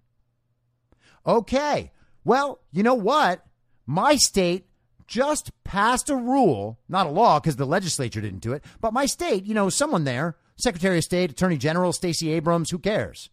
Okay. 1.26 1.93
Well, 2.24 2.62
you 2.72 2.82
know 2.82 2.95
what? 2.95 3.45
My 3.84 4.16
state 4.16 4.64
just 5.07 5.53
passed 5.62 6.09
a 6.09 6.16
rule, 6.16 6.78
not 6.88 7.07
a 7.07 7.11
law 7.11 7.38
because 7.38 7.57
the 7.57 7.66
legislature 7.66 8.22
didn't 8.22 8.40
do 8.40 8.55
it, 8.55 8.64
but 8.80 8.95
my 8.95 9.05
state, 9.05 9.45
you 9.45 9.53
know, 9.53 9.68
someone 9.68 10.05
there, 10.05 10.38
Secretary 10.57 10.97
of 10.97 11.05
State, 11.05 11.32
Attorney 11.32 11.59
General 11.59 11.93
Stacey 11.93 12.32
Abrams, 12.32 12.70
who 12.70 12.78
cares? 12.78 13.28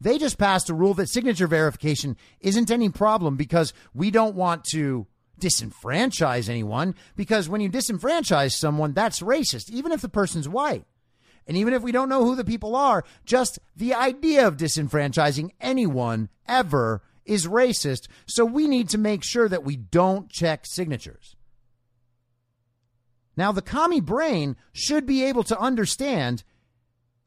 They 0.00 0.18
just 0.18 0.36
passed 0.36 0.68
a 0.68 0.74
rule 0.74 0.94
that 0.94 1.10
signature 1.10 1.46
verification 1.46 2.16
isn't 2.40 2.72
any 2.72 2.88
problem 2.88 3.36
because 3.36 3.72
we 3.94 4.10
don't 4.10 4.34
want 4.34 4.64
to 4.72 5.06
disenfranchise 5.40 6.48
anyone 6.48 6.94
because 7.16 7.48
when 7.48 7.60
you 7.60 7.70
disenfranchise 7.70 8.52
someone, 8.52 8.92
that's 8.92 9.20
racist, 9.20 9.70
even 9.70 9.92
if 9.92 10.00
the 10.00 10.08
person's 10.08 10.48
white. 10.48 10.84
And 11.46 11.56
even 11.56 11.74
if 11.74 11.82
we 11.82 11.92
don't 11.92 12.08
know 12.08 12.24
who 12.24 12.36
the 12.36 12.44
people 12.44 12.74
are, 12.74 13.04
just 13.26 13.58
the 13.76 13.94
idea 13.94 14.46
of 14.46 14.56
disenfranchising 14.56 15.50
anyone 15.60 16.30
ever 16.48 17.02
is 17.24 17.46
racist. 17.46 18.06
So 18.26 18.44
we 18.44 18.66
need 18.66 18.88
to 18.90 18.98
make 18.98 19.22
sure 19.22 19.48
that 19.48 19.64
we 19.64 19.76
don't 19.76 20.30
check 20.30 20.64
signatures. 20.64 21.36
Now, 23.36 23.52
the 23.52 23.62
commie 23.62 24.00
brain 24.00 24.56
should 24.72 25.06
be 25.06 25.24
able 25.24 25.42
to 25.44 25.58
understand 25.58 26.44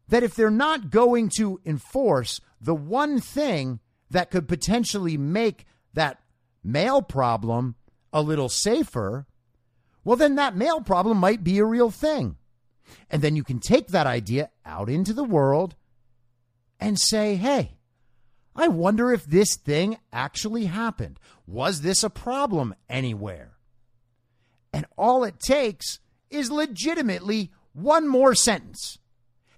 that 0.08 0.24
if 0.24 0.36
they're 0.36 0.50
not 0.50 0.90
going 0.90 1.30
to 1.38 1.60
enforce 1.66 2.40
the 2.62 2.76
one 2.76 3.20
thing 3.20 3.80
that 4.10 4.32
could 4.32 4.48
potentially 4.48 5.18
make 5.18 5.66
that 5.94 6.22
mail 6.64 7.02
problem 7.02 7.76
a 8.12 8.22
little 8.22 8.50
safer, 8.50 9.28
well, 10.04 10.16
then 10.16 10.36
that 10.36 10.56
mail 10.56 10.82
problem 10.82 11.18
might 11.18 11.44
be 11.44 11.58
a 11.58 11.66
real 11.66 11.92
thing. 11.92 12.38
And 13.10 13.22
then 13.22 13.36
you 13.36 13.44
can 13.44 13.60
take 13.60 13.88
that 13.88 14.08
idea 14.08 14.50
out 14.66 14.90
into 14.90 15.14
the 15.14 15.24
world 15.24 15.76
and 16.80 17.00
say, 17.00 17.36
hey, 17.36 17.74
I 18.56 18.68
wonder 18.70 19.12
if 19.12 19.26
this 19.26 19.56
thing 19.56 19.98
actually 20.12 20.66
happened. 20.66 21.20
Was 21.46 21.82
this 21.82 22.04
a 22.04 22.10
problem 22.10 22.74
anywhere? 22.90 23.58
And 24.74 24.86
all 24.98 25.24
it 25.24 25.40
takes 25.40 26.00
is 26.30 26.52
legitimately 26.52 27.52
one 27.74 28.08
more 28.08 28.34
sentence. 28.34 28.98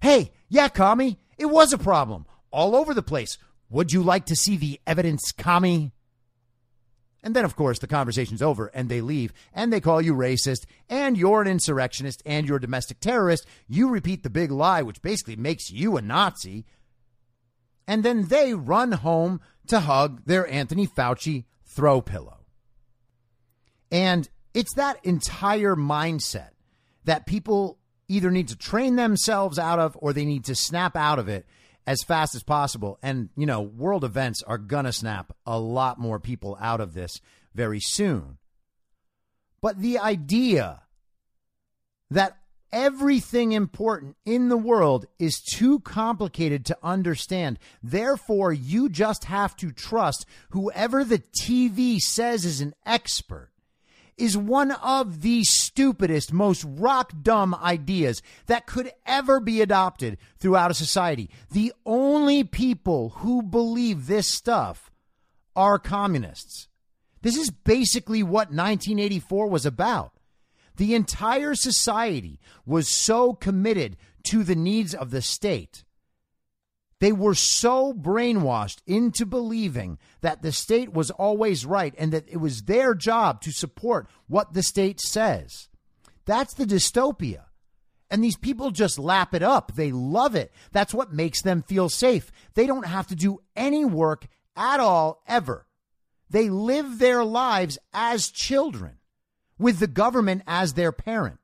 Hey, 0.02 0.32
yeah, 0.48 0.68
commie, 0.68 1.18
it 1.38 1.46
was 1.46 1.72
a 1.72 1.78
problem 1.78 2.26
all 2.50 2.76
over 2.76 2.92
the 2.92 3.02
place. 3.02 3.38
Would 3.70 3.92
you 3.92 4.02
like 4.02 4.26
to 4.26 4.36
see 4.36 4.56
the 4.56 4.80
evidence, 4.86 5.32
commie? 5.32 5.92
And 7.22 7.36
then, 7.36 7.44
of 7.44 7.54
course, 7.54 7.78
the 7.78 7.86
conversation's 7.86 8.40
over 8.40 8.68
and 8.68 8.88
they 8.88 9.02
leave 9.02 9.32
and 9.52 9.72
they 9.72 9.80
call 9.80 10.00
you 10.00 10.14
racist 10.14 10.64
and 10.88 11.18
you're 11.18 11.42
an 11.42 11.48
insurrectionist 11.48 12.22
and 12.24 12.46
you're 12.48 12.56
a 12.56 12.60
domestic 12.60 12.98
terrorist. 13.00 13.46
You 13.68 13.90
repeat 13.90 14.22
the 14.22 14.30
big 14.30 14.50
lie, 14.50 14.80
which 14.82 15.02
basically 15.02 15.36
makes 15.36 15.70
you 15.70 15.96
a 15.96 16.02
Nazi. 16.02 16.64
and 17.86 18.02
then 18.04 18.28
they 18.28 18.54
run 18.54 18.92
home 18.92 19.40
to 19.66 19.80
hug 19.80 20.22
their 20.24 20.46
Anthony 20.48 20.86
Fauci 20.86 21.44
throw 21.64 22.00
pillow. 22.00 22.38
And 23.90 24.28
it's 24.54 24.74
that 24.74 25.04
entire 25.04 25.74
mindset 25.74 26.50
that 27.04 27.26
people 27.26 27.78
either 28.08 28.30
need 28.30 28.48
to 28.48 28.56
train 28.56 28.96
themselves 28.96 29.58
out 29.58 29.78
of 29.78 29.96
or 30.00 30.12
they 30.12 30.24
need 30.24 30.44
to 30.44 30.54
snap 30.54 30.96
out 30.96 31.18
of 31.18 31.28
it 31.28 31.46
as 31.90 32.04
fast 32.04 32.36
as 32.36 32.44
possible. 32.44 33.00
And, 33.02 33.30
you 33.36 33.46
know, 33.46 33.60
world 33.60 34.04
events 34.04 34.44
are 34.44 34.58
going 34.58 34.84
to 34.84 34.92
snap 34.92 35.32
a 35.44 35.58
lot 35.58 35.98
more 35.98 36.20
people 36.20 36.56
out 36.60 36.80
of 36.80 36.94
this 36.94 37.20
very 37.52 37.80
soon. 37.80 38.38
But 39.60 39.80
the 39.80 39.98
idea 39.98 40.82
that 42.12 42.36
everything 42.72 43.50
important 43.50 44.14
in 44.24 44.48
the 44.48 44.56
world 44.56 45.06
is 45.18 45.40
too 45.40 45.80
complicated 45.80 46.64
to 46.66 46.78
understand. 46.80 47.58
Therefore, 47.82 48.52
you 48.52 48.88
just 48.88 49.24
have 49.24 49.56
to 49.56 49.72
trust 49.72 50.26
whoever 50.50 51.02
the 51.02 51.24
TV 51.42 51.98
says 51.98 52.44
is 52.44 52.60
an 52.60 52.72
expert 52.86 53.50
is 54.20 54.36
one 54.36 54.70
of 54.70 55.22
the 55.22 55.42
stupidest, 55.44 56.32
most 56.32 56.64
rock 56.68 57.12
dumb 57.22 57.54
ideas 57.54 58.22
that 58.46 58.66
could 58.66 58.92
ever 59.06 59.40
be 59.40 59.60
adopted 59.60 60.18
throughout 60.38 60.70
a 60.70 60.74
society. 60.74 61.30
The 61.50 61.72
only 61.86 62.44
people 62.44 63.10
who 63.16 63.42
believe 63.42 64.06
this 64.06 64.28
stuff 64.28 64.90
are 65.56 65.78
communists. 65.78 66.68
This 67.22 67.36
is 67.36 67.50
basically 67.50 68.22
what 68.22 68.48
1984 68.48 69.48
was 69.48 69.66
about. 69.66 70.12
The 70.76 70.94
entire 70.94 71.54
society 71.54 72.40
was 72.64 72.88
so 72.88 73.34
committed 73.34 73.96
to 74.24 74.44
the 74.44 74.54
needs 74.54 74.94
of 74.94 75.10
the 75.10 75.22
state. 75.22 75.84
They 77.00 77.12
were 77.12 77.34
so 77.34 77.94
brainwashed 77.94 78.78
into 78.86 79.24
believing 79.24 79.98
that 80.20 80.42
the 80.42 80.52
state 80.52 80.92
was 80.92 81.10
always 81.10 81.64
right 81.64 81.94
and 81.96 82.12
that 82.12 82.28
it 82.28 82.36
was 82.36 82.62
their 82.62 82.94
job 82.94 83.40
to 83.42 83.52
support 83.52 84.06
what 84.28 84.52
the 84.52 84.62
state 84.62 85.00
says. 85.00 85.68
That's 86.26 86.54
the 86.54 86.66
dystopia. 86.66 87.44
And 88.10 88.22
these 88.22 88.36
people 88.36 88.70
just 88.70 88.98
lap 88.98 89.34
it 89.34 89.42
up. 89.42 89.74
They 89.74 89.92
love 89.92 90.34
it. 90.34 90.52
That's 90.72 90.92
what 90.92 91.12
makes 91.12 91.42
them 91.42 91.62
feel 91.62 91.88
safe. 91.88 92.30
They 92.54 92.66
don't 92.66 92.86
have 92.86 93.06
to 93.06 93.14
do 93.14 93.38
any 93.56 93.84
work 93.84 94.26
at 94.54 94.80
all, 94.80 95.22
ever. 95.26 95.66
They 96.28 96.50
live 96.50 96.98
their 96.98 97.24
lives 97.24 97.78
as 97.94 98.28
children 98.30 98.98
with 99.58 99.78
the 99.78 99.86
government 99.86 100.42
as 100.46 100.74
their 100.74 100.92
parent. 100.92 101.38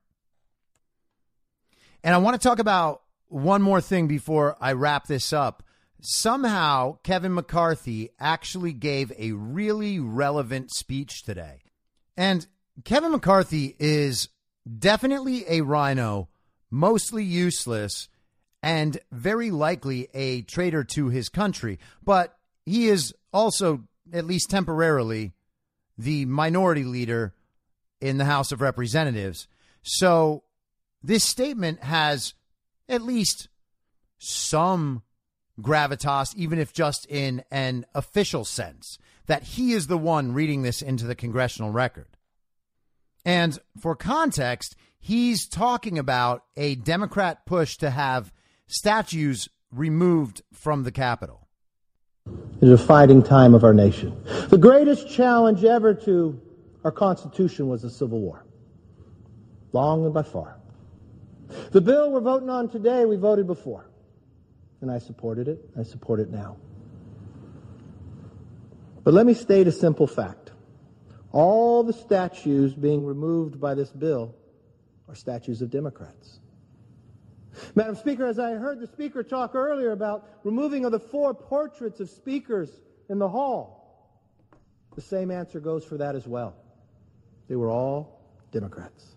And 2.04 2.14
I 2.14 2.18
want 2.18 2.40
to 2.40 2.48
talk 2.48 2.58
about 2.58 3.02
one 3.28 3.62
more 3.62 3.80
thing 3.80 4.06
before 4.06 4.56
I 4.60 4.72
wrap 4.72 5.06
this 5.06 5.32
up. 5.32 5.62
Somehow, 6.00 6.98
Kevin 7.02 7.34
McCarthy 7.34 8.10
actually 8.20 8.72
gave 8.72 9.12
a 9.18 9.32
really 9.32 9.98
relevant 9.98 10.70
speech 10.70 11.22
today. 11.22 11.62
And 12.16 12.46
Kevin 12.84 13.12
McCarthy 13.12 13.74
is 13.78 14.28
definitely 14.78 15.44
a 15.48 15.62
RINO, 15.62 16.28
mostly 16.70 17.24
useless, 17.24 18.08
and 18.62 18.98
very 19.10 19.50
likely 19.50 20.08
a 20.14 20.42
traitor 20.42 20.84
to 20.84 21.08
his 21.08 21.28
country. 21.28 21.78
But 22.04 22.36
he 22.64 22.88
is 22.88 23.14
also, 23.32 23.84
at 24.12 24.26
least 24.26 24.50
temporarily, 24.50 25.32
the 25.98 26.24
minority 26.26 26.84
leader 26.84 27.34
in 28.00 28.18
the 28.18 28.24
House 28.24 28.52
of 28.52 28.60
Representatives. 28.60 29.48
So 29.82 30.42
this 31.02 31.24
statement 31.24 31.82
has 31.82 32.34
at 32.88 33.02
least 33.02 33.48
some 34.18 35.02
gravitas, 35.60 36.34
even 36.34 36.58
if 36.58 36.72
just 36.72 37.06
in 37.06 37.42
an 37.50 37.86
official 37.94 38.44
sense, 38.44 38.98
that 39.26 39.42
he 39.42 39.72
is 39.72 39.86
the 39.86 39.98
one 39.98 40.32
reading 40.32 40.62
this 40.62 40.82
into 40.82 41.06
the 41.06 41.14
congressional 41.14 41.70
record. 41.70 42.08
And 43.24 43.58
for 43.80 43.96
context, 43.96 44.76
he's 44.98 45.48
talking 45.48 45.98
about 45.98 46.44
a 46.56 46.76
Democrat 46.76 47.44
push 47.46 47.76
to 47.78 47.90
have 47.90 48.32
statues 48.66 49.48
removed 49.72 50.42
from 50.52 50.84
the 50.84 50.92
Capitol. 50.92 51.48
It 52.60 52.68
is 52.68 52.80
a 52.80 52.84
fighting 52.86 53.22
time 53.22 53.54
of 53.54 53.64
our 53.64 53.74
nation. 53.74 54.16
The 54.48 54.58
greatest 54.58 55.08
challenge 55.08 55.64
ever 55.64 55.94
to 55.94 56.40
our 56.84 56.92
Constitution 56.92 57.68
was 57.68 57.82
the 57.82 57.90
Civil 57.90 58.20
War. 58.20 58.44
Long 59.72 60.04
and 60.04 60.14
by 60.14 60.22
far. 60.22 60.56
The 61.70 61.80
bill 61.80 62.10
we're 62.10 62.20
voting 62.20 62.50
on 62.50 62.68
today, 62.68 63.04
we 63.04 63.16
voted 63.16 63.46
before. 63.46 63.88
And 64.80 64.90
I 64.90 64.98
supported 64.98 65.48
it. 65.48 65.58
I 65.78 65.82
support 65.82 66.20
it 66.20 66.30
now. 66.30 66.56
But 69.04 69.14
let 69.14 69.26
me 69.26 69.34
state 69.34 69.66
a 69.66 69.72
simple 69.72 70.06
fact. 70.06 70.50
All 71.32 71.82
the 71.82 71.92
statues 71.92 72.74
being 72.74 73.04
removed 73.04 73.60
by 73.60 73.74
this 73.74 73.90
bill 73.90 74.34
are 75.08 75.14
statues 75.14 75.62
of 75.62 75.70
Democrats. 75.70 76.40
Madam 77.74 77.94
Speaker, 77.94 78.26
as 78.26 78.38
I 78.38 78.52
heard 78.52 78.80
the 78.80 78.86
Speaker 78.86 79.22
talk 79.22 79.54
earlier 79.54 79.92
about 79.92 80.28
removing 80.44 80.84
of 80.84 80.92
the 80.92 81.00
four 81.00 81.32
portraits 81.34 82.00
of 82.00 82.10
speakers 82.10 82.70
in 83.08 83.18
the 83.18 83.28
hall, 83.28 84.10
the 84.94 85.00
same 85.00 85.30
answer 85.30 85.60
goes 85.60 85.84
for 85.84 85.98
that 85.98 86.16
as 86.16 86.26
well. 86.26 86.54
They 87.48 87.56
were 87.56 87.70
all 87.70 88.20
Democrats. 88.50 89.15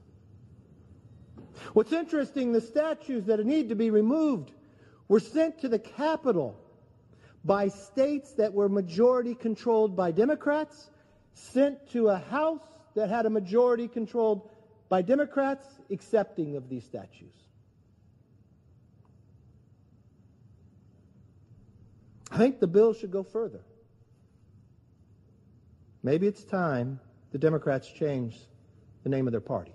What's 1.73 1.93
interesting, 1.93 2.51
the 2.51 2.61
statues 2.61 3.25
that 3.25 3.43
need 3.45 3.69
to 3.69 3.75
be 3.75 3.89
removed 3.89 4.51
were 5.07 5.19
sent 5.19 5.59
to 5.61 5.69
the 5.69 5.79
Capitol 5.79 6.59
by 7.43 7.69
states 7.69 8.33
that 8.33 8.53
were 8.53 8.69
majority 8.69 9.35
controlled 9.35 9.95
by 9.95 10.11
Democrats, 10.11 10.89
sent 11.33 11.89
to 11.91 12.09
a 12.09 12.17
House 12.17 12.61
that 12.95 13.09
had 13.09 13.25
a 13.25 13.29
majority 13.29 13.87
controlled 13.87 14.49
by 14.89 15.01
Democrats, 15.01 15.65
accepting 15.89 16.55
of 16.55 16.69
these 16.69 16.83
statues. 16.83 17.33
I 22.31 22.37
think 22.37 22.59
the 22.59 22.67
bill 22.67 22.93
should 22.93 23.11
go 23.11 23.23
further. 23.23 23.61
Maybe 26.03 26.27
it's 26.27 26.43
time 26.43 26.99
the 27.31 27.37
Democrats 27.37 27.87
change 27.87 28.37
the 29.03 29.09
name 29.09 29.27
of 29.27 29.31
their 29.31 29.41
party. 29.41 29.73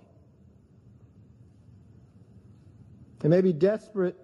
They 3.25 3.29
may 3.29 3.41
be 3.41 3.53
desperate 3.53 4.15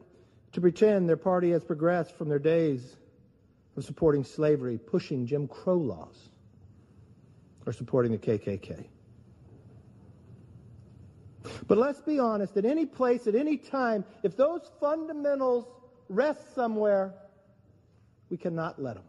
to 0.51 0.61
pretend 0.61 1.09
their 1.09 1.17
party 1.17 1.49
has 1.53 1.63
progressed 1.63 2.15
from 2.15 2.29
their 2.29 2.37
days 2.37 2.97
of 3.75 3.83
supporting 3.83 4.23
slavery, 4.23 4.77
pushing 4.77 5.25
Jim 5.25 5.47
Crow 5.47 5.79
laws, 5.79 6.29
or 7.65 7.73
supporting 7.73 8.11
the 8.11 8.19
KKK. 8.19 8.85
But 11.67 11.79
let's 11.79 11.99
be 12.01 12.19
honest, 12.19 12.55
at 12.57 12.65
any 12.65 12.85
place, 12.85 13.25
at 13.25 13.33
any 13.33 13.57
time, 13.57 14.05
if 14.21 14.37
those 14.37 14.69
fundamentals 14.79 15.65
rest 16.07 16.53
somewhere, 16.53 17.15
we 18.29 18.37
cannot 18.37 18.79
let 18.79 18.97
them. 18.97 19.05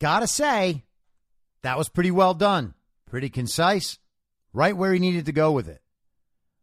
Gotta 0.00 0.26
say, 0.26 0.84
that 1.60 1.76
was 1.76 1.90
pretty 1.90 2.10
well 2.10 2.32
done, 2.32 2.72
pretty 3.04 3.28
concise, 3.28 3.98
right 4.54 4.74
where 4.74 4.94
he 4.94 4.98
needed 4.98 5.26
to 5.26 5.32
go 5.32 5.52
with 5.52 5.68
it. 5.68 5.81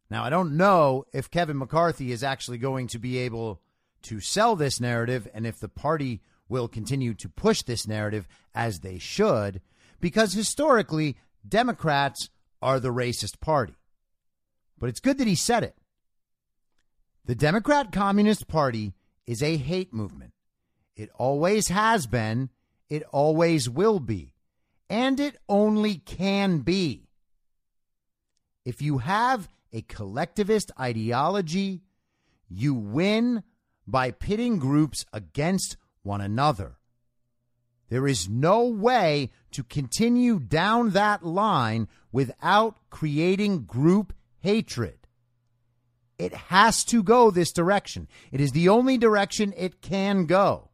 Now, 0.10 0.24
I 0.24 0.30
don't 0.30 0.58
know 0.58 1.06
if 1.14 1.30
Kevin 1.30 1.58
McCarthy 1.58 2.12
is 2.12 2.24
actually 2.24 2.58
going 2.58 2.88
to 2.88 3.00
be 3.00 3.18
able 3.20 3.62
to 4.04 4.20
sell 4.20 4.56
this 4.56 4.80
narrative 4.80 5.28
and 5.34 5.46
if 5.46 5.60
the 5.60 5.70
party 5.70 6.22
will 6.48 6.68
continue 6.68 7.14
to 7.14 7.30
push 7.30 7.62
this 7.62 7.88
narrative 7.88 8.28
as 8.56 8.80
they 8.80 8.98
should, 8.98 9.62
because 10.00 10.34
historically, 10.34 11.18
Democrats 11.48 12.30
are 12.62 12.80
the 12.80 12.94
racist 12.94 13.40
party. 13.40 13.76
But 14.78 14.90
it's 14.90 15.00
good 15.00 15.18
that 15.20 15.28
he 15.28 15.36
said 15.36 15.64
it. 15.64 15.76
The 17.26 17.36
Democrat 17.36 17.92
Communist 17.92 18.48
Party 18.48 18.94
is 19.28 19.44
a 19.44 19.58
hate 19.58 19.94
movement. 19.94 20.34
It 20.96 21.12
always 21.16 21.68
has 21.68 22.08
been, 22.08 22.50
it 22.90 23.04
always 23.12 23.70
will 23.70 24.00
be 24.00 24.34
and 24.90 25.20
it 25.20 25.38
only 25.48 25.96
can 25.96 26.60
be. 26.60 27.08
If 28.66 28.82
you 28.82 28.98
have 29.00 29.48
a 29.74 29.82
collectivist 29.84 30.72
ideology, 30.80 31.82
you 32.50 32.74
win 32.74 33.44
by 33.88 34.12
pitting 34.12 34.60
groups 34.60 35.06
against 35.14 35.78
one 36.04 36.22
another. 36.22 36.78
There 37.90 38.08
is 38.08 38.30
no 38.30 38.66
way 38.66 39.32
to 39.52 39.64
continue 39.64 40.40
down 40.40 40.92
that 40.92 41.26
line 41.26 41.88
without 42.12 42.78
creating 42.90 43.64
group 43.64 44.14
hatred. 44.40 44.96
It 46.18 46.34
has 46.34 46.84
to 46.86 47.02
go 47.02 47.32
this 47.32 47.52
direction. 47.52 48.08
It 48.32 48.42
is 48.42 48.52
the 48.52 48.70
only 48.70 48.98
direction 48.98 49.54
it 49.58 49.82
can 49.82 50.26
go. 50.26 50.70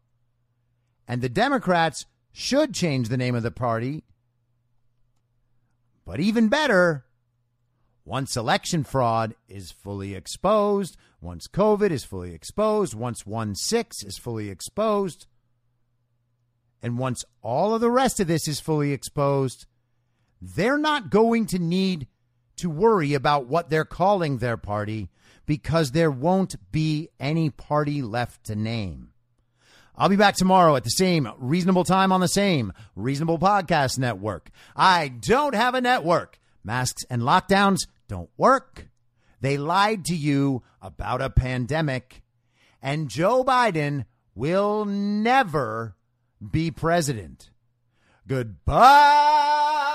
And 1.07 1.21
the 1.21 1.29
Democrats 1.29 2.05
should 2.33 2.73
change 2.73 3.07
the 3.07 3.17
name 3.17 3.35
of 3.35 3.43
the 3.43 3.51
party. 3.51 4.03
But 6.05 6.19
even 6.19 6.49
better, 6.49 7.04
once 8.05 8.37
election 8.37 8.83
fraud 8.83 9.33
is 9.49 9.71
fully 9.71 10.13
exposed, 10.13 10.95
once 11.19 11.47
COVID 11.47 11.89
is 11.89 12.05
fully 12.05 12.33
exposed, 12.33 12.93
once 12.93 13.25
1 13.25 13.55
6 13.55 14.03
is 14.03 14.17
fully 14.17 14.49
exposed, 14.49 15.25
and 16.83 16.99
once 16.99 17.25
all 17.41 17.73
of 17.73 17.81
the 17.81 17.89
rest 17.89 18.19
of 18.19 18.27
this 18.27 18.47
is 18.47 18.59
fully 18.59 18.91
exposed, 18.91 19.65
they're 20.39 20.77
not 20.77 21.09
going 21.09 21.47
to 21.47 21.57
need 21.57 22.05
to 22.57 22.69
worry 22.69 23.15
about 23.15 23.47
what 23.47 23.71
they're 23.71 23.83
calling 23.83 24.37
their 24.37 24.55
party 24.55 25.09
because 25.47 25.91
there 25.91 26.11
won't 26.11 26.55
be 26.71 27.09
any 27.19 27.49
party 27.49 28.03
left 28.03 28.43
to 28.45 28.55
name. 28.55 29.09
I'll 29.95 30.09
be 30.09 30.15
back 30.15 30.35
tomorrow 30.35 30.75
at 30.75 30.83
the 30.83 30.89
same 30.89 31.27
reasonable 31.37 31.85
time 31.85 32.11
on 32.11 32.19
the 32.19 32.27
same 32.27 32.71
reasonable 32.95 33.39
podcast 33.39 33.97
network. 33.97 34.49
I 34.75 35.07
don't 35.07 35.55
have 35.55 35.73
a 35.73 35.81
network. 35.81 36.39
Masks 36.63 37.05
and 37.09 37.21
lockdowns 37.21 37.87
don't 38.07 38.29
work. 38.37 38.87
They 39.41 39.57
lied 39.57 40.05
to 40.05 40.15
you 40.15 40.63
about 40.81 41.21
a 41.21 41.29
pandemic, 41.29 42.23
and 42.81 43.09
Joe 43.09 43.43
Biden 43.43 44.05
will 44.33 44.85
never 44.85 45.95
be 46.51 46.71
president. 46.71 47.49
Goodbye. 48.27 49.94